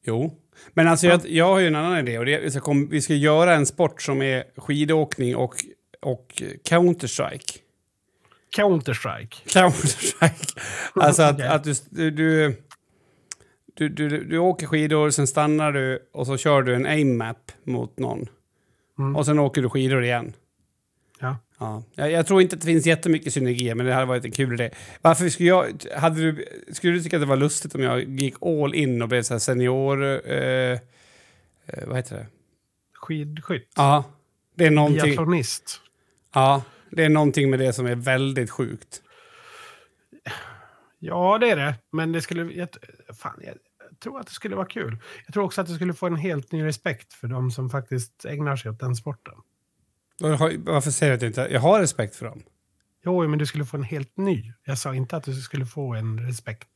Jo. 0.06 0.38
Men 0.74 0.88
alltså 0.88 1.08
jag, 1.08 1.22
jag 1.28 1.46
har 1.46 1.60
ju 1.60 1.68
en 1.68 1.76
annan 1.76 2.08
idé 2.08 2.20
och 2.20 2.26
det 2.26 2.40
vi 2.40 2.52
ska, 2.52 2.60
kom, 2.60 2.90
vi 2.90 3.02
ska 3.02 3.14
göra 3.14 3.56
en 3.56 3.66
sport 3.66 4.02
som 4.02 4.22
är 4.22 4.44
skidåkning 4.58 5.36
och, 5.36 5.56
och 6.02 6.44
Counter-Strike. 6.70 7.60
Counter-Strike. 8.56 9.36
Counter-Strike. 9.46 10.60
Alltså 10.96 11.22
att, 11.22 11.36
Okej. 11.36 11.48
att 11.48 11.64
du, 11.64 12.12
du, 12.12 12.56
du, 13.74 13.90
du, 13.90 14.24
du, 14.24 14.38
åker 14.38 14.68
skidor, 14.68 15.10
sen 15.10 15.28
stannar 15.28 15.72
du 15.72 16.10
och 16.14 16.26
så 16.26 16.38
kör 16.38 16.62
du 16.62 16.76
en 16.76 16.86
aim-map 16.86 17.52
mot 17.64 18.00
någon. 18.00 18.28
Mm. 19.00 19.16
Och 19.16 19.26
sen 19.26 19.40
åker 19.40 19.62
du 19.62 19.70
skidor 19.70 20.04
igen. 20.04 20.34
Ja. 21.20 21.38
Ja. 21.60 21.84
Jag, 21.96 22.12
jag 22.12 22.28
tror 22.28 22.42
inte 22.42 22.56
att 22.56 22.62
det 22.62 22.68
finns 22.68 22.86
jättemycket 22.86 23.34
synergier, 23.34 23.76
men 23.76 23.86
det 23.86 23.94
hade 23.94 24.06
varit 24.06 24.26
en 24.26 24.32
kul 24.32 24.54
idé. 24.54 24.70
Varför 25.02 25.30
skulle 25.30 25.50
jag... 25.50 25.86
Hade 25.96 26.22
du, 26.22 26.46
skulle 26.72 26.94
du 26.94 27.04
tycka 27.04 27.18
att 27.18 27.22
det 27.22 27.28
var 27.28 27.38
lustigt 27.38 27.76
om 27.76 27.84
jag 27.84 28.20
gick 28.20 28.36
all 28.42 28.76
in 28.76 29.02
och 29.02 29.08
blev 29.08 29.22
så 29.22 29.40
senior... 29.40 30.04
Eh, 30.32 30.72
eh, 31.66 31.88
vad 31.88 31.98
heter 31.98 32.16
det? 32.16 32.28
Skidskytt. 32.94 33.74
Ja. 33.76 34.04
Det 34.56 34.66
är 34.66 34.72
någonting... 34.72 35.02
Biathlonist. 35.02 35.82
Ja. 36.34 36.64
Det 36.92 37.06
är 37.06 37.10
någonting 37.10 37.50
med 37.50 37.60
det 37.60 37.74
som 37.74 37.86
är 37.86 37.96
väldigt 37.96 38.50
sjukt. 38.50 39.02
Ja, 41.00 41.38
det 41.38 41.50
är 41.50 41.56
det. 41.56 41.76
Men 41.92 42.12
det 42.12 42.22
skulle... 42.22 42.54
Jag, 42.54 42.70
fan, 43.14 43.40
jag 43.42 43.56
tror 44.00 44.20
att 44.20 44.28
det 44.28 44.34
skulle 44.34 44.56
vara 44.56 44.68
kul. 44.68 44.98
Jag 45.26 45.34
tror 45.34 45.44
också 45.44 45.62
att 45.62 45.68
det 45.68 45.74
skulle 45.74 45.94
få 45.94 46.08
en 46.08 46.16
helt 46.16 46.52
ny 46.52 46.64
respekt 46.64 47.14
för 47.14 47.28
de 47.28 47.52
som 47.52 47.70
faktiskt 47.70 48.26
ägnar 48.26 48.56
sig 48.56 48.72
åt 48.72 48.80
den 48.80 48.96
sporten. 48.96 49.34
Varför 50.20 50.92
säger 50.92 51.12
du 51.12 51.16
att 51.16 51.22
jag 51.22 51.30
inte... 51.30 51.54
Jag 51.54 51.62
har 51.62 51.80
respekt 51.80 52.16
för 52.16 52.26
dem. 52.26 52.44
Jo, 53.06 53.28
men 53.28 53.40
du 53.40 53.46
skulle 53.46 53.66
få 53.66 53.78
en 53.78 53.84
helt 53.84 54.18
ny. 54.18 54.54
Jag 54.64 54.78
sa 54.78 54.96
inte 54.96 55.18
att 55.18 55.24
du 55.24 55.34
skulle 55.34 55.66
få 55.66 55.94
en 55.94 56.28
respekt 56.28 56.70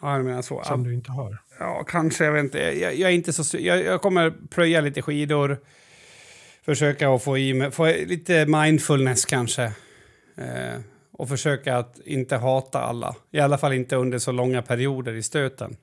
Ja, 0.00 0.16
jag 0.16 0.24
menar 0.24 0.42
så. 0.42 0.62
som 0.64 0.84
du 0.84 0.94
inte 0.94 1.12
har. 1.12 1.38
Ja, 1.58 1.84
kanske. 1.88 2.24
Jag 2.24 2.32
vet 2.32 2.44
inte. 2.44 2.58
Jag, 2.58 2.94
jag 2.94 3.10
är 3.10 3.14
inte 3.14 3.32
så... 3.32 3.58
Jag, 3.58 3.84
jag 3.84 4.02
kommer 4.02 4.30
plöja 4.50 4.80
lite 4.80 5.02
skidor. 5.02 5.58
Försöka 6.64 7.10
att 7.10 7.22
få 7.22 7.38
i 7.38 7.54
mig... 7.54 7.70
Få 7.70 7.86
lite 7.86 8.46
mindfulness 8.46 9.24
kanske. 9.24 9.62
Eh, 10.36 10.80
och 11.12 11.28
försöka 11.28 11.76
att 11.76 11.98
inte 12.04 12.36
hata 12.36 12.80
alla. 12.80 13.16
I 13.30 13.40
alla 13.40 13.58
fall 13.58 13.72
inte 13.72 13.96
under 13.96 14.18
så 14.18 14.32
långa 14.32 14.62
perioder 14.62 15.14
i 15.14 15.22
stöten. 15.22 15.76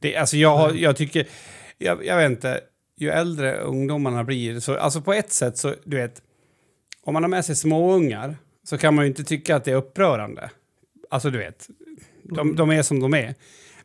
Det, 0.00 0.16
alltså 0.16 0.36
jag, 0.36 0.56
har, 0.56 0.72
jag 0.72 0.96
tycker... 0.96 1.26
Jag, 1.78 2.06
jag 2.06 2.16
vet 2.16 2.30
inte. 2.30 2.60
Ju 2.96 3.10
äldre 3.10 3.58
ungdomarna 3.58 4.24
blir... 4.24 4.60
Så, 4.60 4.76
alltså 4.76 5.00
på 5.00 5.12
ett 5.12 5.32
sätt 5.32 5.58
så, 5.58 5.74
du 5.84 5.96
vet... 5.96 6.22
Om 7.02 7.14
man 7.14 7.22
har 7.22 7.30
med 7.30 7.44
sig 7.44 7.56
småungar 7.56 8.36
så 8.64 8.78
kan 8.78 8.94
man 8.94 9.04
ju 9.04 9.08
inte 9.08 9.24
tycka 9.24 9.56
att 9.56 9.64
det 9.64 9.70
är 9.70 9.76
upprörande. 9.76 10.50
Alltså 11.10 11.30
du 11.30 11.38
vet. 11.38 11.68
De, 12.22 12.56
de 12.56 12.70
är 12.70 12.82
som 12.82 13.00
de 13.00 13.14
är. 13.14 13.34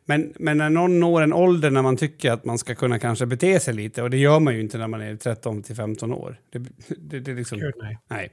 Men, 0.08 0.32
men 0.38 0.58
när 0.58 0.70
någon 0.70 1.00
når 1.00 1.22
en 1.22 1.32
ålder 1.32 1.70
när 1.70 1.82
man 1.82 1.96
tycker 1.96 2.32
att 2.32 2.44
man 2.44 2.58
ska 2.58 2.74
kunna 2.74 2.98
kanske 2.98 3.26
bete 3.26 3.60
sig 3.60 3.74
lite, 3.74 4.02
och 4.02 4.10
det 4.10 4.16
gör 4.16 4.40
man 4.40 4.54
ju 4.54 4.60
inte 4.60 4.78
när 4.78 4.88
man 4.88 5.00
är 5.00 5.16
13 5.16 5.62
till 5.62 5.76
15 5.76 6.12
år. 6.12 6.40
Det, 6.52 6.58
det, 6.88 7.20
det 7.20 7.34
liksom, 7.34 7.58
Gud, 7.58 7.74
nej. 7.76 7.98
nej. 8.08 8.32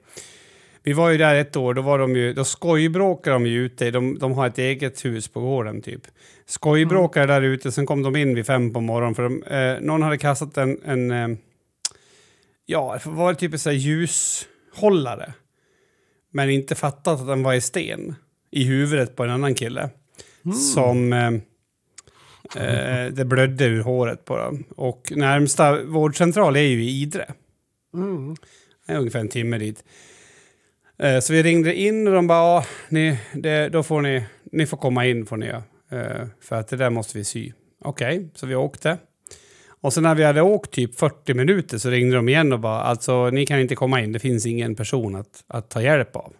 Vi 0.84 0.94
var 0.94 1.10
ju 1.10 1.18
där 1.18 1.36
ett 1.36 1.56
år, 1.56 1.74
då, 1.74 1.82
var 1.82 2.00
de 2.00 2.16
ju, 2.16 2.34
då 2.34 2.44
skojbråkade 2.44 3.36
de 3.36 3.46
ju 3.46 3.66
ute. 3.66 3.92
De, 3.92 4.20
de 4.20 4.32
har 4.32 4.48
ett 4.48 4.58
eget 4.58 5.06
hus 5.06 5.28
på 5.28 5.42
gården 5.42 5.82
typ. 5.82 6.02
Skojbråkade 6.46 7.26
där 7.26 7.42
ute, 7.42 7.72
sen 7.72 7.86
kom 7.86 8.04
de 8.04 8.16
in 8.16 8.36
vid 8.36 8.46
fem 8.46 8.74
på 8.74 8.82
morgonen 8.82 9.16
för 9.16 9.24
de, 9.24 9.44
eh, 9.44 9.82
någon 9.82 10.02
hade 10.02 10.18
kastat 10.18 10.58
en, 10.58 10.82
en 10.86 11.12
eh, 11.12 11.38
ja, 12.66 13.00
det 13.04 13.10
var 13.10 13.34
typ 13.34 13.54
en 13.54 13.60
sån 13.60 13.72
här 13.72 13.80
ljushållare. 13.80 15.34
Men 16.32 16.50
inte 16.50 16.76
fattat 16.76 17.22
att 17.22 17.28
den 17.28 17.44
var 17.44 17.54
i 17.54 17.62
sten 17.62 18.16
i 18.52 18.64
huvudet 18.64 19.16
på 19.16 19.24
en 19.24 19.30
annan 19.30 19.56
kille. 19.56 19.90
Som 20.74 21.14
eh, 21.14 21.32
eh, 22.56 23.14
det 23.14 23.26
blödde 23.26 23.66
ur 23.66 23.82
håret 23.82 24.26
på 24.26 24.38
dem. 24.38 24.64
Och 24.76 25.12
närmsta 25.16 25.84
vårdcentral 25.84 26.56
är 26.56 26.62
ju 26.62 26.84
i 26.84 27.02
Idre. 27.02 27.34
Mm. 27.94 28.36
Det 28.88 28.94
är 28.94 28.98
ungefär 28.98 29.20
en 29.20 29.30
timme 29.30 29.58
dit. 29.58 29.84
Eh, 31.00 31.20
så 31.20 31.34
vi 31.34 31.44
ringde 31.44 31.76
in 31.76 32.08
och 32.08 32.14
de 32.14 32.28
bara, 32.28 32.38
"Ja, 32.40 32.66
ni, 32.90 33.20
det, 33.34 33.70
då 33.70 33.84
får 33.84 34.02
ni, 34.02 34.26
ni 34.52 34.66
får 34.66 34.78
komma 34.78 35.06
in 35.06 35.26
får 35.26 35.38
ni 35.38 35.46
göra. 35.46 35.64
Eh, 35.92 36.28
för 36.42 36.56
att 36.56 36.68
det 36.68 36.76
där 36.78 36.90
måste 36.90 37.18
vi 37.18 37.24
sy. 37.24 37.52
Okej, 37.82 38.30
så 38.36 38.46
vi 38.46 38.56
åkte. 38.56 38.98
Och 39.68 39.94
sen 39.94 40.04
när 40.04 40.16
vi 40.16 40.24
hade 40.24 40.42
åkt 40.42 40.72
typ 40.72 40.96
40 40.96 41.34
minuter 41.34 41.78
så 41.78 41.90
ringde 41.90 42.16
de 42.16 42.30
igen 42.30 42.54
och 42.54 42.60
bara, 42.60 42.82
alltså 42.82 43.30
ni 43.30 43.46
kan 43.46 43.60
inte 43.60 43.76
komma 43.76 44.02
in, 44.02 44.12
det 44.12 44.20
finns 44.20 44.46
ingen 44.46 44.76
person 44.76 45.16
att, 45.16 45.44
att 45.48 45.70
ta 45.70 45.82
hjälp 45.82 46.16
av. 46.16 46.34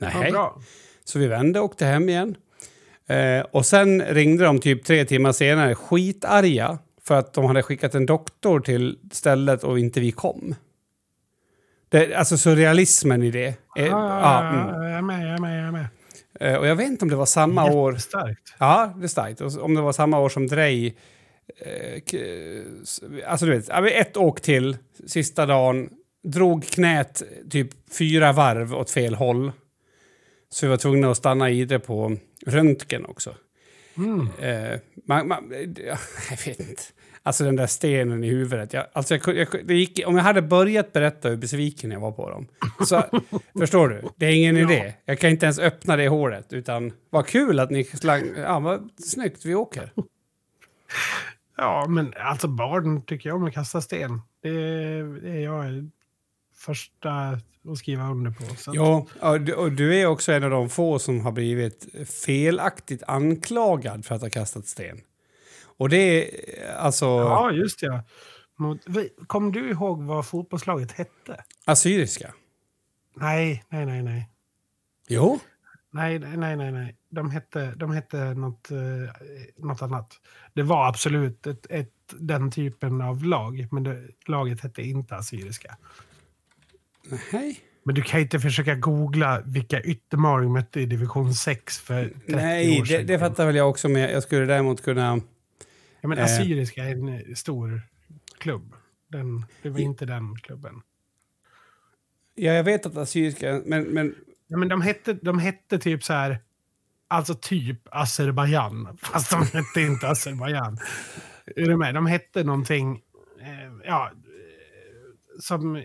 Ja, 0.00 0.10
Nej. 0.20 0.30
bra. 0.32 0.60
Så 1.04 1.18
vi 1.18 1.26
vände 1.26 1.58
och 1.58 1.64
åkte 1.64 1.86
hem 1.86 2.08
igen. 2.08 2.36
Eh, 3.10 3.44
och 3.50 3.66
sen 3.66 4.02
ringde 4.02 4.44
de 4.44 4.58
typ 4.60 4.84
tre 4.84 5.04
timmar 5.04 5.32
senare 5.32 5.74
skitarga 5.74 6.78
för 7.02 7.14
att 7.14 7.32
de 7.32 7.44
hade 7.44 7.62
skickat 7.62 7.94
en 7.94 8.06
doktor 8.06 8.60
till 8.60 8.98
stället 9.12 9.64
och 9.64 9.78
inte 9.78 10.00
vi 10.00 10.12
kom. 10.12 10.54
Det, 11.88 12.14
alltså 12.14 12.38
surrealismen 12.38 13.22
i 13.22 13.30
det. 13.30 13.54
Eh, 13.78 13.94
Ah, 13.94 14.20
ja, 14.20 14.48
mm. 14.48 14.82
Jag 14.82 14.98
är 14.98 15.02
med, 15.02 15.26
jag 15.26 15.34
är 15.34 15.38
med, 15.38 15.60
jag 15.60 15.66
är 15.66 15.72
med. 15.72 15.86
Eh, 16.40 16.54
och 16.54 16.66
jag 16.66 16.76
vet 16.76 16.86
inte 16.86 17.04
om 17.04 17.08
det 17.10 17.16
var 17.16 17.26
samma 17.26 17.72
år. 17.72 17.94
Starkt. 17.94 18.54
Ja, 18.58 18.94
det 18.96 19.04
är 19.04 19.08
starkt. 19.08 19.40
Och 19.40 19.58
om 19.58 19.74
det 19.74 19.80
var 19.80 19.92
samma 19.92 20.18
år 20.18 20.28
som 20.28 20.46
Drej. 20.46 20.96
Eh, 21.66 22.02
alltså 23.26 23.46
du 23.46 23.52
vet, 23.52 23.68
ett 23.92 24.16
åk 24.16 24.40
till 24.40 24.76
sista 25.06 25.46
dagen. 25.46 25.88
Drog 26.22 26.64
knät 26.64 27.22
typ 27.50 27.70
fyra 27.98 28.32
varv 28.32 28.74
åt 28.74 28.90
fel 28.90 29.14
håll. 29.14 29.52
Så 30.48 30.66
vi 30.66 30.70
var 30.70 30.76
tvungna 30.76 31.10
att 31.10 31.16
stanna 31.16 31.50
i 31.50 31.64
det 31.64 31.78
på 31.78 32.16
röntgen 32.46 33.04
också. 33.06 33.34
Mm. 33.96 34.28
Eh, 34.40 34.80
man, 35.06 35.28
man, 35.28 35.52
jag 36.30 36.46
vet 36.46 36.60
inte. 36.60 36.82
Alltså 37.22 37.44
den 37.44 37.56
där 37.56 37.66
stenen 37.66 38.24
i 38.24 38.28
huvudet. 38.28 38.72
Jag, 38.72 38.86
alltså 38.92 39.14
jag, 39.14 39.36
jag, 39.36 39.70
gick, 39.70 40.00
om 40.06 40.16
jag 40.16 40.24
hade 40.24 40.42
börjat 40.42 40.92
berätta 40.92 41.28
hur 41.28 41.36
besviken 41.36 41.90
jag 41.90 42.00
var 42.00 42.12
på 42.12 42.30
dem. 42.30 42.48
Så, 42.86 43.02
förstår 43.58 43.88
du? 43.88 44.02
Det 44.16 44.26
är 44.26 44.30
ingen 44.30 44.56
idé. 44.56 44.94
Jag 45.04 45.18
kan 45.18 45.30
inte 45.30 45.46
ens 45.46 45.58
öppna 45.58 45.96
det 45.96 46.08
håret. 46.08 46.52
Utan 46.52 46.92
vad 47.10 47.26
kul 47.26 47.60
att 47.60 47.70
ni 47.70 47.84
slang... 47.84 48.22
Ja, 48.36 48.60
vad 48.60 48.90
snyggt, 48.98 49.44
vi 49.44 49.54
åker. 49.54 49.92
Ja, 51.56 51.86
men 51.88 52.14
alltså 52.16 52.48
barn 52.48 53.02
tycker 53.02 53.28
jag 53.28 53.36
om 53.36 53.44
att 53.44 53.54
kasta 53.54 53.80
sten. 53.80 54.20
Det, 54.42 54.50
det 55.02 55.30
är 55.30 55.40
jag 55.40 55.90
första 56.54 57.38
att 57.68 57.78
skriva 57.78 58.10
under 58.10 58.30
på. 58.30 58.44
Så 58.56 58.72
Ja, 58.74 59.06
och 59.56 59.72
du, 59.72 60.00
är 60.00 60.06
också 60.06 60.32
en 60.32 60.44
av 60.44 60.50
de 60.50 60.70
få 60.70 60.98
som 60.98 61.20
har 61.20 61.32
blivit 61.32 61.86
felaktigt 62.26 63.02
anklagad 63.06 64.04
för 64.04 64.14
att 64.14 64.22
ha 64.22 64.30
kastat 64.30 64.66
sten. 64.66 65.00
Och 65.62 65.88
det 65.88 65.96
är 65.96 66.74
alltså 66.74 67.06
ja, 67.06 67.52
just 67.52 67.82
ja. 67.82 68.02
Mot, 68.58 68.78
Kommer 69.26 69.50
du 69.50 69.70
ihåg 69.70 70.02
vad 70.02 70.26
fotbollslaget 70.26 70.92
hette? 70.92 71.44
assyriska. 71.64 72.34
Nej, 73.16 73.64
nej, 73.68 73.86
nej, 73.86 74.02
nej. 74.02 74.30
Jo. 75.08 75.38
Nej, 75.92 76.18
nej, 76.18 76.36
nej, 76.36 76.56
nej. 76.56 76.72
nej. 76.72 76.96
De 77.10 77.30
hette, 77.30 77.74
de 77.76 77.90
hette 77.90 78.34
något, 78.34 78.70
eh, 78.70 78.78
något 79.56 79.82
annat. 79.82 80.12
Det 80.54 80.62
var 80.62 80.88
absolut 80.88 81.46
ett, 81.46 81.66
ett, 81.70 81.92
den 82.18 82.50
typen 82.50 83.00
av 83.00 83.24
lag, 83.24 83.68
men 83.70 83.82
det, 83.82 84.08
laget 84.26 84.60
hette 84.60 84.82
inte 84.82 85.16
Assyriska. 85.16 85.76
Nej. 87.32 87.60
Men 87.82 87.94
du 87.94 88.02
kan 88.02 88.20
inte 88.20 88.40
försöka 88.40 88.74
googla 88.74 89.42
vilka 89.46 89.80
yttermaring 89.82 90.52
mötte 90.52 90.80
i 90.80 90.86
division 90.86 91.34
6 91.34 91.78
för 91.78 92.04
30 92.04 92.20
Nej, 92.26 92.80
år 92.80 92.84
det, 92.84 92.88
sedan. 92.88 93.06
det 93.06 93.18
fattar 93.18 93.46
väl 93.46 93.56
jag 93.56 93.68
också, 93.70 93.88
men 93.88 94.02
jag 94.02 94.22
skulle 94.22 94.46
däremot 94.46 94.82
kunna... 94.82 95.20
Ja, 96.00 96.08
men 96.08 96.18
eh. 96.18 96.24
Assyriska 96.24 96.84
är 96.84 96.92
en 96.92 97.08
eh, 97.08 97.34
stor 97.34 97.82
klubb. 98.38 98.74
Den, 99.08 99.46
det 99.62 99.70
var 99.70 99.80
inte 99.80 100.04
den 100.04 100.36
klubben. 100.36 100.74
Ja, 102.34 102.52
jag 102.52 102.64
vet 102.64 102.86
att 102.86 102.96
assyriska, 102.96 103.62
men, 103.64 103.82
men 103.82 104.14
Ja, 104.50 104.56
men 104.56 104.68
de, 104.68 104.80
hette, 104.80 105.12
de 105.12 105.38
hette 105.38 105.78
typ 105.78 106.04
så 106.04 106.12
här, 106.12 106.38
alltså 107.08 107.34
typ 107.34 107.78
Azerbajdzjan, 107.90 108.98
fast 109.02 109.30
de 109.30 109.42
hette 109.42 109.80
inte 109.80 110.08
Azerbajdzjan. 110.08 110.78
Är 111.56 111.66
du 111.66 111.76
med? 111.76 111.94
De 111.94 112.06
hette 112.06 112.44
någonting, 112.44 113.02
eh, 113.40 113.72
ja, 113.84 114.10
eh, 114.12 115.40
som 115.40 115.76
eh, 115.76 115.82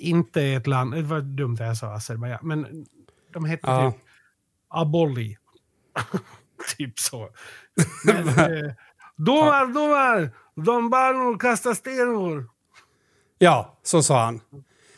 inte 0.00 0.42
ett 0.42 0.66
land, 0.66 0.94
det 0.94 1.02
var 1.02 1.20
dumt 1.20 1.54
att 1.60 1.66
jag 1.66 1.76
sa 1.76 1.86
Azerbajdzjan, 1.94 2.40
men 2.48 2.86
de 3.32 3.44
hette 3.44 3.62
Ja. 3.66 3.90
typ 3.92 4.00
Aboli. 4.68 5.36
typ 6.78 6.98
så. 6.98 7.28
Men, 8.06 8.28
eh, 8.28 8.72
domar, 9.16 9.66
domar! 9.74 10.30
De 10.66 10.90
barn 10.90 11.38
kastar 11.38 11.74
stenor. 11.74 12.48
ja, 13.38 13.46
ja, 13.46 13.78
så 13.82 14.02
sa 14.02 14.24
han. 14.24 14.40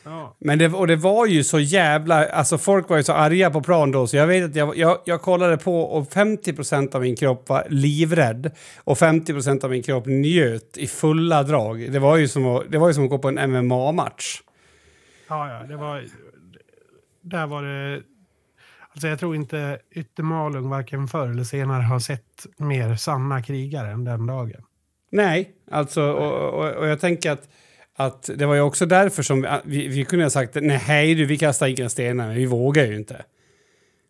Ja. 0.03 0.35
Men 0.39 0.59
det, 0.59 0.67
och 0.67 0.87
det 0.87 0.95
var 0.95 1.25
ju 1.25 1.43
så 1.43 1.59
jävla... 1.59 2.25
Alltså 2.29 2.57
folk 2.57 2.89
var 2.89 2.97
ju 2.97 3.03
så 3.03 3.13
arga 3.13 3.51
på 3.51 3.61
plan 3.61 3.91
då, 3.91 4.07
så 4.07 4.17
jag 4.17 4.27
vet 4.27 4.45
att 4.45 4.55
jag, 4.55 4.77
jag, 4.77 4.97
jag 5.05 5.21
kollade 5.21 5.57
på 5.57 5.81
och 5.81 6.09
50% 6.13 6.95
av 6.95 7.01
min 7.01 7.15
kropp 7.15 7.49
var 7.49 7.67
livrädd 7.69 8.51
och 8.77 8.97
50% 8.97 9.63
av 9.63 9.69
min 9.69 9.83
kropp 9.83 10.05
njöt 10.05 10.77
i 10.77 10.87
fulla 10.87 11.43
drag. 11.43 11.91
Det 11.91 11.99
var 11.99 12.17
ju 12.17 12.27
som 12.27 12.45
att, 12.45 12.71
det 12.71 12.77
var 12.77 12.87
ju 12.87 12.93
som 12.93 13.03
att 13.03 13.09
gå 13.09 13.17
på 13.19 13.27
en 13.27 13.51
MMA-match. 13.51 14.41
Ja, 15.33 15.53
ja, 15.53 15.67
det 15.67 15.77
var... 15.77 16.05
Där 17.21 17.47
var 17.47 17.63
det... 17.63 18.03
Alltså 18.89 19.07
jag 19.07 19.19
tror 19.19 19.35
inte 19.35 19.79
Yttermalung 19.91 20.69
varken 20.69 21.07
förr 21.07 21.27
eller 21.27 21.43
senare 21.43 21.83
har 21.83 21.99
sett 21.99 22.45
mer 22.57 22.95
sanna 22.95 23.43
krigare 23.43 23.91
än 23.91 24.03
den 24.03 24.25
dagen. 24.25 24.63
Nej, 25.09 25.51
alltså, 25.71 26.01
och, 26.01 26.59
och, 26.59 26.73
och 26.73 26.87
jag 26.87 26.99
tänker 26.99 27.31
att, 27.31 27.49
att 27.95 28.29
det 28.35 28.45
var 28.45 28.55
ju 28.55 28.61
också 28.61 28.85
därför 28.85 29.23
som 29.23 29.41
vi, 29.41 29.47
vi, 29.65 29.87
vi 29.87 30.05
kunde 30.05 30.25
ha 30.25 30.29
sagt 30.29 30.57
nej 30.61 31.15
du, 31.15 31.25
vi 31.25 31.37
kastar 31.37 31.67
inga 31.67 31.89
stenar, 31.89 32.27
men 32.27 32.35
vi 32.35 32.45
vågar 32.45 32.85
ju 32.85 32.95
inte. 32.95 33.25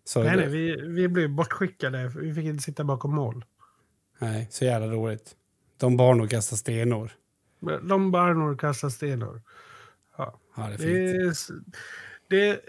Så, 0.06 0.24
Nej, 0.24 0.38
nej, 0.38 0.48
vi, 0.48 0.76
vi 0.88 1.08
blev 1.08 1.30
bortskickade. 1.30 2.12
Vi 2.16 2.34
fick 2.34 2.46
inte 2.46 2.64
sitta 2.64 2.84
bakom 2.84 3.16
mål. 3.16 3.46
nej, 4.20 4.48
så 4.52 4.66
jävla 4.66 4.88
roligt. 4.88 5.32
De 5.78 5.98
barn 5.98 6.22
och 6.22 6.30
kastar 6.30 6.58
stenor. 6.58 7.12
De 7.82 8.12
barnor 8.12 8.58
kastar 8.58 8.90
stenar. 8.90 9.42
Ja. 10.56 10.70
Det 10.78 10.84
är 10.84 11.04
Det, 11.14 11.20
fint. 11.22 11.32
s- 11.32 11.50
det, 12.30 12.60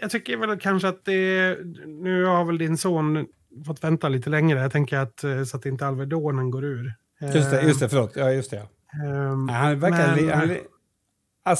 jag 0.00 0.10
tycker 0.10 0.36
väl 0.36 0.60
kanske 0.60 0.88
att 0.88 1.04
det... 1.04 1.58
Nu 1.86 2.24
har 2.24 2.44
väl 2.44 2.58
din 2.58 2.76
son 2.78 3.26
fått 3.66 3.84
vänta 3.84 4.08
lite 4.08 4.30
längre. 4.30 4.58
Jag 4.60 4.72
tänker 4.72 4.98
att 4.98 5.24
eh, 5.24 5.44
så 5.44 5.56
att 5.56 5.66
inte 5.66 5.86
Alvedonen 5.86 6.50
går 6.50 6.64
ur. 6.64 6.94
Just 7.20 7.50
det, 7.50 7.62
just 7.62 7.80
det, 7.80 7.88
förlåt. 7.88 8.16
Ja, 8.16 8.32
just 8.32 8.50
det. 8.50 8.56
Ja. 8.92 9.34
Nej, 9.36 9.54
Han 9.56 9.80
verkar... 9.80 10.16
Men- 10.16 10.30
han, 10.30 10.48
li- 10.48 10.60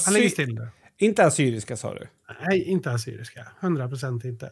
han 0.05 0.13
ligger 0.13 0.29
still 0.29 0.59
inte 0.97 1.25
assyriska 1.25 1.77
sa 1.77 1.93
du? 1.93 2.07
Nej, 2.47 2.63
inte 2.63 2.91
assyriska. 2.91 3.47
100 3.59 3.87
procent 3.89 4.25
inte. 4.25 4.45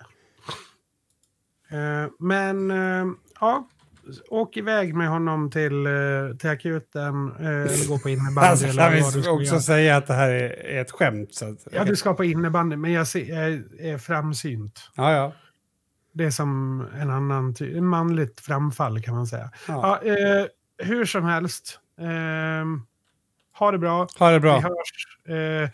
Eh, 1.69 2.11
men 2.19 2.71
eh, 2.71 3.05
ja, 3.39 3.69
åk 4.29 4.57
iväg 4.57 4.95
med 4.95 5.09
honom 5.09 5.51
till, 5.51 5.85
eh, 5.85 5.91
till 6.39 6.49
akuten 6.49 7.31
eh, 7.39 7.45
eller 7.47 7.87
gå 7.87 7.99
på 7.99 8.09
innebandy. 8.09 8.49
Alltså, 8.49 8.67
eller 8.67 8.83
vad 9.01 9.13
vi 9.13 9.21
ska 9.23 9.31
också 9.31 9.45
göra. 9.51 9.59
säga 9.59 9.97
att 9.97 10.07
det 10.07 10.13
här 10.13 10.29
är, 10.29 10.81
ett 10.81 10.91
skämt? 10.91 11.35
Så 11.35 11.45
att, 11.49 11.67
Ja, 11.71 11.83
du 11.83 11.95
ska 11.95 12.13
på 12.13 12.23
innebandy, 12.25 12.75
men 12.75 12.91
jag, 12.91 13.07
ser, 13.07 13.25
jag 13.29 13.49
är- 13.79 13.97
framsynt. 13.97 14.89
ja, 14.95 15.11
ja. 15.11 15.33
Det 16.13 16.23
är 16.25 16.31
som 16.31 16.81
en 16.95 17.09
annan 17.09 17.55
en 17.59 17.85
manligt 17.87 18.39
framfall 18.39 19.01
kan 19.01 19.15
man 19.15 19.27
säga. 19.27 19.49
ja. 19.67 19.99
Ja, 20.03 20.11
eh, 20.11 20.45
hur 20.77 21.05
som 21.05 21.23
helst, 21.23 21.79
eh, 21.99 22.65
ha 23.59 23.71
det 23.71 23.77
bra. 23.77 24.07
Ha 24.19 24.27
det 24.29 24.33
Vi 24.33 24.39
bra. 24.39 24.59
hörs. 24.59 25.35
Eh, 25.37 25.69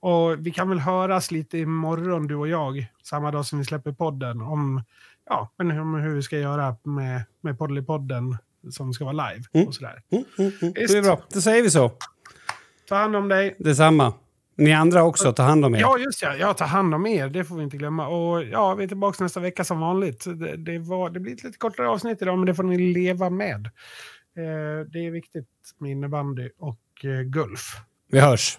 och 0.00 0.46
vi 0.46 0.50
kan 0.50 0.68
väl 0.68 0.78
höras 0.78 1.30
lite 1.30 1.58
imorgon, 1.58 2.26
du 2.26 2.34
och 2.34 2.48
jag, 2.48 2.86
samma 3.02 3.30
dag 3.30 3.46
som 3.46 3.58
vi 3.58 3.64
släpper 3.64 3.92
podden, 3.92 4.40
om, 4.42 4.82
ja, 5.28 5.52
men 5.58 5.78
om 5.78 5.94
hur 5.94 6.14
vi 6.14 6.22
ska 6.22 6.38
göra 6.38 6.76
med, 6.84 7.22
med 7.40 7.58
Poddly-podden 7.58 8.36
som 8.70 8.92
ska 8.92 9.04
vara 9.04 9.30
live. 9.30 9.44
Mm. 9.52 9.66
och 9.66 9.74
sådär. 9.74 10.02
Mm, 10.12 10.24
mm, 10.38 10.52
mm. 10.62 10.72
Det 10.74 10.98
är 10.98 11.02
bra. 11.02 11.20
Då 11.32 11.40
säger 11.40 11.62
vi 11.62 11.70
så. 11.70 11.92
Ta 12.88 12.94
hand 12.94 13.16
om 13.16 13.28
dig. 13.28 13.56
Detsamma. 13.58 14.12
Ni 14.56 14.72
andra 14.72 15.04
också, 15.04 15.32
ta 15.32 15.42
hand 15.42 15.64
om 15.64 15.74
er. 15.74 15.80
Ja, 15.80 15.98
just 15.98 16.22
ja. 16.22 16.36
ja. 16.36 16.54
Ta 16.54 16.64
hand 16.64 16.94
om 16.94 17.06
er, 17.06 17.28
det 17.28 17.44
får 17.44 17.56
vi 17.56 17.62
inte 17.62 17.76
glömma. 17.76 18.08
Och 18.08 18.44
ja, 18.44 18.74
vi 18.74 18.84
är 18.84 18.88
tillbaka 18.88 19.24
nästa 19.24 19.40
vecka 19.40 19.64
som 19.64 19.80
vanligt. 19.80 20.24
Det, 20.24 20.56
det, 20.56 20.78
var, 20.78 21.10
det 21.10 21.20
blir 21.20 21.32
ett 21.32 21.44
lite 21.44 21.58
kortare 21.58 21.88
avsnitt 21.88 22.22
idag, 22.22 22.38
men 22.38 22.46
det 22.46 22.54
får 22.54 22.62
ni 22.62 22.92
leva 22.92 23.30
med. 23.30 23.66
Eh, 24.36 24.86
det 24.92 25.06
är 25.06 25.10
viktigt 25.10 25.48
med 25.78 25.90
innebandy 25.90 26.50
och 26.58 27.04
eh, 27.04 27.20
Gulf. 27.20 27.76
Vi 28.10 28.20
hörs. 28.20 28.58